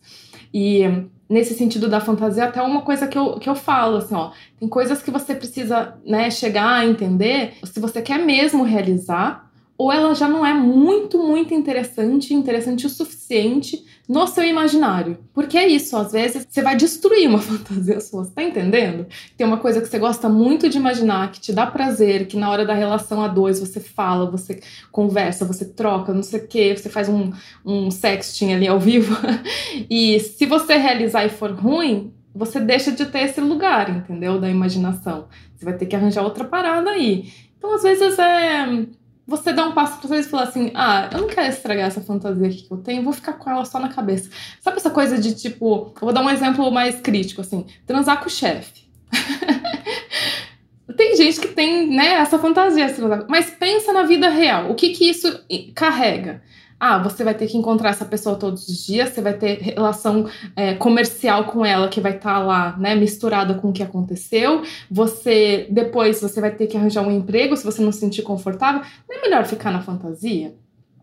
E 0.54 0.84
nesse 1.30 1.54
sentido 1.54 1.90
da 1.90 2.00
fantasia, 2.00 2.46
até 2.46 2.62
uma 2.62 2.82
coisa 2.82 3.08
que 3.08 3.18
eu, 3.18 3.38
que 3.40 3.50
eu 3.50 3.56
falo, 3.56 3.98
assim, 3.98 4.16
ó, 4.16 4.32
tem 4.60 4.68
coisas 4.68 5.02
que 5.02 5.12
você 5.12 5.36
precisa, 5.36 5.98
né, 6.06 6.32
chegar 6.32 6.80
a 6.80 6.86
entender, 6.86 7.54
se 7.64 7.80
você 7.80 8.02
quer 8.02 8.20
mesmo 8.20 8.64
realizar, 8.64 9.52
ou 9.78 9.92
ela 9.92 10.16
já 10.16 10.28
não 10.28 10.46
é 10.46 10.54
muito, 10.54 11.20
muito 11.20 11.54
interessante, 11.54 12.34
interessante 12.34 12.86
o 12.86 12.90
suficiente 12.90 13.86
no 14.08 14.26
seu 14.26 14.44
imaginário. 14.44 15.18
Porque 15.34 15.58
é 15.58 15.68
isso, 15.68 15.98
às 15.98 16.12
vezes 16.12 16.48
você 16.50 16.62
vai 16.62 16.76
destruir 16.76 17.28
uma 17.28 17.40
fantasia 17.42 18.00
sua, 18.00 18.24
você 18.24 18.32
tá 18.32 18.44
entendendo? 18.44 19.06
Tem 19.36 19.46
uma 19.46 19.58
coisa 19.58 19.82
que 19.82 19.88
você 19.88 20.00
gosta 20.00 20.30
muito 20.30 20.70
de 20.70 20.78
imaginar, 20.78 21.32
que 21.32 21.42
te 21.42 21.52
dá 21.52 21.68
prazer, 21.68 22.28
que 22.28 22.38
na 22.38 22.50
hora 22.50 22.66
da 22.66 22.74
relação 22.74 23.22
a 23.22 23.28
dois 23.28 23.60
você 23.60 23.80
fala, 23.80 24.30
você 24.30 24.62
conversa, 24.92 25.46
você 25.46 25.66
troca, 25.66 26.14
não 26.14 26.24
sei 26.24 26.40
o 26.40 26.48
quê, 26.48 26.76
você 26.76 26.90
faz 26.90 27.10
um, 27.10 27.32
um 27.66 27.92
sexting 27.92 28.54
ali 28.54 28.68
ao 28.68 28.80
vivo. 28.80 29.16
e 29.90 30.20
se 30.20 30.46
você 30.46 30.78
realizar 30.78 31.26
e 31.26 31.30
for 31.30 31.52
ruim, 31.52 32.14
você 32.34 32.60
deixa 32.60 32.92
de 32.92 33.06
ter 33.06 33.24
esse 33.24 33.42
lugar, 33.42 33.90
entendeu? 33.90 34.40
Da 34.40 34.50
imaginação. 34.50 35.28
Você 35.56 35.66
vai 35.66 35.74
ter 35.76 35.88
que 35.88 35.96
arranjar 35.96 36.24
outra 36.24 36.46
parada 36.46 36.92
aí. 36.92 37.32
Então, 37.58 37.74
às 37.74 37.82
vezes, 37.82 38.18
é 38.20 38.86
você 39.28 39.52
dá 39.52 39.68
um 39.68 39.74
passo 39.74 40.00
pra 40.00 40.08
trás 40.08 40.26
e 40.26 40.30
falar 40.30 40.44
assim: 40.44 40.72
ah, 40.74 41.10
eu 41.12 41.22
não 41.22 41.28
quero 41.28 41.50
estragar 41.50 41.88
essa 41.88 42.00
fantasia 42.00 42.48
aqui 42.48 42.64
que 42.64 42.72
eu 42.72 42.78
tenho, 42.78 43.04
vou 43.04 43.12
ficar 43.12 43.34
com 43.34 43.50
ela 43.50 43.66
só 43.66 43.78
na 43.80 43.90
cabeça. 43.90 44.30
Sabe 44.62 44.78
essa 44.78 44.90
coisa 44.90 45.18
de 45.20 45.36
tipo, 45.36 45.94
eu 45.96 46.02
vou 46.02 46.14
dar 46.14 46.22
um 46.22 46.30
exemplo 46.30 46.72
mais 46.72 47.02
crítico, 47.02 47.42
assim, 47.42 47.66
transar 47.86 48.22
com 48.22 48.28
o 48.28 48.32
chefe. 48.32 48.88
tem 50.96 51.16
gente 51.16 51.40
que 51.42 51.50
tem, 51.50 51.88
né, 51.88 52.14
essa 52.14 52.40
fantasia, 52.40 52.88
mas 53.28 53.50
pensa 53.52 53.92
na 53.92 54.04
vida 54.04 54.30
real. 54.30 54.72
O 54.72 54.76
que 54.76 54.90
que 54.90 55.10
isso 55.10 55.40
carrega? 55.76 56.42
Ah, 56.80 57.00
você 57.00 57.24
vai 57.24 57.34
ter 57.34 57.48
que 57.48 57.58
encontrar 57.58 57.90
essa 57.90 58.06
pessoa 58.06 58.36
todos 58.36 58.68
os 58.68 58.86
dias, 58.86 59.10
você 59.10 59.22
vai 59.22 59.34
ter 59.34 59.58
relação 59.60 60.30
é, 60.56 60.76
comercial 60.76 61.46
com 61.46 61.66
ela 61.66 61.88
que 61.88 62.00
vai 62.00 62.16
estar 62.16 62.36
tá 62.36 62.40
lá, 62.40 62.78
né, 62.78 62.94
misturada 62.96 63.56
com 63.56 63.70
o 63.70 63.74
que 63.74 63.82
aconteceu. 63.82 64.62
Você 64.90 65.68
depois 65.72 66.22
você 66.22 66.40
vai 66.40 66.52
ter 66.52 66.68
que 66.68 66.78
arranjar 66.78 67.02
um 67.02 67.12
emprego 67.12 67.58
se 67.58 67.64
você 67.64 67.82
não 67.82 67.92
se 67.92 68.00
sentir 68.00 68.22
confortável. 68.22 68.82
Não 69.10 69.18
é 69.18 69.22
melhor 69.22 69.46
ficar 69.46 69.72
na 69.72 69.82
fantasia? 69.82 70.56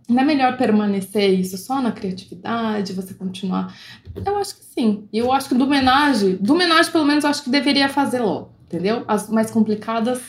Não 0.08 0.20
é 0.20 0.24
melhor 0.24 0.56
permanecer 0.56 1.30
isso 1.30 1.56
só 1.56 1.80
na 1.80 1.90
criatividade, 1.90 2.92
você 2.92 3.14
continuar? 3.14 3.74
Eu 4.24 4.36
acho 4.36 4.56
que 4.56 4.64
sim. 4.64 5.08
E 5.12 5.18
eu 5.18 5.32
acho 5.32 5.48
que 5.48 5.54
do 5.54 5.64
homenagem, 5.64 6.36
do 6.36 6.52
homenagem 6.52 6.92
pelo 6.92 7.06
menos 7.06 7.24
eu 7.24 7.30
acho 7.30 7.42
que 7.42 7.50
deveria 7.50 7.88
fazer 7.88 8.20
logo, 8.20 8.50
entendeu? 8.66 9.02
As 9.08 9.28
mais 9.28 9.50
complicadas 9.50 10.20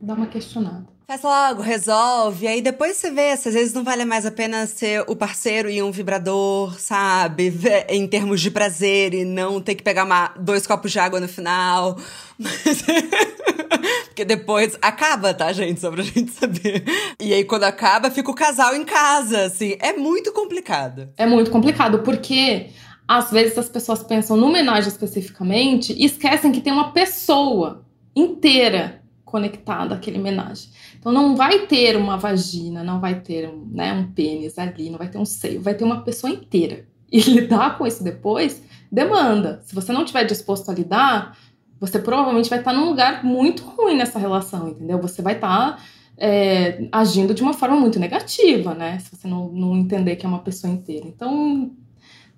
dá 0.00 0.14
uma 0.14 0.26
questionada. 0.26 0.86
Faz 1.06 1.22
logo, 1.22 1.62
resolve. 1.62 2.46
Aí 2.46 2.60
depois 2.60 2.96
você 2.96 3.10
vê 3.10 3.34
se 3.34 3.48
às 3.48 3.54
vezes 3.54 3.72
não 3.72 3.82
vale 3.82 4.04
mais 4.04 4.26
a 4.26 4.30
pena 4.30 4.66
ser 4.66 5.04
o 5.08 5.16
parceiro 5.16 5.70
e 5.70 5.82
um 5.82 5.90
vibrador, 5.90 6.78
sabe? 6.78 7.50
Em 7.88 8.06
termos 8.06 8.42
de 8.42 8.50
prazer 8.50 9.14
e 9.14 9.24
não 9.24 9.58
ter 9.58 9.74
que 9.74 9.82
pegar 9.82 10.04
uma, 10.04 10.34
dois 10.38 10.66
copos 10.66 10.92
de 10.92 10.98
água 10.98 11.18
no 11.18 11.26
final. 11.26 11.96
Mas... 12.38 12.84
Porque 14.08 14.22
depois 14.22 14.76
acaba, 14.82 15.32
tá, 15.32 15.50
gente? 15.50 15.80
Só 15.80 15.90
pra 15.90 16.02
gente 16.02 16.30
saber. 16.32 16.84
E 17.18 17.32
aí, 17.32 17.44
quando 17.44 17.64
acaba, 17.64 18.10
fica 18.10 18.30
o 18.30 18.34
casal 18.34 18.74
em 18.74 18.84
casa, 18.84 19.44
assim. 19.44 19.76
É 19.80 19.94
muito 19.94 20.30
complicado. 20.32 21.08
É 21.16 21.24
muito 21.24 21.50
complicado, 21.50 22.00
porque 22.00 22.66
às 23.06 23.30
vezes 23.30 23.56
as 23.56 23.68
pessoas 23.70 24.02
pensam 24.02 24.36
no 24.36 24.48
homenagem 24.48 24.90
especificamente 24.90 25.94
e 25.96 26.04
esquecem 26.04 26.52
que 26.52 26.60
tem 26.60 26.72
uma 26.72 26.92
pessoa 26.92 27.86
inteira 28.14 29.00
conectada 29.28 29.94
àquele 29.94 30.18
homenagem. 30.18 30.70
Então 30.98 31.12
não 31.12 31.36
vai 31.36 31.66
ter 31.66 31.96
uma 31.96 32.16
vagina, 32.16 32.82
não 32.82 33.00
vai 33.00 33.20
ter 33.20 33.52
né, 33.70 33.92
um 33.92 34.10
pênis 34.12 34.58
ali, 34.58 34.90
não 34.90 34.98
vai 34.98 35.08
ter 35.08 35.18
um 35.18 35.24
seio, 35.24 35.60
vai 35.60 35.74
ter 35.74 35.84
uma 35.84 36.02
pessoa 36.02 36.32
inteira. 36.32 36.86
E 37.10 37.20
lidar 37.20 37.78
com 37.78 37.86
isso 37.86 38.04
depois 38.04 38.62
demanda. 38.92 39.62
Se 39.64 39.74
você 39.74 39.94
não 39.94 40.02
estiver 40.02 40.24
disposto 40.24 40.70
a 40.70 40.74
lidar, 40.74 41.38
você 41.80 41.98
provavelmente 41.98 42.50
vai 42.50 42.58
estar 42.58 42.74
num 42.74 42.84
lugar 42.84 43.24
muito 43.24 43.64
ruim 43.64 43.96
nessa 43.96 44.18
relação, 44.18 44.68
entendeu? 44.68 45.00
Você 45.00 45.22
vai 45.22 45.34
estar 45.34 45.82
é, 46.18 46.86
agindo 46.92 47.32
de 47.32 47.42
uma 47.42 47.54
forma 47.54 47.76
muito 47.76 47.98
negativa, 47.98 48.74
né? 48.74 48.98
Se 48.98 49.16
você 49.16 49.26
não, 49.26 49.48
não 49.48 49.74
entender 49.74 50.16
que 50.16 50.26
é 50.26 50.28
uma 50.28 50.40
pessoa 50.40 50.70
inteira. 50.70 51.06
Então, 51.06 51.70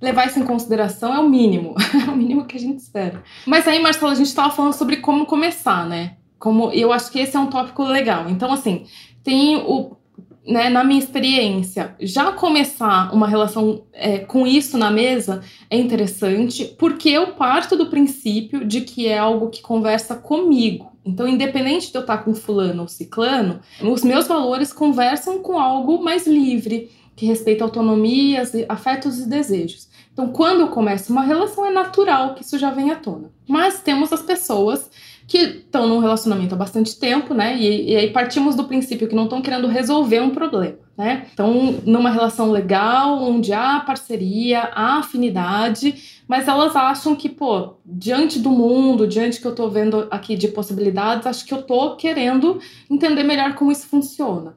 levar 0.00 0.26
isso 0.26 0.38
em 0.38 0.44
consideração 0.44 1.14
é 1.14 1.18
o 1.18 1.28
mínimo, 1.28 1.74
é 2.06 2.10
o 2.10 2.16
mínimo 2.16 2.44
que 2.44 2.56
a 2.56 2.60
gente 2.60 2.78
espera. 2.78 3.22
Mas 3.46 3.66
aí, 3.66 3.80
Marcelo, 3.80 4.12
a 4.12 4.14
gente 4.14 4.26
estava 4.26 4.54
falando 4.54 4.74
sobre 4.74 4.98
como 4.98 5.26
começar, 5.26 5.86
né? 5.88 6.16
Como 6.40 6.72
eu 6.72 6.90
acho 6.90 7.12
que 7.12 7.20
esse 7.20 7.36
é 7.36 7.38
um 7.38 7.48
tópico 7.48 7.84
legal. 7.84 8.28
Então, 8.28 8.50
assim, 8.50 8.86
tem 9.22 9.56
o. 9.58 9.96
Né, 10.44 10.70
na 10.70 10.82
minha 10.82 10.98
experiência, 10.98 11.94
já 12.00 12.32
começar 12.32 13.14
uma 13.14 13.28
relação 13.28 13.84
é, 13.92 14.20
com 14.20 14.46
isso 14.46 14.78
na 14.78 14.90
mesa 14.90 15.42
é 15.68 15.76
interessante, 15.76 16.64
porque 16.78 17.10
eu 17.10 17.34
parto 17.34 17.76
do 17.76 17.90
princípio 17.90 18.64
de 18.64 18.80
que 18.80 19.06
é 19.06 19.18
algo 19.18 19.50
que 19.50 19.60
conversa 19.60 20.14
comigo. 20.14 20.90
Então, 21.04 21.28
independente 21.28 21.90
de 21.90 21.96
eu 21.96 22.00
estar 22.00 22.18
com 22.18 22.34
fulano 22.34 22.82
ou 22.82 22.88
ciclano, 22.88 23.60
os 23.82 24.02
meus 24.02 24.26
valores 24.26 24.72
conversam 24.72 25.40
com 25.40 25.58
algo 25.58 26.02
mais 26.02 26.26
livre, 26.26 26.90
que 27.14 27.26
respeita 27.26 27.62
autonomias, 27.62 28.52
afetos 28.66 29.20
e 29.20 29.28
desejos. 29.28 29.90
Então, 30.12 30.32
quando 30.32 30.60
eu 30.60 30.68
começo 30.68 31.12
uma 31.12 31.22
relação, 31.22 31.66
é 31.66 31.70
natural 31.70 32.34
que 32.34 32.42
isso 32.42 32.58
já 32.58 32.70
venha 32.70 32.94
à 32.94 32.96
tona. 32.96 33.30
Mas 33.46 33.82
temos 33.82 34.10
as 34.12 34.22
pessoas 34.22 34.90
que 35.30 35.38
estão 35.38 35.86
num 35.86 36.00
relacionamento 36.00 36.56
há 36.56 36.58
bastante 36.58 36.98
tempo, 36.98 37.32
né? 37.32 37.56
E, 37.56 37.92
e 37.92 37.96
aí 37.96 38.10
partimos 38.10 38.56
do 38.56 38.64
princípio 38.64 39.06
que 39.06 39.14
não 39.14 39.24
estão 39.24 39.40
querendo 39.40 39.68
resolver 39.68 40.18
um 40.18 40.30
problema, 40.30 40.78
né? 40.98 41.28
Então, 41.32 41.80
numa 41.86 42.10
relação 42.10 42.50
legal, 42.50 43.22
onde 43.22 43.52
há 43.52 43.78
parceria, 43.78 44.62
há 44.74 44.98
afinidade, 44.98 46.22
mas 46.26 46.48
elas 46.48 46.74
acham 46.74 47.14
que, 47.14 47.28
pô, 47.28 47.74
diante 47.86 48.40
do 48.40 48.50
mundo, 48.50 49.06
diante 49.06 49.40
que 49.40 49.46
eu 49.46 49.54
tô 49.54 49.70
vendo 49.70 50.08
aqui 50.10 50.34
de 50.34 50.48
possibilidades, 50.48 51.28
acho 51.28 51.46
que 51.46 51.54
eu 51.54 51.62
tô 51.62 51.94
querendo 51.94 52.58
entender 52.90 53.22
melhor 53.22 53.54
como 53.54 53.70
isso 53.70 53.86
funciona. 53.86 54.56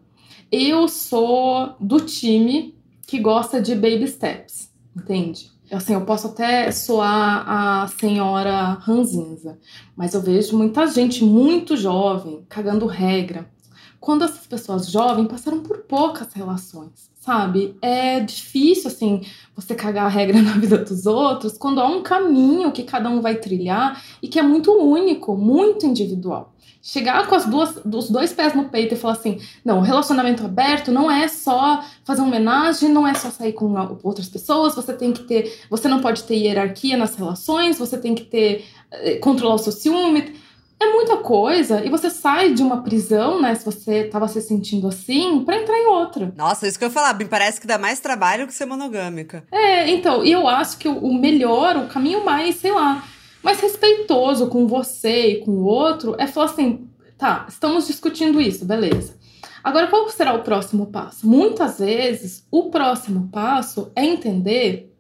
Eu 0.52 0.88
sou 0.88 1.76
do 1.80 2.00
time 2.00 2.74
que 3.06 3.20
gosta 3.20 3.62
de 3.62 3.76
baby 3.76 4.08
steps, 4.08 4.72
entende? 4.98 5.53
Assim, 5.78 5.94
eu 5.94 6.02
posso 6.02 6.28
até 6.28 6.72
soar 6.72 7.44
a 7.48 7.88
senhora 7.88 8.74
ranzinza, 8.82 9.58
mas 9.96 10.14
eu 10.14 10.22
vejo 10.22 10.58
muita 10.58 10.86
gente 10.88 11.24
muito 11.24 11.76
jovem 11.76 12.46
cagando 12.48 12.86
regra, 12.86 13.52
quando 14.00 14.26
essas 14.26 14.46
pessoas 14.46 14.88
jovens 14.88 15.28
passaram 15.28 15.62
por 15.62 15.80
poucas 15.80 16.34
relações, 16.34 17.10
sabe? 17.22 17.78
É 17.82 18.20
difícil, 18.20 18.90
assim, 18.90 19.22
você 19.56 19.74
cagar 19.74 20.06
a 20.06 20.10
regra 20.10 20.40
na 20.44 20.58
vida 20.58 20.78
dos 20.78 21.06
outros 21.06 21.58
quando 21.58 21.80
há 21.80 21.88
um 21.88 22.04
caminho 22.04 22.74
que 22.74 22.84
cada 22.84 23.10
um 23.10 23.22
vai 23.22 23.36
trilhar 23.36 24.04
e 24.22 24.28
que 24.28 24.38
é 24.38 24.44
muito 24.44 24.72
único, 24.74 25.38
muito 25.38 25.86
individual. 25.86 26.53
Chegar 26.86 27.28
com 27.28 27.36
as 27.36 27.46
duas, 27.46 27.78
os 27.86 28.10
dois 28.10 28.34
pés 28.34 28.54
no 28.54 28.66
peito 28.66 28.94
e 28.94 28.98
falar 28.98 29.14
assim: 29.14 29.40
não, 29.64 29.80
relacionamento 29.80 30.44
aberto 30.44 30.92
não 30.92 31.10
é 31.10 31.30
só 31.30 31.82
fazer 32.04 32.20
uma 32.20 32.28
homenagem, 32.28 32.90
não 32.90 33.08
é 33.08 33.14
só 33.14 33.30
sair 33.30 33.54
com 33.54 33.98
outras 34.04 34.28
pessoas, 34.28 34.76
você 34.76 34.92
tem 34.92 35.14
que 35.14 35.24
ter, 35.24 35.62
você 35.70 35.88
não 35.88 36.02
pode 36.02 36.24
ter 36.24 36.36
hierarquia 36.36 36.98
nas 36.98 37.16
relações, 37.16 37.80
você 37.80 37.98
tem 37.98 38.14
que 38.14 38.26
ter, 38.26 38.66
eh, 38.92 39.16
controlar 39.16 39.56
o 39.56 39.60
seu 39.60 39.72
ciúme 39.72 40.36
é 40.84 40.92
muita 40.92 41.18
coisa 41.18 41.84
e 41.86 41.90
você 41.90 42.10
sai 42.10 42.54
de 42.54 42.62
uma 42.62 42.84
prisão, 42.84 43.42
né? 43.42 43.56
Se 43.56 43.64
você 43.64 44.00
estava 44.06 44.28
se 44.28 44.42
sentindo 44.42 44.88
assim, 44.88 45.44
para 45.46 45.58
entrar 45.58 45.78
em 45.78 45.88
outra. 45.88 46.34
Nossa, 46.36 46.68
isso 46.68 46.78
que 46.78 46.84
eu 46.84 46.90
ia 46.90 46.94
falar, 46.94 47.14
me 47.14 47.26
parece 47.26 47.62
que 47.62 47.68
dá 47.68 47.78
mais 47.78 48.00
trabalho 48.00 48.46
que 48.46 48.54
ser 48.54 48.66
monogâmica. 48.66 49.46
É, 49.52 49.90
então, 49.90 50.24
e 50.26 50.32
eu 50.32 50.48
acho 50.48 50.78
que 50.78 50.88
o 50.88 51.14
melhor, 51.14 51.78
o 51.78 51.88
caminho 51.88 52.26
mais, 52.26 52.58
sei 52.58 52.72
lá, 52.72 53.04
mais 53.44 53.60
respeitoso 53.60 54.48
com 54.48 54.68
você 54.68 55.28
e 55.28 55.40
com 55.42 55.52
o 55.52 55.66
outro 55.66 56.16
é 56.18 56.26
falar 56.26 56.48
assim: 56.48 56.88
tá, 57.18 57.46
estamos 57.50 57.88
discutindo 57.88 58.40
isso, 58.40 58.66
beleza. 58.66 59.16
Agora, 59.64 59.88
qual 59.88 60.10
será 60.10 60.34
o 60.34 60.44
próximo 60.44 60.88
passo? 60.88 61.28
Muitas 61.28 61.80
vezes, 61.80 62.46
o 62.52 62.70
próximo 62.70 63.30
passo 63.32 63.92
é 63.96 64.04
entender 64.04 64.94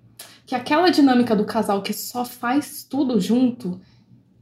que 0.45 0.55
aquela 0.55 0.89
dinâmica 0.89 1.35
do 1.35 1.45
casal 1.45 1.81
que 1.81 1.93
só 1.93 2.23
faz 2.23 2.83
tudo 2.83 3.19
junto 3.19 3.79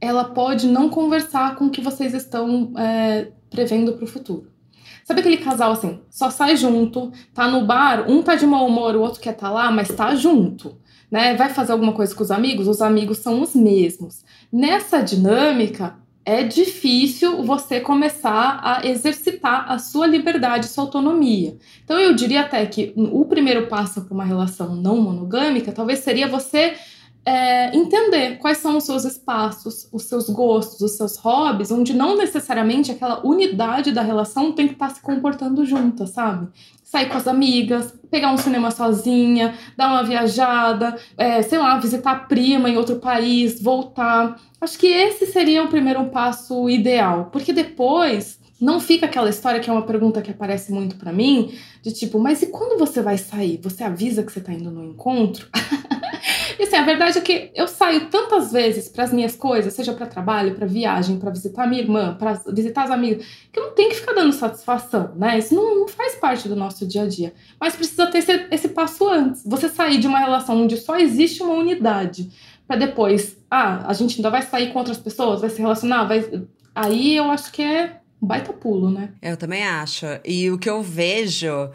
ela 0.02 0.24
pode 0.24 0.66
não 0.66 0.88
conversar 0.88 1.54
com 1.54 1.66
o 1.66 1.70
que 1.70 1.80
vocês 1.80 2.12
estão 2.12 2.72
é, 2.76 3.28
prevendo 3.48 3.92
para 3.92 4.04
o 4.04 4.08
futuro. 4.08 4.50
Sabe 5.04 5.20
aquele 5.20 5.36
casal 5.36 5.70
assim, 5.70 6.00
só 6.10 6.28
sai 6.28 6.56
junto, 6.56 7.12
tá 7.32 7.46
no 7.46 7.64
bar, 7.64 8.10
um 8.10 8.20
tá 8.20 8.34
de 8.34 8.44
mau 8.44 8.66
humor, 8.66 8.96
o 8.96 9.00
outro 9.00 9.20
quer 9.20 9.34
tá 9.34 9.48
lá, 9.48 9.70
mas 9.70 9.88
tá 9.88 10.16
junto, 10.16 10.76
né? 11.12 11.36
Vai 11.36 11.50
fazer 11.50 11.72
alguma 11.72 11.92
coisa 11.92 12.14
com 12.14 12.22
os 12.22 12.30
amigos, 12.30 12.66
os 12.66 12.80
amigos 12.80 13.18
são 13.18 13.42
os 13.42 13.54
mesmos. 13.54 14.24
Nessa 14.50 15.02
dinâmica, 15.02 15.94
é 16.24 16.42
difícil 16.42 17.42
você 17.42 17.80
começar 17.80 18.60
a 18.62 18.86
exercitar 18.86 19.70
a 19.70 19.78
sua 19.78 20.06
liberdade, 20.06 20.68
sua 20.68 20.84
autonomia. 20.84 21.58
Então 21.84 21.98
eu 22.00 22.14
diria 22.14 22.42
até 22.42 22.64
que 22.64 22.94
o 22.96 23.24
primeiro 23.26 23.66
passo 23.66 24.02
para 24.02 24.14
uma 24.14 24.24
relação 24.24 24.74
não 24.74 25.00
monogâmica 25.02 25.72
talvez 25.72 25.98
seria 25.98 26.28
você 26.28 26.74
é, 27.24 27.76
entender 27.76 28.38
quais 28.38 28.58
são 28.58 28.76
os 28.76 28.84
seus 28.84 29.04
espaços, 29.04 29.88
os 29.92 30.04
seus 30.04 30.28
gostos, 30.30 30.80
os 30.80 30.92
seus 30.92 31.16
hobbies, 31.16 31.70
onde 31.70 31.92
não 31.92 32.16
necessariamente 32.16 32.90
aquela 32.90 33.24
unidade 33.26 33.92
da 33.92 34.02
relação 34.02 34.52
tem 34.52 34.66
que 34.66 34.74
estar 34.74 34.90
se 34.90 35.00
comportando 35.00 35.64
junta, 35.64 36.06
sabe? 36.06 36.48
Sair 36.92 37.08
com 37.08 37.16
as 37.16 37.26
amigas, 37.26 37.98
pegar 38.10 38.30
um 38.30 38.36
cinema 38.36 38.70
sozinha, 38.70 39.54
dar 39.78 39.88
uma 39.88 40.04
viajada, 40.04 40.94
é, 41.16 41.40
sei 41.40 41.58
lá, 41.58 41.78
visitar 41.78 42.10
a 42.10 42.16
prima 42.16 42.68
em 42.68 42.76
outro 42.76 42.96
país, 42.96 43.62
voltar. 43.62 44.38
Acho 44.60 44.78
que 44.78 44.88
esse 44.88 45.24
seria 45.24 45.64
o 45.64 45.68
primeiro 45.68 46.04
passo 46.10 46.68
ideal, 46.68 47.30
porque 47.32 47.50
depois 47.50 48.38
não 48.62 48.78
fica 48.78 49.06
aquela 49.06 49.28
história 49.28 49.58
que 49.58 49.68
é 49.68 49.72
uma 49.72 49.82
pergunta 49.82 50.22
que 50.22 50.30
aparece 50.30 50.72
muito 50.72 50.94
para 50.94 51.12
mim, 51.12 51.52
de 51.82 51.92
tipo, 51.92 52.18
mas 52.20 52.42
e 52.42 52.46
quando 52.46 52.78
você 52.78 53.02
vai 53.02 53.18
sair? 53.18 53.58
Você 53.60 53.82
avisa 53.82 54.22
que 54.22 54.30
você 54.30 54.40
tá 54.40 54.52
indo 54.52 54.70
no 54.70 54.84
encontro? 54.84 55.48
E 56.58 56.64
assim, 56.64 56.76
a 56.76 56.84
verdade 56.84 57.18
é 57.18 57.20
que 57.20 57.50
eu 57.54 57.66
saio 57.66 58.08
tantas 58.08 58.52
vezes 58.52 58.88
para 58.88 59.02
as 59.02 59.12
minhas 59.12 59.34
coisas, 59.34 59.72
seja 59.72 59.92
para 59.92 60.06
trabalho, 60.06 60.54
para 60.54 60.66
viagem, 60.66 61.18
para 61.18 61.30
visitar 61.30 61.66
minha 61.66 61.82
irmã, 61.82 62.14
para 62.16 62.34
visitar 62.52 62.84
as 62.84 62.90
amigas, 62.90 63.26
que 63.50 63.58
eu 63.58 63.64
não 63.64 63.72
tenho 63.72 63.88
que 63.88 63.96
ficar 63.96 64.12
dando 64.12 64.32
satisfação, 64.32 65.12
né? 65.16 65.38
Isso 65.38 65.54
não, 65.54 65.80
não 65.80 65.88
faz 65.88 66.14
parte 66.14 66.48
do 66.48 66.54
nosso 66.54 66.86
dia 66.86 67.02
a 67.02 67.08
dia. 67.08 67.34
Mas 67.58 67.74
precisa 67.74 68.06
ter 68.06 68.18
esse, 68.18 68.46
esse 68.50 68.68
passo 68.68 69.08
antes. 69.08 69.42
Você 69.44 69.68
sair 69.68 69.98
de 69.98 70.06
uma 70.06 70.20
relação 70.20 70.62
onde 70.62 70.76
só 70.76 70.96
existe 70.96 71.42
uma 71.42 71.54
unidade, 71.54 72.30
para 72.68 72.76
depois, 72.76 73.36
ah, 73.50 73.84
a 73.88 73.92
gente 73.92 74.16
ainda 74.16 74.30
vai 74.30 74.42
sair 74.42 74.72
com 74.72 74.78
outras 74.78 74.98
pessoas, 74.98 75.40
vai 75.40 75.50
se 75.50 75.60
relacionar, 75.60 76.04
vai. 76.04 76.46
Aí 76.74 77.16
eu 77.16 77.24
acho 77.24 77.50
que 77.50 77.62
é 77.62 78.01
um 78.22 78.26
baita 78.26 78.52
pulo, 78.52 78.90
né? 78.90 79.10
Eu 79.20 79.36
também 79.36 79.64
acho. 79.64 80.06
E 80.24 80.50
o 80.50 80.58
que 80.58 80.70
eu 80.70 80.82
vejo 80.82 81.70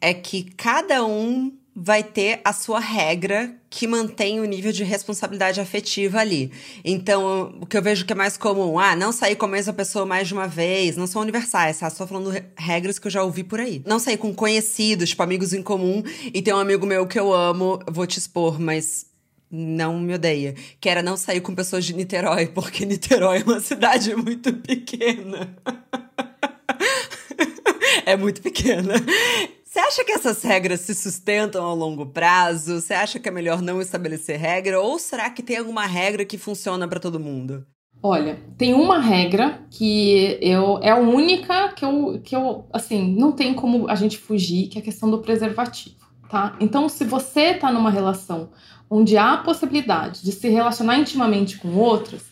é 0.00 0.14
que 0.14 0.44
cada 0.56 1.04
um 1.04 1.52
vai 1.76 2.02
ter 2.02 2.40
a 2.44 2.52
sua 2.52 2.80
regra 2.80 3.54
que 3.68 3.86
mantém 3.86 4.40
o 4.40 4.44
nível 4.44 4.72
de 4.72 4.82
responsabilidade 4.82 5.60
afetiva 5.60 6.18
ali. 6.18 6.50
Então, 6.84 7.54
o 7.60 7.66
que 7.66 7.76
eu 7.76 7.82
vejo 7.82 8.04
que 8.04 8.12
é 8.12 8.16
mais 8.16 8.36
comum, 8.36 8.78
ah, 8.78 8.96
não 8.96 9.12
sair 9.12 9.36
com 9.36 9.46
a 9.46 9.48
mesma 9.48 9.72
pessoa 9.72 10.04
mais 10.04 10.26
de 10.26 10.34
uma 10.34 10.48
vez, 10.48 10.96
não 10.96 11.06
são 11.06 11.22
universais, 11.22 11.78
tá? 11.78 11.88
Só 11.88 12.06
falando 12.06 12.34
regras 12.56 12.98
que 12.98 13.06
eu 13.06 13.10
já 13.10 13.22
ouvi 13.22 13.44
por 13.44 13.60
aí. 13.60 13.82
Não 13.86 13.98
sair 13.98 14.16
com 14.16 14.34
conhecidos, 14.34 15.10
tipo 15.10 15.22
amigos 15.22 15.52
em 15.52 15.62
comum, 15.62 16.02
e 16.34 16.42
tem 16.42 16.52
um 16.52 16.58
amigo 16.58 16.84
meu 16.84 17.06
que 17.06 17.18
eu 17.18 17.32
amo, 17.32 17.78
vou 17.88 18.06
te 18.06 18.18
expor, 18.18 18.58
mas 18.58 19.06
não 19.50 19.98
me 19.98 20.14
odeia. 20.14 20.54
Que 20.80 20.88
era 20.88 21.02
não 21.02 21.16
sair 21.16 21.40
com 21.40 21.54
pessoas 21.54 21.84
de 21.84 21.94
Niterói, 21.94 22.46
porque 22.46 22.86
Niterói 22.86 23.40
é 23.40 23.44
uma 23.44 23.60
cidade 23.60 24.14
muito 24.14 24.52
pequena. 24.54 25.56
é 28.06 28.16
muito 28.16 28.40
pequena. 28.40 28.94
Você 29.64 29.78
acha 29.78 30.04
que 30.04 30.12
essas 30.12 30.42
regras 30.42 30.80
se 30.80 30.94
sustentam 30.94 31.64
ao 31.64 31.76
longo 31.76 32.06
prazo? 32.06 32.80
Você 32.80 32.92
acha 32.92 33.20
que 33.20 33.28
é 33.28 33.32
melhor 33.32 33.62
não 33.62 33.80
estabelecer 33.80 34.38
regra? 34.38 34.80
Ou 34.80 34.98
será 34.98 35.30
que 35.30 35.42
tem 35.42 35.56
alguma 35.56 35.86
regra 35.86 36.24
que 36.24 36.36
funciona 36.36 36.88
para 36.88 36.98
todo 36.98 37.20
mundo? 37.20 37.64
Olha, 38.02 38.40
tem 38.56 38.72
uma 38.72 38.98
regra 38.98 39.62
que 39.70 40.38
eu 40.40 40.78
é 40.82 40.90
a 40.90 40.96
única 40.96 41.68
que 41.74 41.84
eu, 41.84 42.20
que 42.24 42.34
eu 42.34 42.66
assim, 42.72 43.14
não 43.14 43.30
tem 43.30 43.52
como 43.52 43.88
a 43.88 43.94
gente 43.94 44.16
fugir, 44.16 44.68
que 44.68 44.78
é 44.78 44.80
a 44.80 44.84
questão 44.84 45.10
do 45.10 45.18
preservativo, 45.18 45.96
tá? 46.28 46.56
Então, 46.60 46.88
se 46.88 47.04
você 47.04 47.54
tá 47.54 47.70
numa 47.70 47.90
relação 47.90 48.50
onde 48.90 49.16
há 49.16 49.34
a 49.34 49.38
possibilidade 49.38 50.22
de 50.22 50.32
se 50.32 50.48
relacionar 50.48 50.98
intimamente 50.98 51.56
com 51.58 51.76
outras, 51.76 52.30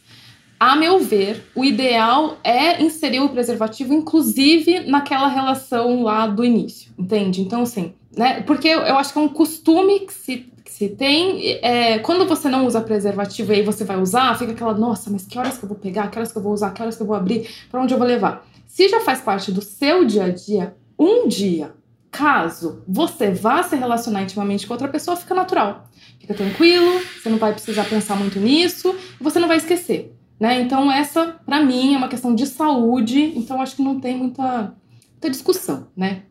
a 0.61 0.75
meu 0.75 0.99
ver, 0.99 1.45
o 1.55 1.65
ideal 1.65 2.37
é 2.43 2.83
inserir 2.83 3.21
o 3.21 3.29
preservativo, 3.29 3.95
inclusive 3.95 4.81
naquela 4.81 5.29
relação 5.29 6.03
lá 6.03 6.27
do 6.27 6.45
início, 6.45 6.91
entende? 6.99 7.41
Então, 7.41 7.63
assim, 7.63 7.95
né? 8.17 8.41
Porque 8.43 8.67
eu, 8.67 8.99
acho 8.99 9.13
que 9.13 9.19
é 9.21 9.23
um 9.23 9.29
costume 9.29 10.01
que 10.01 10.13
se, 10.13 10.53
que 10.65 10.73
se 10.73 10.89
tem. 10.89 11.61
É, 11.63 12.01
quando 12.01 12.27
você 12.27 12.49
não 12.49 12.67
usa 12.67 12.81
preservativo 12.81 13.53
e 13.53 13.57
aí 13.57 13.63
você 13.63 13.85
vai 13.85 14.01
usar, 14.01 14.37
fica 14.37 14.51
aquela, 14.51 14.75
nossa, 14.75 15.09
mas 15.09 15.25
que 15.25 15.39
horas 15.39 15.57
que 15.57 15.65
eu 15.65 15.69
vou 15.69 15.79
pegar, 15.79 16.11
que 16.11 16.19
horas 16.19 16.33
que 16.33 16.39
eu 16.39 16.43
vou 16.43 16.53
usar, 16.53 16.73
que 16.73 16.83
horas 16.83 16.97
que 16.97 17.03
eu 17.03 17.07
vou 17.07 17.15
abrir, 17.15 17.49
para 17.71 17.81
onde 17.81 17.95
eu 17.95 17.99
vou 17.99 18.07
levar? 18.07 18.45
Se 18.67 18.89
já 18.89 19.01
faz 19.01 19.21
parte 19.21 19.53
do 19.53 19.63
seu 19.63 20.05
dia 20.05 20.25
a 20.25 20.31
dia, 20.31 20.75
um 20.99 21.29
dia, 21.29 21.73
caso 22.11 22.83
você 22.89 23.31
vá 23.31 23.63
se 23.63 23.77
relacionar 23.77 24.23
intimamente 24.23 24.67
com 24.67 24.75
outra 24.75 24.89
pessoa, 24.89 25.17
fica 25.17 25.35
natural. 25.35 25.88
Fica 26.29 26.45
tranquilo, 26.45 27.01
você 27.01 27.31
não 27.31 27.39
vai 27.39 27.55
precisar 27.55 27.85
pensar 27.85 28.15
muito 28.15 28.39
nisso, 28.39 28.95
você 29.19 29.39
não 29.39 29.49
vai 29.49 29.57
esquecer. 29.57 30.15
Né? 30.39 30.61
Então, 30.61 30.93
essa, 30.93 31.41
para 31.47 31.65
mim, 31.65 31.95
é 31.95 31.97
uma 31.97 32.09
questão 32.09 32.35
de 32.35 32.47
saúde, 32.47 33.33
então 33.35 33.63
acho 33.63 33.77
que 33.77 33.83
não 33.83 33.99
tem 33.99 34.15
muita, 34.15 34.75
muita 35.13 35.31
discussão, 35.31 35.89
né? 35.97 36.25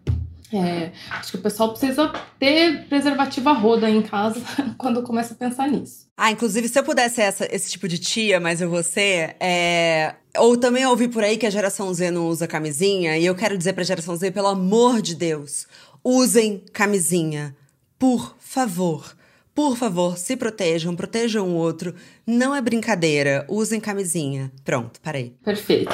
É, 0.53 0.91
acho 1.11 1.31
que 1.31 1.37
o 1.37 1.41
pessoal 1.41 1.71
precisa 1.71 2.13
ter 2.39 2.85
preservativo 2.87 3.49
a 3.49 3.53
roda 3.53 3.89
em 3.89 4.03
casa 4.03 4.39
quando 4.77 5.01
começa 5.01 5.33
a 5.33 5.37
pensar 5.37 5.67
nisso. 5.67 6.05
Ah, 6.15 6.31
inclusive, 6.31 6.69
se 6.69 6.77
eu 6.77 6.83
pudesse 6.83 7.19
essa, 7.19 7.47
esse 7.51 7.71
tipo 7.71 7.87
de 7.87 7.97
tia, 7.97 8.39
mas 8.39 8.61
eu 8.61 8.69
vou 8.69 8.83
ser. 8.83 9.35
É... 9.39 10.13
Ou 10.37 10.55
também 10.55 10.85
ouvi 10.85 11.07
por 11.07 11.23
aí 11.23 11.37
que 11.37 11.45
a 11.47 11.49
geração 11.49 11.91
Z 11.91 12.11
não 12.11 12.27
usa 12.27 12.47
camisinha, 12.47 13.17
e 13.17 13.25
eu 13.25 13.33
quero 13.33 13.57
dizer 13.57 13.73
pra 13.73 13.83
geração 13.83 14.15
Z, 14.15 14.29
pelo 14.29 14.47
amor 14.47 15.01
de 15.01 15.15
Deus, 15.15 15.65
usem 16.03 16.63
camisinha. 16.71 17.55
Por 17.97 18.35
favor. 18.39 19.16
Por 19.57 19.75
favor, 19.75 20.19
se 20.19 20.37
protejam, 20.37 20.95
protejam 20.95 21.49
o 21.49 21.55
outro. 21.55 21.95
Não 22.27 22.53
é 22.53 22.61
brincadeira, 22.61 23.43
usem 23.49 23.79
camisinha. 23.79 24.51
Pronto, 24.63 25.01
parei. 25.01 25.33
Perfeito. 25.43 25.89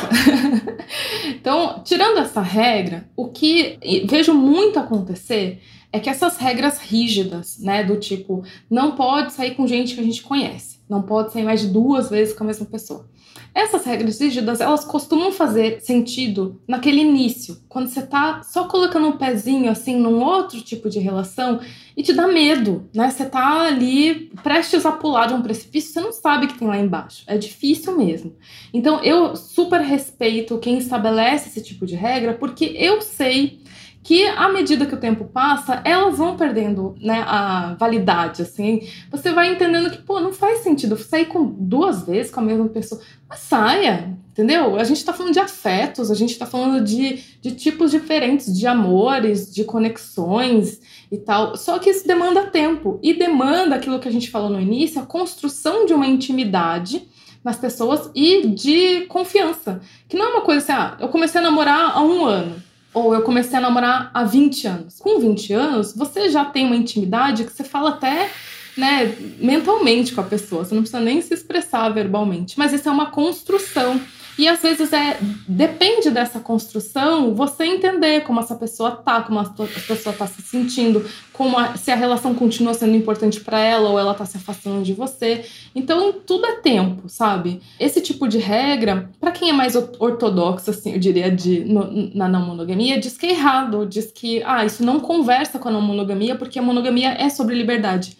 então, 1.39 1.81
tirando 1.81 2.17
essa 2.17 2.41
regra, 2.41 3.09
o 3.15 3.29
que 3.29 3.79
vejo 4.05 4.33
muito 4.33 4.77
acontecer 4.77 5.61
é 5.93 5.99
que 5.99 6.09
essas 6.09 6.37
regras 6.37 6.79
rígidas, 6.79 7.59
né, 7.59 7.83
do 7.83 7.97
tipo, 7.97 8.43
não 8.67 8.95
pode 8.95 9.31
sair 9.31 9.53
com 9.53 9.67
gente 9.67 9.93
que 9.93 10.01
a 10.01 10.03
gente 10.03 10.23
conhece, 10.23 10.79
não 10.89 11.03
pode 11.03 11.31
sair 11.31 11.43
mais 11.43 11.61
de 11.61 11.67
duas 11.67 12.09
vezes 12.09 12.33
com 12.33 12.43
a 12.43 12.47
mesma 12.47 12.65
pessoa. 12.65 13.07
Essas 13.53 13.85
regras 13.85 14.19
rígidas, 14.19 14.59
elas 14.59 14.83
costumam 14.83 15.31
fazer 15.31 15.79
sentido 15.81 16.59
naquele 16.67 17.01
início, 17.01 17.59
quando 17.69 17.87
você 17.87 18.01
tá 18.01 18.41
só 18.41 18.67
colocando 18.67 19.07
um 19.07 19.17
pezinho 19.17 19.69
assim 19.69 19.95
num 19.95 20.23
outro 20.23 20.59
tipo 20.61 20.89
de 20.89 20.97
relação 20.97 21.59
e 21.95 22.01
te 22.01 22.11
dá 22.11 22.27
medo, 22.27 22.89
né? 22.95 23.11
Você 23.11 23.25
tá 23.25 23.61
ali 23.61 24.31
prestes 24.41 24.83
a 24.87 24.91
pular 24.91 25.27
de 25.27 25.35
um 25.35 25.43
precipício, 25.43 25.93
você 25.93 26.01
não 26.01 26.11
sabe 26.11 26.45
o 26.45 26.49
que 26.49 26.57
tem 26.57 26.67
lá 26.67 26.79
embaixo. 26.79 27.23
É 27.27 27.37
difícil 27.37 27.95
mesmo. 27.95 28.35
Então 28.73 29.03
eu 29.03 29.35
super 29.35 29.81
respeito 29.81 30.57
quem 30.57 30.79
estabelece 30.79 31.49
esse 31.49 31.61
tipo 31.61 31.85
de 31.85 31.93
regra, 31.93 32.33
porque 32.33 32.65
eu 32.75 32.99
sei 33.03 33.61
que 34.03 34.27
à 34.27 34.51
medida 34.51 34.85
que 34.85 34.93
o 34.93 34.99
tempo 34.99 35.23
passa, 35.23 35.81
elas 35.85 36.17
vão 36.17 36.35
perdendo 36.35 36.93
né, 36.99 37.23
a 37.25 37.73
validade, 37.79 38.41
assim. 38.41 38.81
Você 39.09 39.31
vai 39.31 39.53
entendendo 39.53 39.89
que, 39.89 40.01
pô, 40.01 40.19
não 40.19 40.33
faz 40.33 40.59
sentido 40.59 40.97
sair 40.97 41.25
com 41.25 41.45
duas 41.45 42.05
vezes 42.05 42.29
com 42.29 42.41
a 42.41 42.43
mesma 42.43 42.67
pessoa. 42.67 43.01
Mas 43.29 43.39
saia, 43.39 44.17
entendeu? 44.31 44.75
A 44.75 44.83
gente 44.83 44.97
está 44.97 45.13
falando 45.13 45.31
de 45.31 45.39
afetos, 45.39 46.11
a 46.11 46.15
gente 46.15 46.31
está 46.31 46.45
falando 46.45 46.83
de, 46.83 47.23
de 47.41 47.51
tipos 47.51 47.91
diferentes 47.91 48.53
de 48.53 48.67
amores, 48.67 49.53
de 49.53 49.63
conexões 49.63 50.81
e 51.09 51.17
tal. 51.17 51.55
Só 51.55 51.79
que 51.79 51.89
isso 51.89 52.05
demanda 52.05 52.47
tempo 52.47 52.99
e 53.01 53.13
demanda 53.13 53.75
aquilo 53.75 53.99
que 53.99 54.09
a 54.09 54.11
gente 54.11 54.29
falou 54.29 54.49
no 54.49 54.59
início, 54.59 55.01
a 55.01 55.05
construção 55.05 55.85
de 55.85 55.93
uma 55.93 56.05
intimidade 56.05 57.07
nas 57.41 57.57
pessoas 57.57 58.11
e 58.13 58.47
de 58.47 59.05
confiança. 59.05 59.79
Que 60.09 60.17
não 60.17 60.25
é 60.25 60.29
uma 60.29 60.41
coisa 60.41 60.61
assim, 60.61 60.71
ah, 60.73 60.97
eu 60.99 61.07
comecei 61.07 61.39
a 61.39 61.43
namorar 61.43 61.91
há 61.95 62.01
um 62.01 62.25
ano 62.25 62.72
ou 62.93 63.13
eu 63.13 63.21
comecei 63.21 63.57
a 63.57 63.61
namorar 63.61 64.11
há 64.13 64.23
20 64.23 64.67
anos. 64.67 64.99
Com 64.99 65.19
20 65.19 65.53
anos, 65.53 65.95
você 65.95 66.29
já 66.29 66.45
tem 66.45 66.65
uma 66.65 66.75
intimidade 66.75 67.43
que 67.43 67.51
você 67.51 67.63
fala 67.63 67.91
até 67.91 68.29
né, 68.77 69.15
mentalmente 69.39 70.13
com 70.13 70.21
a 70.21 70.23
pessoa, 70.23 70.65
você 70.65 70.73
não 70.73 70.81
precisa 70.81 71.01
nem 71.01 71.21
se 71.21 71.33
expressar 71.33 71.89
verbalmente. 71.89 72.57
Mas 72.57 72.73
isso 72.73 72.87
é 72.87 72.91
uma 72.91 73.07
construção. 73.07 73.99
E 74.37 74.47
às 74.47 74.61
vezes 74.61 74.91
é 74.91 75.17
depende 75.47 76.09
dessa 76.09 76.39
construção 76.39 77.35
você 77.35 77.65
entender 77.65 78.21
como 78.21 78.39
essa 78.39 78.55
pessoa 78.55 78.91
tá, 78.91 79.21
como 79.21 79.39
a 79.39 79.45
pessoa 79.87 80.15
tá 80.15 80.25
se 80.25 80.41
sentindo, 80.41 81.05
como 81.31 81.57
a, 81.57 81.75
se 81.75 81.91
a 81.91 81.95
relação 81.95 82.33
continua 82.33 82.73
sendo 82.73 82.95
importante 82.95 83.39
para 83.39 83.59
ela 83.59 83.89
ou 83.89 83.99
ela 83.99 84.13
tá 84.13 84.25
se 84.25 84.37
afastando 84.37 84.83
de 84.83 84.93
você. 84.93 85.45
Então 85.75 86.13
tudo 86.13 86.45
é 86.45 86.55
tempo, 86.55 87.07
sabe? 87.07 87.61
Esse 87.79 88.01
tipo 88.01 88.27
de 88.27 88.39
regra, 88.39 89.09
para 89.19 89.31
quem 89.31 89.49
é 89.49 89.53
mais 89.53 89.75
ortodoxo, 89.75 90.69
assim, 90.71 90.93
eu 90.93 90.99
diria 90.99 91.29
de 91.29 91.63
no, 91.65 92.11
na 92.15 92.27
não 92.27 92.45
monogamia, 92.45 92.99
diz 92.99 93.17
que 93.17 93.27
é 93.27 93.31
errado, 93.31 93.85
diz 93.85 94.11
que 94.11 94.41
ah, 94.43 94.65
isso 94.65 94.83
não 94.83 94.99
conversa 94.99 95.59
com 95.59 95.69
a 95.69 95.71
não 95.71 95.81
monogamia 95.81 96.35
porque 96.35 96.57
a 96.57 96.61
monogamia 96.61 97.11
é 97.11 97.29
sobre 97.29 97.55
liberdade. 97.55 98.17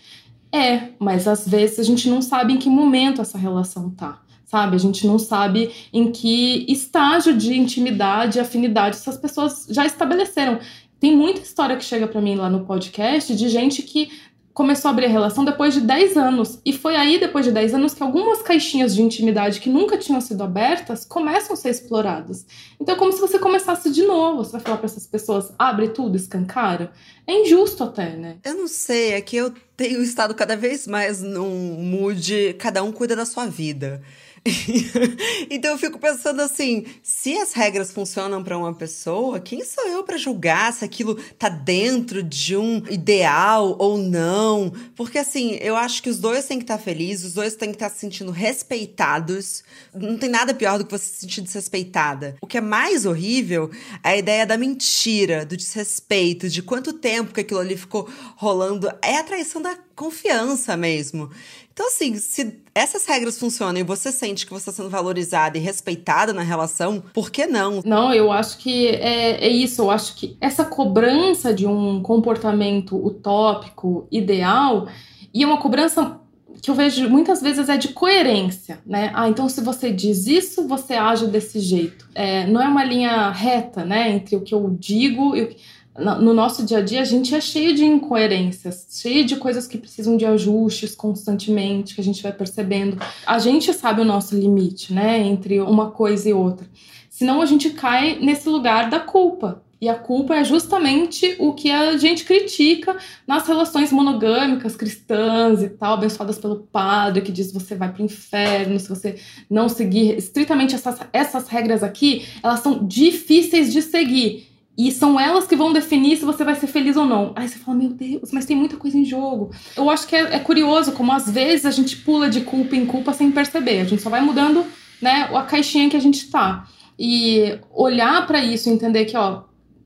É, 0.52 0.90
mas 1.00 1.28
às 1.28 1.48
vezes 1.48 1.80
a 1.80 1.84
gente 1.84 2.08
não 2.08 2.22
sabe 2.22 2.54
em 2.54 2.58
que 2.58 2.70
momento 2.70 3.20
essa 3.20 3.40
relação 3.40 3.90
tá 3.90 4.23
sabe? 4.54 4.76
A 4.76 4.80
gente 4.80 5.08
não 5.08 5.18
sabe 5.18 5.72
em 5.92 6.12
que 6.12 6.64
estágio 6.72 7.36
de 7.36 7.58
intimidade 7.58 8.38
e 8.38 8.42
afinidade 8.42 8.98
essas 8.98 9.18
pessoas 9.18 9.66
já 9.68 9.84
estabeleceram. 9.84 10.60
Tem 11.00 11.18
muita 11.18 11.42
história 11.42 11.76
que 11.76 11.84
chega 11.84 12.08
para 12.08 12.22
mim 12.22 12.36
lá 12.36 12.52
no 12.52 12.64
podcast 12.64 13.36
de 13.36 13.50
gente 13.50 13.82
que 13.82 14.12
começou 14.54 14.90
a 14.90 14.92
abrir 14.92 15.08
a 15.08 15.10
relação 15.10 15.44
depois 15.44 15.74
de 15.74 15.82
10 15.82 16.16
anos. 16.16 16.60
E 16.64 16.72
foi 16.72 16.96
aí, 16.96 17.20
depois 17.20 17.44
de 17.44 17.52
10 17.52 17.74
anos, 17.74 17.96
que 17.96 18.04
algumas 18.04 18.44
caixinhas 18.44 18.94
de 18.94 19.02
intimidade 19.02 19.60
que 19.60 19.70
nunca 19.70 19.98
tinham 19.98 20.22
sido 20.22 20.44
abertas 20.44 21.04
começam 21.04 21.54
a 21.54 21.58
ser 21.58 21.72
exploradas. 21.72 22.46
Então 22.80 22.94
é 22.94 22.98
como 22.98 23.12
se 23.12 23.20
você 23.20 23.40
começasse 23.40 23.90
de 23.90 24.04
novo. 24.04 24.44
Você 24.44 24.52
vai 24.52 24.62
falar 24.62 24.78
para 24.78 24.86
essas 24.86 25.08
pessoas, 25.08 25.52
abre 25.58 25.90
tudo, 25.90 26.16
escancara. 26.16 26.92
É 27.26 27.42
injusto 27.42 27.84
até, 27.84 28.16
né? 28.16 28.38
Eu 28.44 28.54
não 28.54 28.68
sei, 28.68 29.14
é 29.14 29.22
que 29.22 29.36
eu 29.36 29.52
tenho 29.76 30.04
estado 30.04 30.36
cada 30.36 30.56
vez 30.56 30.86
mais 30.86 31.24
num 31.24 31.74
mood, 31.82 32.56
cada 32.60 32.84
um 32.84 32.92
cuida 32.92 33.16
da 33.16 33.26
sua 33.26 33.48
vida. 33.48 34.04
então 35.50 35.72
eu 35.72 35.78
fico 35.78 35.98
pensando 35.98 36.42
assim, 36.42 36.86
se 37.02 37.38
as 37.38 37.54
regras 37.54 37.92
funcionam 37.92 38.44
para 38.44 38.58
uma 38.58 38.74
pessoa, 38.74 39.40
quem 39.40 39.64
sou 39.64 39.88
eu 39.88 40.04
para 40.04 40.18
julgar 40.18 40.74
se 40.74 40.84
aquilo 40.84 41.16
tá 41.40 41.48
dentro 41.48 42.22
de 42.22 42.58
um 42.58 42.84
ideal 42.90 43.78
ou 43.80 43.98
não? 43.98 44.74
Porque 44.96 45.18
assim, 45.18 45.58
eu 45.62 45.78
acho 45.78 46.04
que 46.04 46.10
os 46.10 46.20
dois 46.20 46.46
têm 46.46 46.58
que 46.58 46.66
estar 46.66 46.78
tá 46.78 46.84
felizes, 46.84 47.28
os 47.28 47.34
dois 47.34 47.56
têm 47.56 47.70
que 47.70 47.76
estar 47.76 47.90
tá 47.90 47.96
se 47.96 48.02
sentindo 48.02 48.32
respeitados. 48.32 49.64
Não 49.94 50.18
tem 50.18 50.30
nada 50.30 50.54
pior 50.54 50.78
do 50.78 50.86
que 50.86 50.92
você 50.92 51.06
se 51.06 51.22
sentir 51.22 51.42
desrespeitada. 51.42 52.36
O 52.42 52.48
que 52.48 52.58
é 52.58 52.62
mais 52.62 53.06
horrível 53.06 53.72
é 54.04 54.10
a 54.10 54.18
ideia 54.18 54.46
da 54.46 54.58
mentira, 54.58 55.46
do 55.46 55.56
desrespeito, 55.56 56.50
de 56.50 56.62
quanto 56.62 56.92
tempo 56.92 57.34
que 57.34 57.40
aquilo 57.40 57.62
ali 57.62 57.78
ficou 57.78 58.10
rolando. 58.36 58.92
É 59.02 59.18
a 59.18 59.24
traição 59.24 59.62
da 59.62 59.78
confiança 59.96 60.76
mesmo. 60.76 61.30
Então, 61.74 61.88
assim, 61.88 62.16
se 62.16 62.60
essas 62.76 63.06
regras 63.06 63.40
funcionam 63.40 63.80
e 63.80 63.84
você 63.84 64.12
sente 64.12 64.46
que 64.46 64.54
você 64.54 64.70
está 64.70 64.72
sendo 64.72 64.92
valorizada 64.92 65.58
e 65.58 65.62
respeitada 65.62 66.32
na 66.32 66.44
relação, 66.44 67.04
por 67.14 67.32
que 67.32 67.48
não? 67.48 67.82
Não, 67.84 68.14
eu 68.14 68.32
acho 68.32 68.60
que 68.60 68.90
é, 68.90 69.44
é 69.44 69.50
isso. 69.50 69.82
Eu 69.82 69.90
acho 69.90 70.16
que 70.16 70.38
essa 70.40 70.64
cobrança 70.64 71.52
de 71.52 71.66
um 71.66 72.02
comportamento 72.02 72.96
utópico, 72.96 74.08
ideal, 74.12 74.88
e 75.34 75.42
é 75.42 75.48
uma 75.48 75.58
cobrança 75.58 76.20
que 76.62 76.70
eu 76.70 76.76
vejo 76.76 77.10
muitas 77.10 77.42
vezes 77.42 77.68
é 77.68 77.76
de 77.76 77.90
coerência, 77.90 78.80
né? 78.86 79.12
Ah, 79.14 79.28
então 79.28 79.50
se 79.50 79.60
você 79.60 79.92
diz 79.92 80.28
isso, 80.28 80.66
você 80.66 80.94
age 80.94 81.28
desse 81.28 81.60
jeito. 81.60 82.08
É, 82.16 82.48
não 82.48 82.62
é 82.62 82.68
uma 82.68 82.86
linha 82.86 83.32
reta, 83.32 83.84
né, 83.84 84.12
entre 84.12 84.38
o 84.38 84.42
que 84.42 84.54
eu 84.54 84.70
digo 84.80 85.36
e 85.36 85.42
o 85.42 85.48
que 85.50 85.58
no 85.98 86.34
nosso 86.34 86.66
dia 86.66 86.80
a 86.80 86.82
dia, 86.82 87.02
a 87.02 87.06
gente 87.06 87.36
é 87.36 87.42
cheio 87.42 87.76
de 87.76 87.86
incoerências, 87.86 88.88
cheio 88.90 89.26
de 89.26 89.36
coisas 89.36 89.68
que 89.68 89.78
precisam 89.78 90.18
de 90.18 90.26
ajustes 90.26 90.96
constantemente, 90.96 91.94
que 91.94 92.02
a 92.02 92.04
gente 92.04 92.24
vai 92.24 92.32
percebendo. 92.32 92.98
A 93.26 93.38
gente 93.38 93.72
sabe 93.74 94.02
o 94.02 94.06
nosso 94.06 94.36
limite, 94.36 94.92
né, 94.92 95.20
entre 95.20 95.60
uma 95.62 95.92
coisa 95.92 96.28
e 96.28 96.34
outra. 96.34 96.68
Senão 97.10 97.42
a 97.42 97.46
gente 97.46 97.70
cai 97.70 98.18
nesse 98.20 98.50
lugar 98.50 98.90
da 98.90 99.00
culpa. 99.00 99.62
E 99.80 99.90
a 99.90 99.96
culpa 99.96 100.34
é 100.34 100.46
justamente 100.46 101.36
o 101.40 101.52
que 101.54 101.70
a 101.70 101.98
gente 101.98 102.24
critica 102.24 102.96
nas 103.28 103.46
relações 103.46 103.92
monogâmicas 103.92 104.78
cristãs 104.78 105.62
e 105.62 105.68
tal, 105.68 105.96
abençoadas 105.96 106.40
pelo 106.40 106.62
padre, 106.72 107.22
que 107.22 107.34
diz 107.34 107.52
você 107.52 107.76
vai 107.76 107.92
para 107.92 108.02
o 108.02 108.06
inferno 108.06 108.80
se 108.80 108.88
você 108.88 109.20
não 109.50 109.68
seguir 109.68 110.18
estritamente 110.18 110.74
essas, 110.74 111.00
essas 111.12 111.50
regras 111.50 111.84
aqui, 111.84 112.26
elas 112.42 112.62
são 112.62 112.88
difíceis 112.88 113.74
de 113.74 113.82
seguir 113.82 114.53
e 114.78 114.92
são 114.92 115.20
elas 115.20 115.46
que 115.46 115.56
vão 115.56 115.72
definir 115.72 116.18
se 116.18 116.26
você 116.26 116.44
vai 116.44 116.56
ser 116.56 116.68
feliz 116.68 116.98
ou 116.98 117.06
não. 117.06 117.32
Aí 117.36 117.48
você 117.48 117.60
fala, 117.60 117.78
meu 117.78 117.90
Deus, 117.90 118.32
mas 118.32 118.46
tem 118.46 118.56
muita 118.56 118.76
coisa 118.76 118.98
em 118.98 119.06
jogo. 119.06 119.52
Eu 119.78 119.90
acho 119.90 120.08
que 120.08 120.16
é, 120.16 120.36
é, 120.36 120.40
curioso 120.40 120.94
como 120.94 121.12
às 121.12 121.30
vezes 121.30 121.66
a 121.66 121.72
gente 121.72 121.98
pula 121.98 122.30
de 122.30 122.42
culpa 122.42 122.76
em 122.76 122.86
culpa 122.86 123.14
sem 123.14 123.32
perceber. 123.32 123.82
A 123.82 123.86
gente 123.86 124.02
só 124.02 124.10
vai 124.10 124.22
mudando, 124.22 124.66
né, 125.02 125.30
a 125.32 125.44
caixinha 125.44 125.90
que 125.90 125.98
a 125.98 126.02
gente 126.02 126.30
tá. 126.30 126.68
E 126.98 127.60
olhar 127.72 128.26
para 128.26 128.44
isso, 128.44 128.70
entender 128.70 129.06
que, 129.06 129.16
ó, 129.16 129.44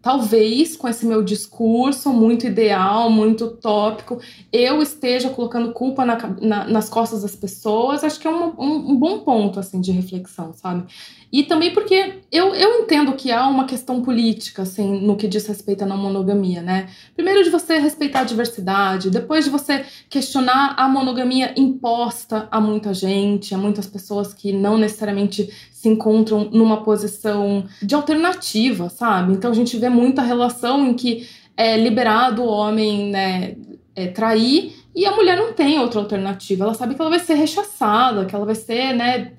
talvez 0.08 0.78
com 0.78 0.88
esse 0.88 1.06
meu 1.06 1.22
discurso 1.22 2.14
muito 2.14 2.48
ideal, 2.48 3.10
muito 3.10 3.44
utópico, 3.44 4.22
eu 4.54 4.82
esteja 4.82 5.30
colocando 5.30 5.74
culpa 5.74 6.06
na, 6.06 6.18
na, 6.40 6.64
nas 6.64 6.88
costas 6.88 7.24
das 7.24 7.36
pessoas. 7.36 8.06
Acho 8.06 8.18
que 8.18 8.26
é 8.26 8.32
um, 8.32 8.54
um, 8.58 8.92
um 8.92 8.96
bom 8.96 9.20
ponto, 9.20 9.60
assim, 9.60 9.82
de 9.82 9.92
reflexão, 9.92 10.54
sabe? 10.54 10.86
E 11.30 11.44
também 11.44 11.74
porque 11.74 12.22
eu, 12.32 12.56
eu 12.56 12.84
entendo 12.84 13.12
que 13.14 13.34
há 13.34 13.46
uma 13.48 13.66
questão 13.66 14.02
política, 14.02 14.62
assim, 14.62 15.02
no 15.02 15.18
que 15.18 15.28
diz 15.28 15.46
respeito 15.46 15.84
à 15.84 15.86
não 15.86 15.98
monogamia, 15.98 16.62
né? 16.62 16.88
Primeiro 17.14 17.44
de 17.44 17.50
você 17.50 17.78
respeitar 17.78 18.22
a 18.22 18.24
diversidade, 18.24 19.10
depois 19.10 19.44
de 19.44 19.52
você 19.52 19.86
questionar 20.10 20.76
a 20.78 20.88
monogamia 20.88 21.54
imposta 21.58 22.48
a 22.50 22.62
muita 22.62 22.94
gente, 22.94 23.54
a 23.54 23.58
muitas 23.58 23.86
pessoas 23.86 24.34
que 24.34 24.54
não 24.54 24.78
necessariamente 24.78 25.50
se 25.88 25.90
encontram 25.90 26.50
numa 26.52 26.84
posição 26.84 27.66
de 27.82 27.96
alternativa, 27.96 28.90
sabe? 28.90 29.34
Então 29.34 29.52
a 29.52 29.54
gente 29.54 29.78
vê 29.78 29.90
muita 29.90 30.22
relação 30.22 30.86
em 30.86 30.94
que 30.94 31.28
é 31.56 31.78
liberado 31.78 32.44
o 32.44 32.48
homem, 32.48 33.10
né, 33.10 33.56
é, 33.96 34.08
trair 34.08 34.76
e 34.94 35.06
a 35.06 35.16
mulher 35.16 35.38
não 35.38 35.54
tem 35.54 35.80
outra 35.80 36.02
alternativa. 36.02 36.66
Ela 36.66 36.74
sabe 36.74 36.94
que 36.94 37.02
ela 37.02 37.10
vai 37.10 37.20
ser 37.20 37.36
rechaçada, 37.36 38.26
que 38.26 38.36
ela 38.36 38.46
vai 38.46 38.56
ser, 38.56 38.94
né, 38.94 39.34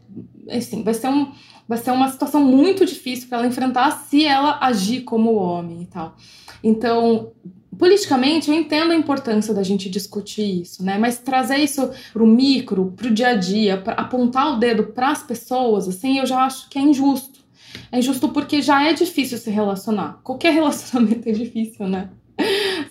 assim, 0.51 0.83
vai 0.83 0.95
ser 0.95 1.09
um 1.09 1.31
vai 1.69 1.77
ser 1.77 1.91
uma 1.91 2.09
situação 2.09 2.43
muito 2.43 2.87
difícil 2.87 3.29
para 3.29 3.39
ela 3.39 3.47
enfrentar 3.47 3.91
se 3.91 4.25
ela 4.25 4.59
agir 4.59 5.03
como 5.03 5.35
homem 5.35 5.83
e 5.83 5.87
tal. 5.87 6.17
Então, 6.65 7.33
politicamente, 7.79 8.51
eu 8.51 8.57
entendo 8.57 8.91
a 8.91 8.97
importância 8.97 9.55
da 9.55 9.63
gente 9.63 9.89
discutir 9.89 10.63
isso, 10.63 10.85
né? 10.85 10.99
Mas 10.99 11.19
trazer 11.19 11.59
isso 11.59 11.91
para 12.13 12.23
o 12.23 12.27
micro, 12.27 12.93
para 12.97 13.07
o 13.07 13.15
dia 13.15 13.29
a 13.29 13.35
dia, 13.35 13.83
apontar 13.97 14.55
o 14.55 14.57
dedo 14.59 14.85
para 14.85 15.11
as 15.11 15.23
pessoas, 15.23 15.89
assim, 15.89 16.19
eu 16.19 16.27
já 16.27 16.45
acho 16.45 16.69
que 16.69 16.79
é 16.79 16.83
injusto. 16.83 17.39
É 17.93 17.99
injusto 17.99 18.29
porque 18.31 18.61
já 18.61 18.83
é 18.85 18.93
difícil 18.93 19.39
se 19.39 19.51
relacionar. 19.51 20.21
Qualquer 20.25 20.53
relacionamento 20.55 21.29
é 21.29 21.33
difícil, 21.33 21.89
né? 21.89 22.11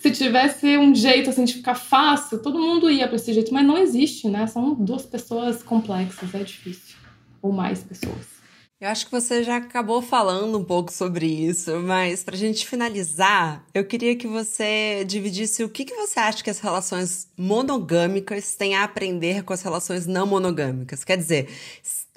Se 0.00 0.10
tivesse 0.10 0.76
um 0.76 0.94
jeito 0.94 1.30
assim 1.30 1.44
de 1.44 1.54
ficar 1.54 1.74
fácil, 1.74 2.38
todo 2.38 2.58
mundo 2.58 2.90
ia 2.90 3.06
para 3.06 3.16
esse 3.16 3.32
jeito, 3.32 3.52
mas 3.52 3.66
não 3.66 3.78
existe, 3.78 4.28
né? 4.28 4.46
São 4.46 4.74
duas 4.74 5.04
pessoas 5.04 5.62
complexas, 5.62 6.34
é 6.34 6.42
difícil. 6.42 6.96
Ou 7.40 7.52
mais 7.52 7.82
pessoas. 7.82 8.37
Eu 8.80 8.90
acho 8.90 9.06
que 9.06 9.10
você 9.10 9.42
já 9.42 9.56
acabou 9.56 10.00
falando 10.00 10.56
um 10.56 10.62
pouco 10.62 10.92
sobre 10.92 11.26
isso, 11.26 11.80
mas 11.80 12.22
para 12.22 12.36
a 12.36 12.38
gente 12.38 12.64
finalizar, 12.64 13.64
eu 13.74 13.84
queria 13.84 14.14
que 14.14 14.28
você 14.28 15.04
dividisse 15.04 15.64
o 15.64 15.68
que, 15.68 15.84
que 15.84 15.96
você 15.96 16.20
acha 16.20 16.44
que 16.44 16.50
as 16.50 16.60
relações 16.60 17.28
monogâmicas 17.36 18.54
têm 18.54 18.76
a 18.76 18.84
aprender 18.84 19.42
com 19.42 19.52
as 19.52 19.62
relações 19.62 20.06
não 20.06 20.28
monogâmicas. 20.28 21.02
Quer 21.02 21.16
dizer, 21.16 21.48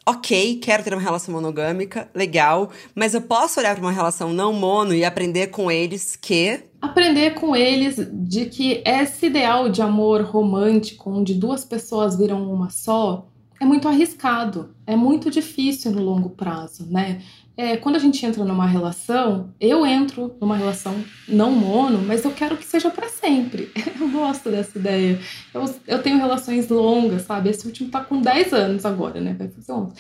ok, 0.06 0.58
quero 0.58 0.84
ter 0.84 0.94
uma 0.94 1.02
relação 1.02 1.34
monogâmica, 1.34 2.08
legal, 2.14 2.70
mas 2.94 3.16
eu 3.16 3.22
posso 3.22 3.60
olhar 3.60 3.74
para 3.74 3.84
uma 3.84 3.92
relação 3.92 4.32
não 4.32 4.54
mono 4.54 4.94
e 4.94 5.04
aprender 5.04 5.48
com 5.48 5.72
eles 5.72 6.16
que. 6.16 6.60
Aprender 6.80 7.32
com 7.32 7.56
eles 7.56 7.96
de 8.12 8.46
que 8.46 8.84
esse 8.86 9.26
ideal 9.26 9.68
de 9.68 9.82
amor 9.82 10.22
romântico, 10.22 11.10
onde 11.10 11.34
duas 11.34 11.66
pessoas 11.66 12.16
viram 12.16 12.54
uma 12.54 12.70
só, 12.70 13.31
é 13.62 13.66
muito 13.66 13.88
arriscado, 13.88 14.74
é 14.88 14.96
muito 14.96 15.30
difícil 15.30 15.92
no 15.92 16.02
longo 16.02 16.32
prazo, 16.32 16.88
né? 16.90 17.22
É, 17.56 17.78
quando 17.78 17.96
a 17.96 18.00
gente 18.00 18.26
entra 18.26 18.44
numa 18.44 18.66
relação, 18.66 19.54
eu 19.60 19.86
entro 19.86 20.36
numa 20.42 20.58
relação 20.58 20.96
não 21.28 21.52
mono, 21.52 22.00
mas 22.00 22.26
eu 22.26 22.32
quero 22.32 22.58
que 22.58 22.66
seja 22.66 22.90
para 22.90 23.08
sempre. 23.08 23.72
Eu 24.02 24.10
gosto 24.10 24.50
dessa 24.50 24.80
ideia. 24.80 25.20
Eu, 25.54 25.76
eu 25.86 26.02
tenho 26.02 26.18
relações 26.18 26.70
longas, 26.70 27.22
sabe? 27.22 27.50
Esse 27.50 27.68
último 27.68 27.92
tá 27.92 28.04
com 28.04 28.20
10 28.20 28.52
anos 28.52 28.84
agora, 28.84 29.22
né? 29.22 29.36
Vai 29.38 29.48
fazer 29.50 29.72
11. 29.72 29.94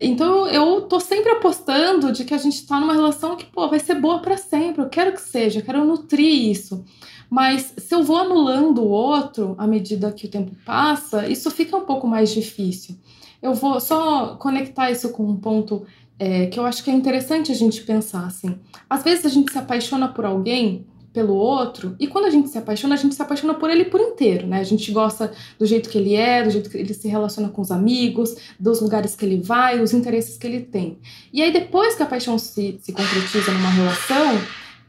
Então 0.00 0.48
eu 0.48 0.80
tô 0.82 0.98
sempre 0.98 1.30
apostando 1.30 2.10
de 2.10 2.24
que 2.24 2.34
a 2.34 2.38
gente 2.38 2.66
tá 2.66 2.80
numa 2.80 2.94
relação 2.94 3.36
que, 3.36 3.44
pô, 3.44 3.68
vai 3.68 3.78
ser 3.78 3.94
boa 3.94 4.18
para 4.18 4.36
sempre. 4.36 4.82
Eu 4.82 4.88
quero 4.88 5.12
que 5.12 5.20
seja, 5.20 5.60
eu 5.60 5.64
quero 5.64 5.84
nutrir 5.84 6.50
isso. 6.50 6.84
Mas 7.28 7.74
se 7.76 7.94
eu 7.94 8.02
vou 8.02 8.16
anulando 8.16 8.82
o 8.82 8.88
outro 8.88 9.54
à 9.58 9.66
medida 9.66 10.12
que 10.12 10.26
o 10.26 10.30
tempo 10.30 10.52
passa, 10.64 11.28
isso 11.28 11.50
fica 11.50 11.76
um 11.76 11.84
pouco 11.84 12.06
mais 12.06 12.32
difícil. 12.32 12.96
Eu 13.42 13.54
vou 13.54 13.80
só 13.80 14.36
conectar 14.36 14.90
isso 14.90 15.10
com 15.10 15.24
um 15.24 15.36
ponto 15.36 15.84
é, 16.18 16.46
que 16.46 16.58
eu 16.58 16.64
acho 16.64 16.82
que 16.82 16.90
é 16.90 16.94
interessante 16.94 17.52
a 17.52 17.54
gente 17.54 17.82
pensar 17.82 18.26
assim. 18.26 18.58
Às 18.88 19.02
vezes 19.02 19.26
a 19.26 19.28
gente 19.28 19.52
se 19.52 19.58
apaixona 19.58 20.08
por 20.08 20.24
alguém 20.24 20.86
pelo 21.14 21.34
outro, 21.34 21.94
e 22.00 22.08
quando 22.08 22.24
a 22.24 22.30
gente 22.30 22.48
se 22.48 22.58
apaixona, 22.58 22.94
a 22.94 22.98
gente 22.98 23.14
se 23.14 23.22
apaixona 23.22 23.54
por 23.54 23.70
ele 23.70 23.84
por 23.84 24.00
inteiro, 24.00 24.48
né? 24.48 24.58
A 24.58 24.64
gente 24.64 24.90
gosta 24.90 25.32
do 25.56 25.64
jeito 25.64 25.88
que 25.88 25.96
ele 25.96 26.16
é, 26.16 26.42
do 26.42 26.50
jeito 26.50 26.68
que 26.68 26.76
ele 26.76 26.92
se 26.92 27.06
relaciona 27.06 27.48
com 27.48 27.62
os 27.62 27.70
amigos, 27.70 28.34
dos 28.58 28.80
lugares 28.80 29.14
que 29.14 29.24
ele 29.24 29.40
vai, 29.40 29.80
os 29.80 29.92
interesses 29.92 30.36
que 30.36 30.44
ele 30.44 30.60
tem. 30.60 30.98
E 31.32 31.40
aí, 31.40 31.52
depois 31.52 31.94
que 31.94 32.02
a 32.02 32.06
paixão 32.06 32.36
se, 32.36 32.80
se 32.82 32.92
concretiza 32.92 33.52
numa 33.52 33.70
relação, 33.70 34.40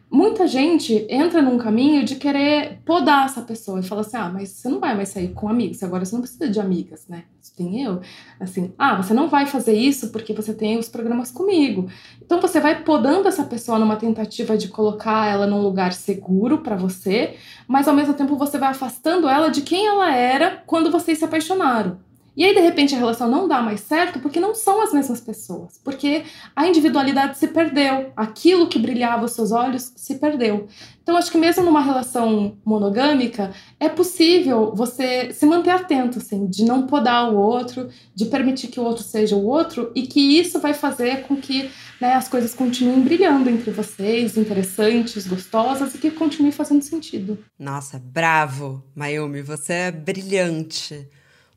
muita 0.10 0.48
gente 0.48 1.06
entra 1.10 1.42
num 1.42 1.58
caminho 1.58 2.04
de 2.04 2.16
querer 2.16 2.80
podar 2.86 3.26
essa 3.26 3.42
pessoa 3.42 3.80
e 3.80 3.84
fala 3.84 4.02
assim: 4.02 4.18
ah, 4.18 4.30
mas 4.30 4.50
você 4.50 4.70
não 4.70 4.80
vai 4.80 4.96
mais 4.96 5.10
sair 5.10 5.30
com 5.30 5.50
amigos, 5.50 5.84
agora 5.84 6.06
você 6.06 6.14
não 6.14 6.22
precisa 6.22 6.50
de 6.50 6.60
amigas, 6.60 7.08
né? 7.08 7.24
Isso 7.42 7.54
tem 7.56 7.84
eu. 7.84 8.02
Assim, 8.40 8.74
ah, 8.78 8.96
você 8.96 9.14
não 9.14 9.28
vai 9.28 9.46
fazer 9.46 9.74
isso 9.74 10.12
porque 10.12 10.34
você 10.34 10.54
tem 10.54 10.78
os 10.78 10.88
programas 10.88 11.32
comigo. 11.32 11.90
Então 12.22 12.42
você 12.42 12.60
vai 12.60 12.84
podando 12.84 13.28
essa 13.28 13.44
pessoa 13.44 13.78
numa 13.78 13.96
tentativa 13.96 14.58
de 14.58 14.68
colocar 14.68 15.28
ela 15.28 15.46
num 15.46 15.62
lugar 15.62 15.94
seguro 15.94 16.60
para 16.60 16.76
você, 16.76 17.36
mas 17.68 17.88
ao 17.88 17.96
mesmo 17.96 18.14
tempo 18.14 18.38
você 18.38 18.58
vai 18.58 18.70
afastando 18.70 19.28
ela 19.28 19.50
de 19.50 19.62
quem 19.62 19.88
ela 19.88 20.14
era 20.14 20.64
quando 20.66 20.92
vocês 20.92 21.18
se 21.18 21.26
apaixonaram. 21.26 22.05
E 22.36 22.44
aí, 22.44 22.54
de 22.54 22.60
repente, 22.60 22.94
a 22.94 22.98
relação 22.98 23.30
não 23.30 23.48
dá 23.48 23.62
mais 23.62 23.80
certo 23.82 24.20
porque 24.20 24.40
não 24.40 24.54
são 24.54 24.82
as 24.82 24.92
mesmas 24.92 25.22
pessoas. 25.22 25.80
Porque 25.84 26.24
a 26.56 26.68
individualidade 26.68 27.38
se 27.38 27.48
perdeu. 27.48 28.12
Aquilo 28.16 28.68
que 28.68 28.78
brilhava 28.78 29.24
aos 29.24 29.32
seus 29.32 29.52
olhos 29.52 29.94
se 29.96 30.16
perdeu. 30.16 30.68
Então, 31.02 31.16
acho 31.16 31.32
que 31.32 31.38
mesmo 31.38 31.64
numa 31.64 31.82
relação 31.82 32.58
monogâmica, 32.66 33.54
é 33.80 33.88
possível 33.88 34.74
você 34.76 35.32
se 35.32 35.46
manter 35.46 35.70
atento, 35.70 36.18
assim, 36.18 36.48
de 36.48 36.66
não 36.66 36.88
podar 36.88 37.32
o 37.32 37.38
outro, 37.38 37.90
de 38.14 38.26
permitir 38.26 38.68
que 38.68 38.80
o 38.80 38.84
outro 38.84 39.04
seja 39.04 39.36
o 39.36 39.46
outro, 39.46 39.92
e 39.94 40.08
que 40.08 40.20
isso 40.20 40.60
vai 40.60 40.74
fazer 40.74 41.24
com 41.28 41.36
que 41.36 41.70
né, 42.02 42.14
as 42.14 42.28
coisas 42.28 42.54
continuem 42.54 43.02
brilhando 43.02 43.50
entre 43.50 43.72
vocês, 43.72 44.36
interessantes, 44.36 45.28
gostosas, 45.28 45.94
e 45.96 46.00
que 46.00 46.12
continue 46.12 46.52
fazendo 46.52 46.82
sentido. 46.82 47.38
Nossa, 47.58 48.00
bravo, 48.00 48.84
Mayumi, 48.96 49.42
você 49.42 49.74
é 49.74 49.92
brilhante. 49.92 51.08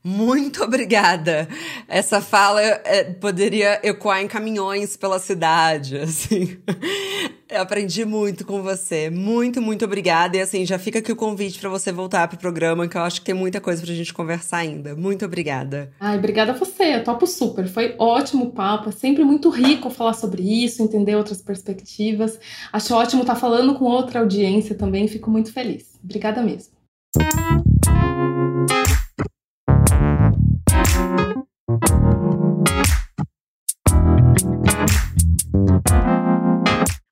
Muito 0.03 0.63
obrigada. 0.63 1.49
Essa 1.89 2.21
fala 2.21 2.63
é, 2.63 3.05
poderia 3.05 3.81
ecoar 3.83 4.23
em 4.23 4.29
caminhões 4.29 4.97
pela 4.97 5.19
cidade, 5.19 5.97
assim. 5.99 6.57
Eu 7.49 7.63
aprendi 7.63 8.05
muito 8.05 8.45
com 8.45 8.63
você. 8.63 9.11
Muito, 9.11 9.61
muito 9.61 9.85
obrigada. 9.85 10.37
E 10.37 10.41
assim, 10.41 10.65
já 10.65 10.79
fica 10.79 10.99
aqui 10.99 11.11
o 11.11 11.17
convite 11.17 11.59
para 11.59 11.69
você 11.69 11.91
voltar 11.91 12.29
pro 12.29 12.39
programa, 12.39 12.87
que 12.87 12.97
eu 12.97 13.03
acho 13.03 13.21
que 13.21 13.27
tem 13.27 13.35
muita 13.35 13.61
coisa 13.61 13.83
pra 13.83 13.95
gente 13.95 14.15
conversar 14.15 14.59
ainda. 14.59 14.95
Muito 14.95 15.25
obrigada. 15.25 15.91
Ai, 15.99 16.19
obrigada 16.19 16.53
a 16.53 16.55
você. 16.55 16.97
Eu 16.97 17.05
topo 17.05 17.27
super. 17.27 17.67
Foi 17.67 17.95
ótimo 17.99 18.45
o 18.45 18.53
papo. 18.53 18.91
É 18.91 18.93
sempre 18.93 19.25
muito 19.25 19.49
rico 19.49 19.91
falar 19.91 20.15
sobre 20.15 20.43
isso, 20.43 20.83
entender 20.83 21.17
outras 21.17 21.43
perspectivas. 21.43 22.39
Acho 22.73 22.95
ótimo 22.95 23.23
estar 23.23 23.35
falando 23.35 23.75
com 23.75 23.85
outra 23.85 24.21
audiência 24.21 24.75
também. 24.75 25.09
Fico 25.09 25.31
muito 25.31 25.53
feliz. 25.53 25.99
Obrigada 26.05 26.43
mesmo. 26.43 26.79